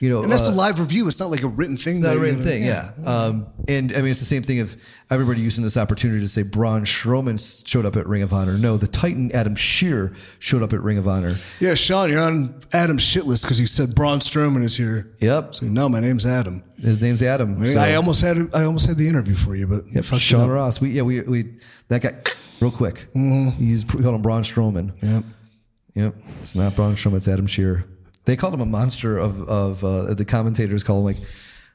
you 0.00 0.08
know, 0.08 0.22
And 0.22 0.32
that's 0.32 0.48
uh, 0.48 0.50
a 0.50 0.54
live 0.54 0.80
review. 0.80 1.06
It's 1.08 1.20
not 1.20 1.30
like 1.30 1.42
a 1.42 1.46
written 1.48 1.76
thing. 1.76 2.00
not 2.00 2.16
a 2.16 2.18
written 2.18 2.40
thing, 2.42 2.64
yeah. 2.64 2.92
Um, 3.04 3.46
and 3.68 3.92
I 3.92 3.96
mean, 4.00 4.10
it's 4.10 4.18
the 4.20 4.26
same 4.26 4.42
thing 4.42 4.56
if 4.58 4.76
everybody 5.10 5.40
using 5.42 5.62
this 5.62 5.76
opportunity 5.76 6.20
to 6.20 6.28
say 6.28 6.42
Braun 6.42 6.84
Strowman 6.84 7.38
showed 7.68 7.84
up 7.84 7.96
at 7.96 8.06
Ring 8.06 8.22
of 8.22 8.32
Honor. 8.32 8.56
No, 8.56 8.76
the 8.78 8.88
Titan 8.88 9.30
Adam 9.32 9.54
Scherr 9.56 10.16
showed 10.38 10.62
up 10.62 10.72
at 10.72 10.80
Ring 10.82 10.96
of 10.98 11.06
Honor. 11.06 11.36
Yeah, 11.60 11.74
Sean, 11.74 12.08
you're 12.10 12.22
on 12.22 12.58
Adam's 12.72 13.02
shit 13.02 13.26
list 13.26 13.42
because 13.44 13.60
you 13.60 13.66
said 13.66 13.94
Braun 13.94 14.20
Strowman 14.20 14.64
is 14.64 14.76
here. 14.76 15.12
Yep, 15.20 15.54
So, 15.56 15.66
no, 15.66 15.88
my 15.88 16.00
name's 16.00 16.24
Adam. 16.24 16.62
his 16.78 17.00
name's 17.02 17.22
Adam. 17.22 17.64
So- 17.66 17.78
I 17.78 17.94
almost 17.94 18.22
had 18.22 18.48
I 18.54 18.64
almost 18.64 18.86
had 18.86 18.96
the 18.96 19.06
interview 19.06 19.34
for 19.34 19.54
you, 19.54 19.66
but 19.66 19.84
fucked 20.04 20.22
Sean. 20.22 20.48
Ross. 20.48 20.80
We 20.80 20.90
yeah 20.92 21.02
we 21.02 21.20
we 21.20 21.56
that 21.88 22.00
guy 22.00 22.14
real 22.60 22.70
quick. 22.70 23.06
Mm-hmm. 23.14 23.50
He's 23.62 23.84
we 23.94 24.02
called 24.02 24.14
him 24.14 24.22
Braun 24.22 24.42
Strowman. 24.44 24.92
Yep. 25.02 25.24
Yep, 25.94 26.14
it's 26.40 26.54
not 26.54 26.74
Braun 26.76 26.94
Strowman. 26.94 27.16
It's 27.16 27.28
Adam 27.28 27.46
Scherr. 27.46 27.84
They 28.24 28.36
called 28.36 28.54
him 28.54 28.60
a 28.60 28.66
monster 28.66 29.18
of 29.18 29.48
of 29.48 29.84
uh, 29.84 30.14
the 30.14 30.24
commentators 30.24 30.82
call 30.84 30.98
him 30.98 31.04
like. 31.04 31.18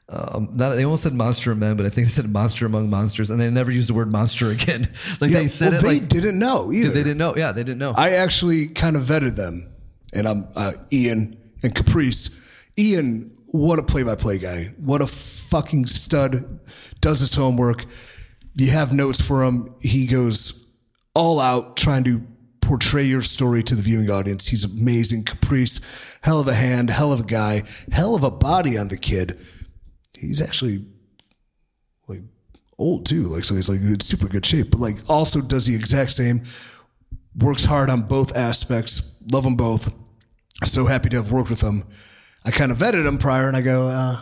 Um, 0.08 0.50
not, 0.52 0.76
they 0.76 0.84
almost 0.84 1.02
said 1.02 1.14
monster 1.14 1.50
of 1.50 1.58
men, 1.58 1.76
but 1.76 1.84
I 1.84 1.88
think 1.88 2.06
they 2.06 2.12
said 2.12 2.30
monster 2.30 2.64
among 2.64 2.88
monsters, 2.88 3.28
and 3.28 3.40
they 3.40 3.50
never 3.50 3.72
used 3.72 3.88
the 3.88 3.94
word 3.94 4.08
monster 4.08 4.52
again. 4.52 4.88
like 5.20 5.32
Yeah, 5.32 5.40
they 5.40 5.48
said 5.48 5.72
well, 5.72 5.80
it 5.80 5.82
they 5.82 5.88
like 5.98 6.08
didn't 6.08 6.38
know 6.38 6.72
either. 6.72 6.90
they 6.90 7.02
didn't 7.02 7.18
know. 7.18 7.34
Yeah, 7.36 7.50
they 7.50 7.64
didn't 7.64 7.78
know. 7.80 7.92
I 7.96 8.10
actually 8.12 8.68
kind 8.68 8.94
of 8.94 9.02
vetted 9.02 9.34
them, 9.34 9.68
and 10.12 10.28
I'm 10.28 10.46
uh, 10.54 10.74
Ian 10.92 11.36
and 11.64 11.74
Caprice. 11.74 12.30
Ian, 12.78 13.32
what 13.46 13.80
a 13.80 13.82
play-by-play 13.82 14.38
guy! 14.38 14.74
What 14.78 15.02
a 15.02 15.08
fucking 15.08 15.86
stud! 15.86 16.60
Does 17.00 17.18
his 17.18 17.34
homework. 17.34 17.84
You 18.54 18.70
have 18.70 18.92
notes 18.92 19.20
for 19.20 19.42
him. 19.42 19.74
He 19.80 20.06
goes 20.06 20.54
all 21.14 21.40
out 21.40 21.76
trying 21.76 22.04
to 22.04 22.22
portray 22.60 23.04
your 23.04 23.22
story 23.22 23.62
to 23.62 23.74
the 23.74 23.82
viewing 23.82 24.10
audience. 24.10 24.48
He's 24.48 24.64
amazing. 24.64 25.24
Caprice, 25.24 25.80
hell 26.26 26.40
of 26.40 26.48
a 26.48 26.54
hand, 26.54 26.90
hell 26.90 27.12
of 27.12 27.20
a 27.20 27.24
guy, 27.24 27.62
hell 27.92 28.16
of 28.16 28.24
a 28.24 28.30
body 28.32 28.76
on 28.76 28.88
the 28.88 28.96
kid. 28.96 29.38
He's 30.18 30.42
actually 30.42 30.84
like 32.08 32.22
old 32.78 33.06
too. 33.06 33.28
Like 33.28 33.44
so, 33.44 33.54
he's 33.54 33.68
like 33.68 33.80
in 33.80 34.00
super 34.00 34.26
good 34.26 34.44
shape, 34.44 34.72
but 34.72 34.80
like 34.80 34.98
also 35.08 35.40
does 35.40 35.66
the 35.66 35.76
exact 35.76 36.10
same. 36.10 36.42
Works 37.36 37.66
hard 37.66 37.90
on 37.90 38.02
both 38.02 38.36
aspects. 38.36 39.02
Love 39.30 39.44
them 39.44 39.54
both. 39.54 39.92
So 40.64 40.86
happy 40.86 41.10
to 41.10 41.16
have 41.16 41.30
worked 41.30 41.48
with 41.48 41.60
them. 41.60 41.84
I 42.44 42.50
kind 42.50 42.72
of 42.72 42.78
vetted 42.78 43.06
him 43.06 43.18
prior, 43.18 43.46
and 43.46 43.56
I 43.56 43.60
go, 43.60 43.86
uh, 43.86 44.18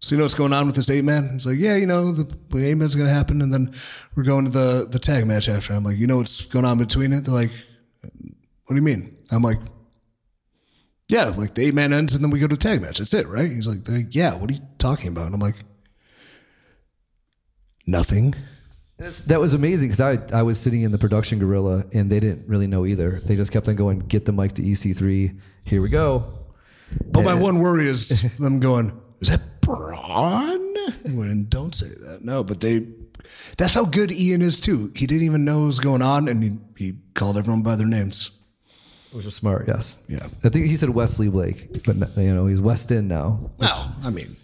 "So 0.00 0.14
you 0.14 0.18
know 0.18 0.24
what's 0.24 0.32
going 0.32 0.54
on 0.54 0.66
with 0.66 0.76
this 0.76 0.88
eight 0.88 1.04
man?" 1.04 1.32
He's 1.34 1.44
like, 1.44 1.58
"Yeah, 1.58 1.76
you 1.76 1.86
know 1.86 2.12
the 2.12 2.34
eight 2.64 2.76
man's 2.76 2.94
going 2.94 3.08
to 3.08 3.14
happen, 3.14 3.42
and 3.42 3.52
then 3.52 3.74
we're 4.14 4.22
going 4.22 4.46
to 4.46 4.50
the 4.50 4.88
the 4.90 4.98
tag 4.98 5.26
match 5.26 5.50
after." 5.50 5.74
I'm 5.74 5.84
like, 5.84 5.98
"You 5.98 6.06
know 6.06 6.16
what's 6.16 6.46
going 6.46 6.64
on 6.64 6.78
between 6.78 7.12
it?" 7.12 7.24
They're 7.26 7.34
like, 7.34 7.52
"What 8.02 8.70
do 8.70 8.76
you 8.76 8.82
mean?" 8.82 9.18
I'm 9.30 9.42
like, 9.42 9.58
"Yeah, 11.10 11.24
like 11.24 11.54
the 11.54 11.66
eight 11.66 11.74
man 11.74 11.92
ends, 11.92 12.14
and 12.14 12.22
then 12.22 12.30
we 12.30 12.38
go 12.38 12.46
to 12.46 12.56
tag 12.56 12.80
match. 12.82 12.98
That's 12.98 13.14
it, 13.14 13.28
right?" 13.28 13.50
He's 13.50 13.66
like, 13.66 13.80
"Yeah, 14.10 14.34
what 14.34 14.50
are 14.50 14.54
you 14.54 14.60
talking 14.78 15.08
about?" 15.08 15.26
And 15.26 15.34
I'm 15.34 15.40
like, 15.40 15.56
"Nothing." 17.86 18.34
That 19.26 19.40
was 19.40 19.54
amazing 19.54 19.88
because 19.88 20.00
I 20.00 20.38
I 20.38 20.42
was 20.42 20.60
sitting 20.60 20.82
in 20.82 20.92
the 20.92 20.98
production 20.98 21.38
gorilla 21.38 21.84
and 21.94 22.12
they 22.12 22.20
didn't 22.20 22.46
really 22.46 22.66
know 22.66 22.84
either. 22.84 23.22
They 23.24 23.34
just 23.34 23.50
kept 23.50 23.66
on 23.66 23.76
going, 23.76 24.00
get 24.00 24.26
the 24.26 24.32
mic 24.32 24.52
to 24.54 24.62
EC3. 24.62 25.38
Here 25.64 25.80
we 25.80 25.88
go. 25.88 26.38
But 27.06 27.24
my 27.24 27.34
one 27.34 27.60
worry 27.60 27.88
is 27.88 28.22
them 28.38 28.60
going, 28.60 28.92
is 29.20 29.28
that 29.28 29.62
Braun? 29.62 30.74
When 31.04 31.46
don't 31.48 31.74
say 31.74 31.88
that. 31.88 32.24
No, 32.24 32.44
but 32.44 32.60
they 32.60 32.88
that's 33.56 33.72
how 33.72 33.84
good 33.84 34.12
Ian 34.12 34.42
is 34.42 34.60
too. 34.60 34.92
He 34.94 35.06
didn't 35.06 35.24
even 35.24 35.44
know 35.46 35.60
what 35.60 35.66
was 35.66 35.80
going 35.80 36.02
on 36.02 36.28
and 36.28 36.42
he, 36.42 36.58
he 36.76 36.94
called 37.14 37.38
everyone 37.38 37.62
by 37.62 37.76
their 37.76 37.86
names. 37.86 38.30
Which 39.12 39.26
is 39.26 39.34
smart, 39.34 39.66
yes. 39.66 40.02
Yeah. 40.08 40.28
I 40.44 40.48
think 40.48 40.66
he 40.66 40.76
said 40.76 40.90
Wesley 40.90 41.28
Blake, 41.28 41.84
but 41.84 41.96
you 42.16 42.32
know 42.34 42.46
he's 42.46 42.60
Westin 42.60 43.04
now. 43.06 43.50
Well, 43.58 43.94
I 44.04 44.10
mean, 44.10 44.36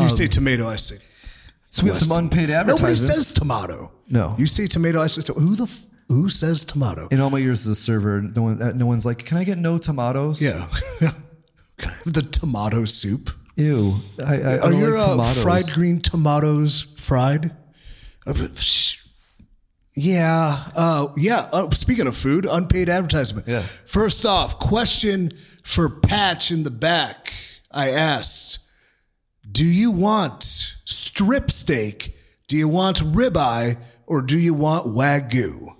you 0.00 0.08
say 0.08 0.26
tomato, 0.26 0.68
I 0.68 0.76
say. 0.76 0.98
So 1.70 1.82
we 1.82 1.90
have 1.90 1.98
some 1.98 2.16
unpaid 2.16 2.48
advertisements. 2.48 3.00
Nobody 3.02 3.14
says 3.14 3.32
tomato. 3.34 3.92
No. 4.08 4.34
You 4.38 4.46
say 4.46 4.66
tomato, 4.66 5.00
I 5.02 5.08
say 5.08 5.20
tomato. 5.22 5.40
Who 5.40 5.56
the 5.56 5.64
f- 5.64 5.82
who 6.08 6.28
says 6.28 6.64
tomato? 6.64 7.08
in 7.08 7.20
all 7.20 7.28
my 7.30 7.38
years 7.38 7.66
as 7.66 7.72
a 7.72 7.76
server, 7.76 8.22
no 8.22 8.42
one 8.42 8.62
uh, 8.62 8.72
no 8.72 8.86
one's 8.86 9.04
like, 9.04 9.24
can 9.26 9.36
I 9.36 9.44
get 9.44 9.58
no 9.58 9.76
tomatoes? 9.78 10.40
Yeah. 10.40 10.66
Can 11.78 11.90
I 11.90 11.92
have 11.92 12.12
the 12.14 12.22
tomato 12.22 12.86
soup? 12.86 13.28
Ew. 13.56 14.00
I, 14.18 14.40
I, 14.40 14.58
Are 14.60 14.72
your 14.72 14.98
like 14.98 15.36
uh, 15.36 15.42
fried 15.42 15.70
green 15.72 16.00
tomatoes 16.00 16.86
fried? 16.96 17.54
Uh, 18.26 18.48
sh- 18.54 18.96
Yeah, 19.98 20.68
uh, 20.76 21.08
yeah. 21.16 21.48
Uh, 21.50 21.70
speaking 21.70 22.06
of 22.06 22.14
food, 22.16 22.44
unpaid 22.48 22.90
advertisement. 22.90 23.48
Yeah. 23.48 23.62
First 23.86 24.26
off, 24.26 24.58
question 24.58 25.32
for 25.64 25.88
Patch 25.88 26.50
in 26.50 26.64
the 26.64 26.70
back. 26.70 27.32
I 27.70 27.90
asked, 27.90 28.58
"Do 29.50 29.64
you 29.64 29.90
want 29.90 30.74
strip 30.84 31.50
steak? 31.50 32.14
Do 32.46 32.56
you 32.58 32.68
want 32.68 32.98
ribeye, 32.98 33.78
or 34.06 34.20
do 34.20 34.38
you 34.38 34.52
want 34.52 34.86
wagyu?" 34.86 35.74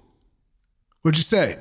What'd 1.02 1.18
you 1.18 1.24
say? 1.24 1.58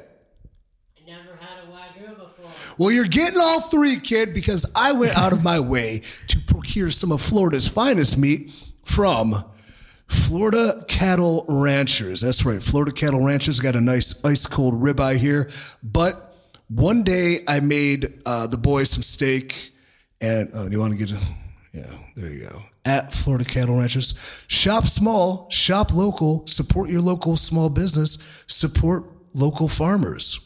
I 0.97 1.09
never 1.09 1.35
had 1.37 1.59
a 1.65 1.71
wagyu 1.71 2.17
before. 2.17 2.51
Well, 2.77 2.89
you're 2.89 3.03
getting 3.05 3.39
all 3.39 3.61
three, 3.61 3.97
kid, 3.97 4.33
because 4.33 4.65
I 4.73 4.93
went 4.93 5.17
out 5.17 5.33
of 5.33 5.43
my 5.43 5.59
way 5.73 6.03
to 6.27 6.39
procure 6.39 6.89
some 6.89 7.11
of 7.11 7.21
Florida's 7.21 7.67
finest 7.67 8.17
meat 8.17 8.53
from 8.85 9.43
Florida 10.07 10.85
Cattle 10.87 11.45
Ranchers. 11.47 12.21
That's 12.21 12.45
right. 12.45 12.61
Florida 12.61 12.91
Cattle 12.91 13.21
Ranchers 13.21 13.59
got 13.59 13.75
a 13.75 13.81
nice 13.81 14.13
ice 14.23 14.45
cold 14.45 14.81
ribeye 14.81 15.17
here. 15.17 15.49
But 15.83 16.35
one 16.67 17.03
day 17.03 17.43
I 17.47 17.59
made 17.59 18.21
uh, 18.25 18.47
the 18.47 18.57
boys 18.57 18.89
some 18.89 19.03
steak. 19.03 19.73
And 20.21 20.49
oh, 20.53 20.67
you 20.69 20.79
want 20.79 20.97
to 20.97 21.05
get 21.05 21.15
a. 21.15 21.21
Yeah, 21.73 21.93
there 22.15 22.31
you 22.31 22.47
go. 22.47 22.63
At 22.85 23.13
Florida 23.13 23.43
Cattle 23.43 23.75
Ranchers. 23.77 24.13
Shop 24.47 24.87
small, 24.87 25.49
shop 25.49 25.91
local, 25.93 26.47
support 26.47 26.89
your 26.89 27.01
local 27.01 27.35
small 27.35 27.69
business, 27.69 28.17
support 28.47 29.03
local 29.33 29.67
farmers. 29.67 30.39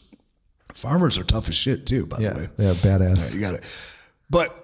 Farmers 0.74 1.18
are 1.18 1.24
tough 1.24 1.48
as 1.48 1.54
shit 1.54 1.86
too, 1.86 2.06
by 2.06 2.16
the 2.16 2.22
Yeah, 2.22 2.34
way. 2.36 2.48
yeah, 2.58 2.74
badass. 2.74 3.32
You 3.34 3.40
got 3.40 3.54
it. 3.54 3.64
But 4.28 4.56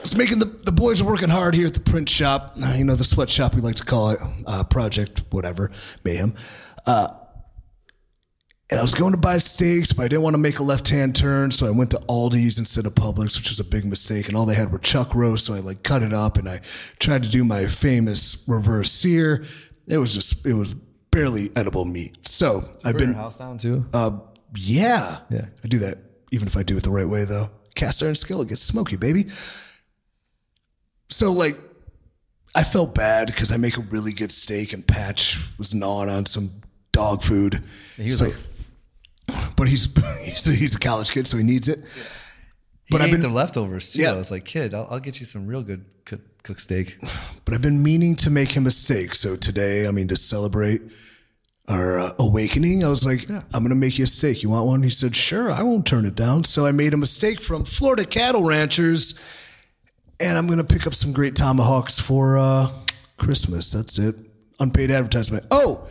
it's 0.00 0.14
making 0.14 0.38
the 0.38 0.46
the 0.46 0.72
boys 0.72 1.00
are 1.00 1.04
working 1.04 1.28
hard 1.28 1.54
here 1.54 1.66
at 1.66 1.74
the 1.74 1.80
print 1.80 2.08
shop. 2.08 2.56
Uh, 2.62 2.74
You 2.76 2.84
know, 2.84 2.94
the 2.96 3.04
sweatshop 3.04 3.54
we 3.54 3.60
like 3.60 3.76
to 3.76 3.84
call 3.84 4.10
it, 4.10 4.20
uh, 4.46 4.64
Project 4.64 5.22
whatever 5.30 5.70
mayhem. 6.04 6.34
Uh, 6.86 7.08
and 8.70 8.78
I 8.78 8.82
was 8.82 8.94
going 8.94 9.10
to 9.12 9.18
buy 9.18 9.38
steaks, 9.38 9.92
but 9.92 10.04
I 10.04 10.08
didn't 10.08 10.22
want 10.22 10.34
to 10.34 10.38
make 10.38 10.60
a 10.60 10.62
left 10.62 10.88
hand 10.88 11.16
turn, 11.16 11.50
so 11.50 11.66
I 11.66 11.70
went 11.70 11.90
to 11.90 11.98
Aldi's 12.08 12.56
instead 12.56 12.86
of 12.86 12.94
Publix, 12.94 13.36
which 13.36 13.48
was 13.48 13.58
a 13.58 13.64
big 13.64 13.84
mistake. 13.84 14.28
And 14.28 14.36
all 14.36 14.46
they 14.46 14.54
had 14.54 14.70
were 14.70 14.78
chuck 14.78 15.12
roast, 15.12 15.46
so 15.46 15.54
I 15.54 15.58
like 15.58 15.82
cut 15.82 16.04
it 16.04 16.12
up 16.12 16.38
and 16.38 16.48
I 16.48 16.60
tried 17.00 17.24
to 17.24 17.28
do 17.28 17.42
my 17.44 17.66
famous 17.66 18.38
reverse 18.46 18.92
sear. 18.92 19.44
It 19.88 19.98
was 19.98 20.14
just 20.14 20.46
it 20.46 20.54
was 20.54 20.74
barely 21.10 21.50
edible 21.56 21.84
meat. 21.84 22.28
So 22.28 22.68
I've 22.84 22.96
been 22.96 23.14
house 23.14 23.36
down 23.36 23.58
too. 23.58 23.86
uh, 23.92 24.12
yeah. 24.54 25.18
Yeah. 25.30 25.46
I 25.64 25.68
do 25.68 25.78
that 25.80 25.98
even 26.30 26.46
if 26.46 26.56
I 26.56 26.62
do 26.62 26.76
it 26.76 26.84
the 26.84 26.90
right 26.90 27.08
way, 27.08 27.24
though. 27.24 27.50
Cast 27.74 28.02
iron 28.04 28.14
skillet 28.14 28.48
gets 28.48 28.62
smoky, 28.62 28.94
baby. 28.96 29.26
So, 31.10 31.32
like, 31.32 31.58
I 32.54 32.62
felt 32.64 32.94
bad 32.94 33.26
because 33.26 33.52
I 33.52 33.56
make 33.56 33.76
a 33.76 33.80
really 33.82 34.12
good 34.12 34.32
steak 34.32 34.72
and 34.72 34.86
Patch 34.86 35.38
was 35.58 35.74
gnawing 35.74 36.08
on 36.08 36.26
some 36.26 36.62
dog 36.92 37.22
food. 37.22 37.62
he 37.96 38.06
was 38.08 38.18
So- 38.18 38.26
like, 38.26 38.34
but 39.56 39.68
he's, 39.68 39.88
he's 40.22 40.44
he's 40.44 40.74
a 40.74 40.78
college 40.78 41.10
kid, 41.12 41.26
so 41.26 41.36
he 41.36 41.44
needs 41.44 41.68
it. 41.68 41.80
but 42.90 42.98
But 42.98 43.02
I've 43.02 43.10
been 43.10 43.20
the 43.20 43.28
leftovers 43.28 43.92
too. 43.92 44.00
Yeah. 44.02 44.12
I 44.12 44.16
was 44.16 44.30
like, 44.30 44.44
kid, 44.44 44.74
I'll, 44.74 44.88
I'll 44.90 44.98
get 45.00 45.20
you 45.20 45.26
some 45.26 45.46
real 45.46 45.62
good 45.62 45.84
cook, 46.04 46.20
cooked 46.42 46.60
steak. 46.62 46.98
but 47.44 47.54
I've 47.54 47.62
been 47.62 47.82
meaning 47.82 48.16
to 48.16 48.30
make 48.30 48.52
him 48.52 48.66
a 48.66 48.70
steak. 48.72 49.14
So 49.14 49.36
today, 49.36 49.86
I 49.86 49.90
mean, 49.92 50.08
to 50.08 50.16
celebrate 50.16 50.82
our 51.68 52.00
uh, 52.00 52.14
awakening, 52.18 52.82
I 52.82 52.88
was 52.88 53.04
like, 53.04 53.28
I'm 53.30 53.44
going 53.62 53.68
to 53.68 53.76
make 53.76 53.96
you 53.98 54.04
a 54.04 54.08
steak. 54.08 54.42
You 54.42 54.50
want 54.50 54.66
one? 54.66 54.82
He 54.82 54.90
said, 54.90 55.14
sure, 55.14 55.52
I 55.52 55.62
won't 55.62 55.86
turn 55.86 56.04
it 56.04 56.16
down. 56.16 56.42
So 56.42 56.66
I 56.66 56.72
made 56.72 56.92
him 56.92 57.04
a 57.04 57.06
steak 57.06 57.40
from 57.40 57.64
Florida 57.64 58.04
Cattle 58.04 58.42
Ranchers. 58.42 59.14
And 60.20 60.36
I'm 60.36 60.46
going 60.46 60.58
to 60.58 60.64
pick 60.64 60.86
up 60.86 60.94
some 60.94 61.12
great 61.12 61.34
tomahawks 61.34 61.98
for 61.98 62.38
uh, 62.38 62.70
Christmas. 63.16 63.70
That's 63.70 63.98
it. 63.98 64.16
Unpaid 64.58 64.90
advertisement. 64.90 65.46
Oh, 65.50 65.88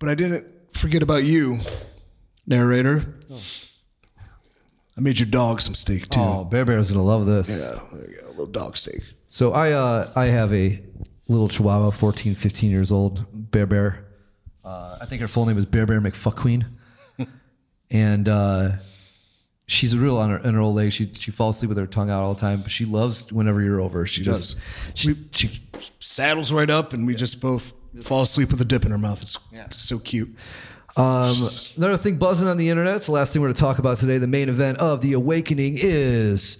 but 0.00 0.08
I 0.08 0.14
didn't 0.14 0.46
forget 0.76 1.02
about 1.02 1.24
you, 1.24 1.60
narrator. 2.46 3.14
I 3.30 5.00
made 5.00 5.20
your 5.20 5.28
dog 5.28 5.60
some 5.62 5.74
steak 5.74 6.08
too. 6.08 6.18
Oh, 6.18 6.44
Bear 6.44 6.64
Bear's 6.64 6.90
gonna 6.90 7.04
love 7.04 7.24
this. 7.26 7.48
Yeah, 7.48 7.80
there 7.92 8.10
you 8.10 8.20
go. 8.20 8.26
A 8.26 8.30
little 8.30 8.46
dog 8.46 8.76
steak. 8.76 9.00
So 9.28 9.52
I 9.52 9.70
uh, 9.70 10.10
I 10.16 10.26
have 10.26 10.52
a 10.52 10.82
little 11.28 11.48
Chihuahua, 11.48 11.90
14, 11.90 12.34
15 12.34 12.70
years 12.70 12.90
old, 12.90 13.24
Bear 13.32 13.66
Bear. 13.66 14.04
Uh, 14.64 14.98
I 15.00 15.06
think 15.06 15.20
her 15.20 15.28
full 15.28 15.46
name 15.46 15.56
is 15.56 15.66
Bear 15.66 15.86
Bear 15.86 16.00
McFuckqueen, 16.00 16.66
and 17.92 18.28
uh, 18.28 18.72
she's 19.68 19.92
a 19.94 19.98
real 19.98 20.16
on 20.16 20.30
her, 20.30 20.38
in 20.38 20.54
her 20.54 20.60
old 20.60 20.80
age. 20.80 20.94
She 20.94 21.12
she 21.14 21.30
falls 21.30 21.56
asleep 21.56 21.68
with 21.68 21.78
her 21.78 21.86
tongue 21.86 22.10
out 22.10 22.22
all 22.24 22.34
the 22.34 22.40
time, 22.40 22.62
but 22.62 22.72
she 22.72 22.84
loves 22.84 23.32
whenever 23.32 23.60
you're 23.62 23.80
over. 23.80 24.04
She, 24.06 24.22
just 24.22 24.56
she, 24.94 25.14
she 25.30 25.62
saddles 26.00 26.50
right 26.52 26.68
up 26.70 26.92
and 26.92 27.06
we 27.06 27.14
just 27.14 27.40
both 27.40 27.72
fall 28.02 28.22
asleep 28.22 28.50
with 28.50 28.60
a 28.60 28.64
dip 28.64 28.84
in 28.84 28.90
her 28.90 28.98
mouth. 28.98 29.22
It's 29.22 29.38
Yeah. 29.52 29.68
so 29.76 29.98
cute. 30.00 30.34
Um, 30.96 31.48
another 31.76 31.96
thing 31.96 32.16
buzzing 32.16 32.48
on 32.48 32.56
the 32.56 32.68
internet. 32.70 32.96
It's 32.96 33.06
the 33.06 33.12
last 33.12 33.32
thing 33.32 33.40
we're 33.40 33.48
going 33.48 33.54
to 33.54 33.60
talk 33.60 33.78
about 33.78 33.98
today. 33.98 34.18
The 34.18 34.26
main 34.26 34.48
event 34.48 34.78
of 34.78 35.00
the 35.00 35.12
awakening 35.12 35.78
is 35.80 36.58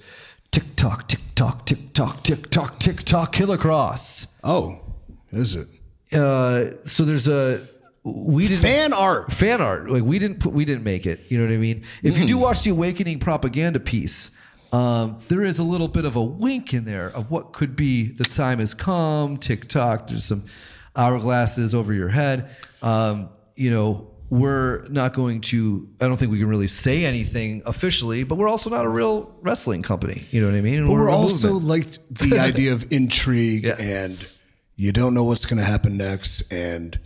TikTok, 0.53 1.09
TikTok, 1.09 1.67
TikTok, 1.67 2.23
TikTok, 2.23 2.79
TikTok, 2.79 3.33
Killer 3.33 3.59
Kross. 3.59 4.29
Oh, 4.45 4.79
is 5.33 5.57
it? 5.57 5.67
Uh, 6.13 6.71
so 6.85 7.05
there's 7.05 7.27
a 7.27 7.67
we 8.13 8.49
didn't 8.49 8.63
Fan 8.63 8.93
art. 8.93 9.33
fan 9.33 9.61
art. 9.61 9.91
Like 9.91 10.03
we 10.03 10.19
didn't 10.19 10.41
put, 10.41 10.53
we 10.53 10.65
didn't 10.65 10.85
make 10.85 11.07
it. 11.07 11.21
You 11.29 11.39
know 11.39 11.45
what 11.47 11.53
I 11.53 11.59
mean? 11.59 11.85
If 12.03 12.19
you 12.19 12.27
do 12.27 12.39
watch 12.39 12.63
the 12.63 12.71
awakening 12.71 13.19
propaganda 13.21 13.81
piece, 13.81 14.31
um, 14.73 15.19
there 15.29 15.45
is 15.45 15.59
a 15.59 15.65
little 15.65 15.89
bit 15.89 16.05
of 16.05 16.17
a 16.17 16.23
wink 16.23 16.75
in 16.75 16.85
there 16.85 17.09
of 17.09 17.31
what 17.31 17.53
could 17.53 17.75
be 17.77 18.09
the 18.09 18.25
time 18.25 18.59
has 18.59 18.75
come. 18.75 19.37
TikTok. 19.39 20.09
There's 20.09 20.25
some 20.25 20.45
hourglasses 20.97 21.75
over 21.75 21.93
your 21.93 22.09
head. 22.09 22.51
Um, 22.83 23.31
you 23.57 23.71
know, 23.71 24.11
we're 24.31 24.87
not 24.89 25.15
going 25.15 25.41
to. 25.41 25.89
I 26.01 26.07
don't 26.07 26.19
think 26.19 26.31
we 26.31 26.39
can 26.39 26.49
really 26.49 26.69
say 26.69 27.05
anything 27.07 27.63
officially, 27.65 28.25
but 28.25 28.35
we're 28.37 28.49
also 28.49 28.69
not 28.69 28.85
a 28.85 28.89
real 28.89 29.35
wrestling 29.41 29.83
company. 29.83 30.27
You 30.31 30.43
know 30.43 30.49
what 30.49 30.57
I 30.57 30.61
mean? 30.61 30.87
We're 30.87 31.09
a 31.09 31.13
also 31.15 31.55
movement. 31.55 31.65
like 31.67 32.09
the 32.11 32.39
idea 32.39 32.73
of 32.75 32.87
intrigue 32.93 33.65
Yeah. 33.65 33.77
and 33.79 34.33
you 34.77 34.93
don't 34.93 35.15
know 35.15 35.25
what's 35.25 35.47
going 35.47 35.59
to 35.59 35.65
happen 35.65 35.97
next. 35.97 36.43
And, 36.53 36.99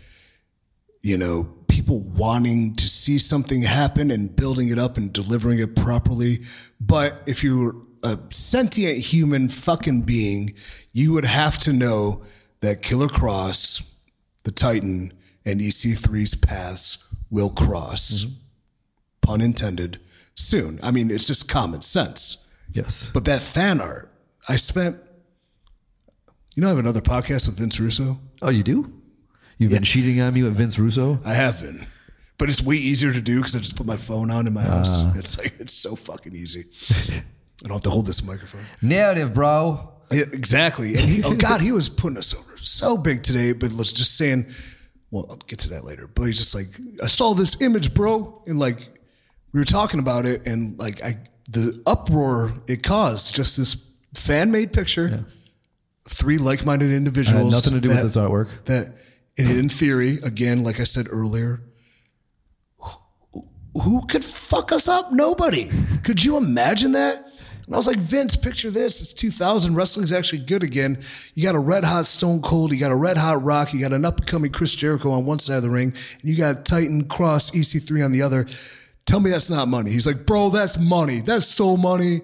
you 1.02 1.18
know, 1.18 1.44
people 1.68 2.00
wanting 2.00 2.74
to 2.76 2.86
see 2.86 3.18
something 3.18 3.62
happen 3.62 4.10
and 4.10 4.34
building 4.36 4.68
it 4.68 4.78
up 4.78 4.96
and 4.96 5.12
delivering 5.12 5.58
it 5.58 5.74
properly. 5.74 6.42
But 6.80 7.22
if 7.26 7.42
you're 7.42 7.74
a 8.02 8.18
sentient 8.30 8.98
human 8.98 9.48
fucking 9.48 10.02
being, 10.02 10.54
you 10.92 11.12
would 11.12 11.24
have 11.24 11.58
to 11.60 11.72
know 11.72 12.22
that 12.60 12.82
Killer 12.82 13.08
Kross, 13.08 13.82
the 14.44 14.52
Titan, 14.52 15.12
and 15.44 15.60
EC3's 15.60 16.34
paths 16.36 16.98
will 17.30 17.50
cross. 17.50 18.24
Mm-hmm. 18.24 18.32
Pun 19.22 19.40
intended. 19.40 20.00
Soon. 20.34 20.80
I 20.82 20.90
mean, 20.90 21.10
it's 21.10 21.26
just 21.26 21.46
common 21.46 21.82
sense. 21.82 22.38
yes. 22.72 23.10
But 23.12 23.26
that 23.26 23.42
fan 23.42 23.80
art, 23.80 24.10
I 24.48 24.56
spent. 24.56 24.96
You 26.56 26.62
know, 26.62 26.68
I 26.68 26.70
have 26.70 26.78
another 26.78 27.00
podcast 27.02 27.46
with 27.46 27.58
Vince 27.58 27.78
Russo. 27.78 28.18
Oh, 28.40 28.50
you 28.50 28.62
do? 28.62 29.01
You've 29.62 29.70
been 29.70 29.82
cheating 29.84 30.20
on 30.20 30.34
me 30.34 30.42
with 30.42 30.56
Vince 30.56 30.78
Russo. 30.78 31.20
I 31.24 31.34
have 31.34 31.60
been, 31.60 31.86
but 32.38 32.48
it's 32.50 32.60
way 32.60 32.76
easier 32.76 33.12
to 33.12 33.20
do 33.20 33.38
because 33.38 33.54
I 33.54 33.60
just 33.60 33.76
put 33.76 33.86
my 33.86 33.96
phone 33.96 34.30
on 34.30 34.46
in 34.46 34.52
my 34.52 34.62
house. 34.62 34.88
Ah. 34.90 35.12
It's 35.16 35.38
like 35.38 35.54
it's 35.60 35.72
so 35.74 35.94
fucking 35.96 36.34
easy. 36.34 36.66
I 36.90 37.22
don't 37.68 37.72
have 37.72 37.82
to 37.84 37.90
hold 37.90 38.06
this 38.06 38.22
microphone. 38.22 38.62
Narrative, 38.80 39.32
bro. 39.32 39.88
Yeah, 40.10 40.24
exactly. 40.32 40.90
And 40.90 41.00
he, 41.00 41.22
oh 41.22 41.34
God, 41.34 41.60
he 41.60 41.72
was 41.72 41.88
putting 41.88 42.18
us 42.18 42.34
over 42.34 42.56
so 42.60 42.98
big 42.98 43.22
today. 43.22 43.52
But 43.52 43.72
let's 43.72 43.92
just 43.92 44.16
saying. 44.16 44.46
Well, 45.10 45.26
I'll 45.28 45.36
get 45.36 45.58
to 45.60 45.68
that 45.70 45.84
later. 45.84 46.06
But 46.06 46.24
he's 46.24 46.38
just 46.38 46.54
like, 46.54 46.68
I 47.02 47.06
saw 47.06 47.34
this 47.34 47.54
image, 47.60 47.92
bro, 47.92 48.42
and 48.46 48.58
like 48.58 48.78
we 49.52 49.60
were 49.60 49.64
talking 49.66 50.00
about 50.00 50.26
it, 50.26 50.46
and 50.46 50.78
like 50.78 51.02
I 51.04 51.18
the 51.48 51.80
uproar 51.86 52.54
it 52.66 52.82
caused 52.82 53.34
just 53.34 53.56
this 53.56 53.76
fan 54.14 54.50
made 54.50 54.72
picture. 54.72 55.24
Three 56.08 56.38
like 56.38 56.64
minded 56.64 56.90
individuals. 56.90 57.52
nothing 57.52 57.74
to 57.74 57.80
do 57.80 57.88
with 57.88 57.98
that- 57.98 58.02
this 58.02 58.16
artwork. 58.16 58.48
That, 58.64 58.96
and 59.38 59.50
in 59.50 59.68
theory, 59.68 60.18
again, 60.22 60.62
like 60.62 60.78
I 60.80 60.84
said 60.84 61.08
earlier, 61.10 61.62
who- 63.74 64.06
could 64.06 64.24
fuck 64.24 64.72
us 64.72 64.88
up? 64.88 65.12
Nobody. 65.12 65.70
could 66.04 66.22
you 66.22 66.36
imagine 66.36 66.92
that? 66.92 67.26
And 67.66 67.74
I 67.74 67.78
was 67.78 67.86
like, 67.86 67.98
Vince, 67.98 68.36
picture 68.36 68.70
this. 68.70 69.00
It's 69.00 69.12
2000. 69.14 69.74
Wrestling's 69.74 70.12
actually 70.12 70.40
good 70.40 70.62
again. 70.62 70.98
You 71.34 71.44
got 71.44 71.54
a 71.54 71.60
red 71.60 71.84
hot 71.84 72.06
Stone 72.06 72.42
Cold. 72.42 72.72
You 72.72 72.78
got 72.78 72.90
a 72.90 72.96
red 72.96 73.16
hot 73.16 73.42
Rock. 73.42 73.72
You 73.72 73.80
got 73.80 73.92
an 73.92 74.04
up 74.04 74.18
and 74.18 74.26
coming 74.26 74.50
Chris 74.50 74.74
Jericho 74.74 75.12
on 75.12 75.24
one 75.24 75.38
side 75.38 75.56
of 75.58 75.62
the 75.62 75.70
ring. 75.70 75.94
And 76.20 76.30
you 76.30 76.36
got 76.36 76.64
Titan 76.64 77.04
Kross 77.04 77.52
EC3 77.52 78.04
on 78.04 78.12
the 78.12 78.20
other. 78.22 78.46
Tell 79.06 79.20
me 79.20 79.30
that's 79.30 79.48
not 79.48 79.68
money. 79.68 79.90
He's 79.92 80.06
like, 80.06 80.26
bro, 80.26 80.50
that's 80.50 80.76
money. 80.76 81.20
That's 81.20 81.46
so 81.46 81.76
money. 81.76 82.22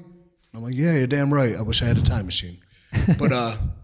I'm 0.53 0.63
like, 0.63 0.75
yeah, 0.75 0.95
you're 0.95 1.07
damn 1.07 1.33
right. 1.33 1.55
I 1.57 1.63
wish 1.63 1.83
I 1.83 1.87
had 1.87 1.99
a 1.99 2.03
time 2.03 2.27
machine. 2.27 2.59
But, 3.19 3.33
uh, 3.33 3.57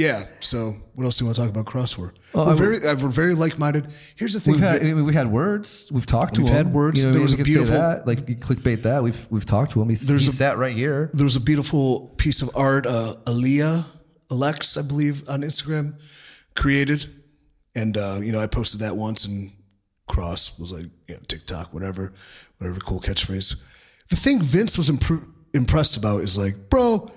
yeah. 0.00 0.24
So 0.40 0.76
what 0.94 1.04
else 1.04 1.18
do 1.18 1.24
you 1.24 1.26
want 1.26 1.36
to 1.36 1.42
talk 1.42 1.50
about 1.50 1.66
Crossword. 1.66 2.12
for? 2.32 2.46
we're 2.46 2.54
very, 2.54 2.76
uh, 2.86 2.96
we're 2.96 3.08
very 3.22 3.34
like-minded. 3.34 3.92
Here's 4.16 4.32
the 4.32 4.40
thing. 4.40 4.54
We've 4.54 4.62
had 4.62 4.80
I 4.80 4.84
mean, 4.84 5.04
we've 5.04 5.14
had 5.14 5.30
words. 5.30 5.90
We've 5.92 6.06
talked 6.06 6.34
to 6.36 6.40
him. 6.40 6.46
We've 6.46 6.54
had 6.54 6.72
words. 6.72 7.00
You 7.00 7.06
know, 7.06 7.12
There 7.12 7.20
we 7.20 7.24
was 7.24 7.34
a 7.34 7.36
beautiful- 7.38 7.74
that. 7.74 8.06
Like 8.06 8.28
you 8.28 8.36
clickbait 8.36 8.82
that. 8.84 9.02
We've 9.02 9.26
we've 9.30 9.44
talked 9.46 9.72
to 9.72 9.82
him. 9.82 9.88
He's, 9.88 10.06
There's 10.06 10.22
he 10.24 10.30
a- 10.30 10.32
sat 10.32 10.56
right 10.58 10.74
here. 10.76 11.10
there 11.12 11.24
was 11.24 11.36
a 11.36 11.40
beautiful 11.40 12.08
piece 12.16 12.40
of 12.42 12.50
art 12.54 12.86
uh, 12.86 13.16
Aaliyah 13.26 13.84
Alex, 14.30 14.76
I 14.76 14.82
believe, 14.82 15.28
on 15.28 15.42
Instagram 15.42 15.96
created, 16.56 17.06
and 17.74 17.96
uh, 17.96 18.20
you 18.22 18.32
know 18.32 18.40
I 18.40 18.46
posted 18.46 18.80
that 18.80 18.96
once, 18.96 19.24
and 19.24 19.52
Kross 20.08 20.58
was 20.58 20.72
like, 20.72 20.86
you 21.08 21.14
know, 21.14 21.20
TikTok, 21.28 21.72
whatever, 21.74 22.12
whatever 22.58 22.80
cool 22.80 23.00
catchphrase. 23.00 23.54
The 24.08 24.16
thing 24.16 24.40
Vince 24.42 24.76
was 24.78 24.90
impr- 24.90 25.24
impressed 25.54 25.96
about 25.96 26.22
is 26.22 26.36
like, 26.38 26.68
bro, 26.68 27.10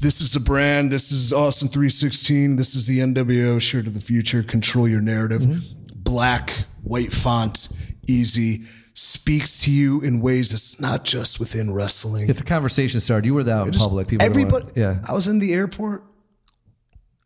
This 0.00 0.20
is 0.20 0.32
the 0.32 0.40
brand. 0.40 0.90
This 0.90 1.12
is 1.12 1.32
Austin 1.32 1.68
316. 1.68 2.56
This 2.56 2.74
is 2.74 2.86
the 2.86 2.98
NWO 2.98 3.60
shirt 3.60 3.86
of 3.86 3.94
the 3.94 4.00
future. 4.00 4.42
Control 4.42 4.88
your 4.88 5.00
narrative. 5.00 5.42
Mm-hmm. 5.42 5.60
Black, 5.94 6.64
white 6.82 7.12
font, 7.12 7.68
easy. 8.06 8.64
Speaks 8.94 9.60
to 9.60 9.70
you 9.70 10.00
in 10.00 10.20
ways 10.20 10.50
that's 10.50 10.80
not 10.80 11.04
just 11.04 11.38
within 11.38 11.72
wrestling. 11.72 12.28
If 12.28 12.38
the 12.38 12.44
conversation 12.44 12.98
started, 13.00 13.26
you 13.26 13.34
were 13.34 13.48
out 13.48 13.68
in 13.68 13.74
public. 13.74 14.08
People, 14.08 14.24
Everybody. 14.24 14.66
yeah. 14.74 15.00
I 15.06 15.12
was 15.12 15.26
in 15.26 15.38
the 15.38 15.52
airport. 15.52 16.02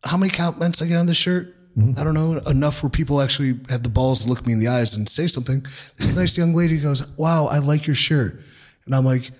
How 0.03 0.17
many 0.17 0.31
compliments 0.31 0.81
I 0.81 0.87
get 0.87 0.97
on 0.97 1.05
this 1.05 1.17
shirt? 1.17 1.55
Mm-hmm. 1.77 1.99
I 1.99 2.03
don't 2.03 2.13
know 2.13 2.37
enough 2.39 2.83
where 2.83 2.89
people 2.89 3.21
actually 3.21 3.59
have 3.69 3.83
the 3.83 3.89
balls 3.89 4.23
to 4.23 4.29
look 4.29 4.45
me 4.45 4.53
in 4.53 4.59
the 4.59 4.67
eyes 4.67 4.95
and 4.95 5.07
say 5.07 5.27
something. 5.27 5.65
This 5.97 6.13
nice 6.13 6.37
young 6.37 6.53
lady 6.53 6.77
goes, 6.77 7.07
"Wow, 7.15 7.47
I 7.47 7.59
like 7.59 7.87
your 7.87 7.95
shirt," 7.95 8.41
and 8.85 8.93
I'm 8.93 9.05
like, 9.05 9.31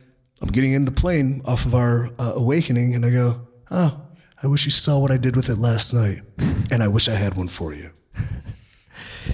I'm 0.41 0.47
getting 0.47 0.73
in 0.73 0.85
the 0.85 0.91
plane 0.91 1.41
off 1.45 1.65
of 1.65 1.75
our 1.75 2.09
uh, 2.17 2.33
awakening, 2.35 2.95
and 2.95 3.05
I 3.05 3.09
go, 3.09 3.47
"Oh, 3.69 4.01
I 4.41 4.47
wish 4.47 4.65
you 4.65 4.71
saw 4.71 4.97
what 4.99 5.11
I 5.11 5.17
did 5.17 5.35
with 5.35 5.49
it 5.49 5.57
last 5.57 5.93
night, 5.93 6.21
and 6.71 6.81
I 6.81 6.87
wish 6.87 7.09
I 7.09 7.15
had 7.15 7.35
one 7.35 7.49
for 7.49 7.73
you." 7.73 7.91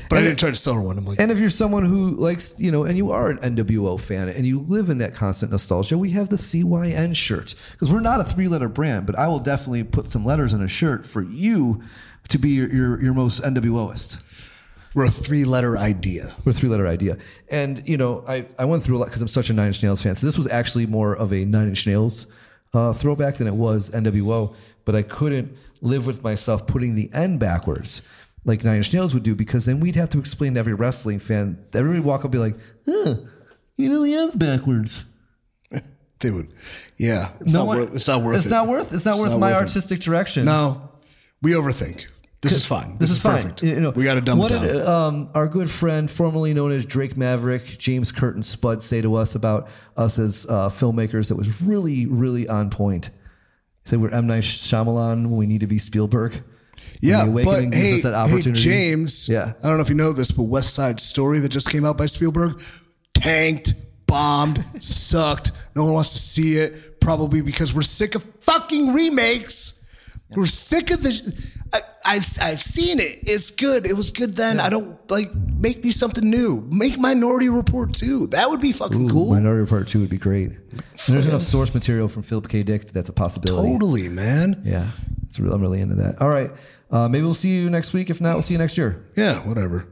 But 0.10 0.20
I 0.20 0.22
didn't 0.22 0.40
try 0.40 0.50
to 0.50 0.56
sell 0.56 0.74
her 0.74 0.82
one. 0.82 0.98
I'm 0.98 1.06
like, 1.06 1.20
And 1.20 1.32
if 1.32 1.40
you're 1.40 1.50
someone 1.50 1.86
who 1.86 2.12
likes, 2.12 2.60
you 2.60 2.72
know, 2.72 2.84
and 2.84 2.98
you 2.98 3.12
are 3.12 3.30
an 3.30 3.56
NWO 3.56 4.00
fan 4.00 4.30
and 4.30 4.46
you 4.46 4.60
live 4.60 4.90
in 4.90 5.00
that 5.00 5.16
constant 5.16 5.52
nostalgia, 5.52 5.98
we 5.98 6.12
have 6.12 6.30
the 6.30 6.36
CYN 6.36 7.16
shirt. 7.16 7.56
Because 7.72 7.92
we're 7.92 8.00
not 8.00 8.22
a 8.22 8.24
three 8.24 8.48
letter 8.48 8.70
brand, 8.70 9.06
but 9.06 9.18
I 9.18 9.28
will 9.28 9.40
definitely 9.40 9.84
put 9.84 10.10
some 10.10 10.26
letters 10.26 10.54
in 10.54 10.62
a 10.62 10.68
shirt 10.68 11.06
for 11.06 11.22
you 11.22 11.82
to 12.30 12.38
be 12.38 12.50
your, 12.50 12.70
your, 12.74 13.02
your 13.02 13.14
most 13.14 13.42
NWOist. 13.42 14.20
we're 14.94 15.06
a 15.06 15.12
three-letter 15.12 15.78
idea. 15.78 16.36
We're 16.44 16.52
a 16.52 16.54
three 16.54 16.70
letter 16.70 16.88
idea. 16.88 17.18
And, 17.50 17.88
you 17.88 17.98
know, 17.98 18.24
I, 18.28 18.48
I 18.58 18.66
went 18.66 18.84
through 18.84 18.98
a 18.98 19.00
lot 19.00 19.06
because 19.06 19.22
I'm 19.22 19.28
such 19.28 19.50
a 19.50 19.54
Nine 19.54 19.68
Inch 19.68 19.84
Nails 19.84 20.02
fan. 20.02 20.16
So 20.16 20.26
this 20.26 20.38
was 20.38 20.48
actually 20.48 20.86
more 20.86 21.16
of 21.16 21.32
a 21.34 21.46
Nine 21.46 21.70
Inch 21.70 21.86
Nails 21.88 22.28
uh, 22.74 22.94
throwback 22.94 23.38
than 23.38 23.48
it 23.48 23.54
was 23.54 23.92
NWO. 23.92 24.56
But 24.86 24.96
I 24.96 25.02
couldn't 25.02 25.56
live 25.82 26.08
with 26.08 26.24
myself 26.24 26.66
putting 26.66 26.96
the 26.96 27.10
N 27.14 27.38
backwards 27.38 28.02
like 28.48 28.64
Nine 28.64 28.78
Inch 28.78 28.92
Nails 28.94 29.14
would 29.14 29.22
do 29.24 29.36
because 29.36 29.66
then 29.68 29.80
we'd 29.80 29.96
have 29.96 30.10
to 30.10 30.20
explain 30.20 30.56
to 30.56 30.60
every 30.60 30.74
wrestling 30.74 31.20
fan. 31.20 31.64
Everybody 31.74 32.00
would 32.00 32.08
walk 32.08 32.22
up 32.22 32.26
and 32.26 32.32
be 32.32 32.38
like, 32.40 32.56
huh, 32.88 33.16
you 33.76 33.90
know 33.90 34.02
the 34.04 34.16
end's 34.16 34.36
backwards. 34.36 35.06
They 36.20 36.32
would, 36.32 36.52
yeah. 36.98 37.30
It's, 37.42 37.54
not, 37.54 37.68
one- 37.68 37.78
worth, 37.78 37.96
it's 37.96 38.08
not 38.08 38.24
worth 38.24 38.38
It's 38.38 38.48
it. 38.48 38.50
not 38.50 38.68
worth. 38.68 38.92
It's 38.92 39.06
not 39.06 39.20
worth 39.20 39.30
not 39.30 39.40
my 39.40 39.52
worth 39.52 39.58
it. 39.58 39.62
artistic 39.62 40.00
direction. 40.00 40.46
No, 40.46 40.90
we 41.44 41.52
overthink. 41.52 42.06
This 42.42 42.54
is 42.54 42.66
fine. 42.66 42.98
This, 42.98 43.12
is, 43.12 43.22
fine. 43.22 43.44
perfect. 43.44 43.62
You 43.62 43.80
know, 43.80 43.92
we 43.92 44.04
got 44.04 44.16
to 44.16 44.22
dumb 44.22 44.40
what 44.40 44.52
it 44.52 44.56
down. 44.56 44.64
did 44.64 44.86
um, 44.88 45.30
our 45.36 45.48
good 45.48 45.70
friend, 45.70 46.10
formerly 46.10 46.56
known 46.56 46.72
as 46.72 46.86
Drake 46.86 47.18
Maverick, 47.18 47.78
James 47.78 48.12
Curtin 48.12 48.42
Spud, 48.42 48.82
say 48.82 49.00
to 49.02 49.14
us 49.14 49.36
about 49.36 49.70
us 49.96 50.18
as 50.18 50.48
uh, 50.50 50.70
filmmakers 50.70 51.28
that 51.30 51.36
was 51.36 51.62
really, 51.62 52.08
really 52.08 52.48
on 52.48 52.72
point? 52.72 53.12
He 53.84 53.90
said 53.90 54.02
we're 54.02 54.10
M 54.10 54.26
Night 54.26 54.42
Shyamalan 54.42 55.24
when 55.28 55.36
we 55.38 55.46
need 55.46 55.60
to 55.62 55.68
be 55.68 55.78
Spielberg. 55.78 56.44
Yeah, 57.02 57.24
the 57.24 57.32
Awakening 57.32 57.70
but 57.70 57.78
gives 57.78 57.90
hey, 57.90 57.96
us 57.96 58.04
that 58.04 58.30
hey. 58.30 58.52
James. 58.52 59.30
Yeah. 59.30 59.54
I 59.64 59.68
don't 59.68 59.78
know 59.78 59.84
if 59.84 59.90
you 59.90 59.96
know 59.96 60.14
this, 60.14 60.32
but 60.32 60.44
West 60.44 60.74
Side 60.74 61.00
Story 61.00 61.40
that 61.40 61.50
just 61.50 61.70
came 61.70 61.86
out 61.86 61.98
by 61.98 62.06
Spielberg 62.06 62.62
tanked, 63.14 63.76
bombed, 64.06 64.64
sucked. 64.84 65.52
No 65.76 65.86
one 65.86 65.94
wants 65.94 66.14
to 66.14 66.20
see 66.20 66.58
it. 66.58 67.00
Probably 67.00 67.42
because 67.42 67.74
we're 67.74 67.82
sick 67.82 68.16
of 68.16 68.24
fucking 68.42 68.94
remakes. 68.94 69.76
We're 70.30 70.46
sick 70.46 70.92
of 70.92 71.04
this. 71.04 71.32
I, 71.72 71.82
I've, 72.04 72.38
I've 72.42 72.62
seen 72.62 73.00
it. 73.00 73.20
It's 73.24 73.50
good. 73.50 73.86
It 73.86 73.96
was 73.96 74.12
good 74.12 74.36
then. 74.36 74.60
I 74.60 74.70
don't 74.70 74.98
like 75.10 75.34
make 75.34 75.84
me 75.84 75.92
something 75.92 76.30
new. 76.30 76.62
Make 76.70 76.98
Minority 76.98 77.48
Report 77.50 77.94
too. 77.94 78.28
That 78.28 78.50
would 78.50 78.60
be 78.60 78.74
fucking 78.74 79.10
Ooh, 79.10 79.14
cool. 79.14 79.34
Minority 79.34 79.62
Report 79.62 79.88
2 79.88 80.02
would 80.02 80.10
be 80.10 80.18
great. 80.18 80.52
There's 81.08 81.28
enough 81.28 81.42
source 81.42 81.74
material 81.74 82.08
from 82.10 82.24
Philip 82.24 82.50
K. 82.50 82.64
Dick 82.64 82.92
that's 82.92 83.10
a 83.10 83.14
possibility. 83.14 83.72
Totally, 83.72 84.10
man. 84.10 84.62
Yeah, 84.66 84.92
it's 85.28 85.40
real, 85.40 85.54
I'm 85.54 85.62
really 85.62 85.80
into 85.80 85.96
that. 85.96 86.22
All 86.22 86.30
right. 86.30 86.52
Uh, 86.90 87.08
maybe 87.10 87.24
we'll 87.26 87.34
see 87.34 87.50
you 87.50 87.70
next 87.70 87.94
week. 87.94 88.10
If 88.10 88.22
not, 88.22 88.34
we'll 88.34 88.42
see 88.42 88.54
you 88.54 88.58
next 88.60 88.78
year. 88.78 89.06
Yeah, 89.16 89.46
whatever. 89.48 89.88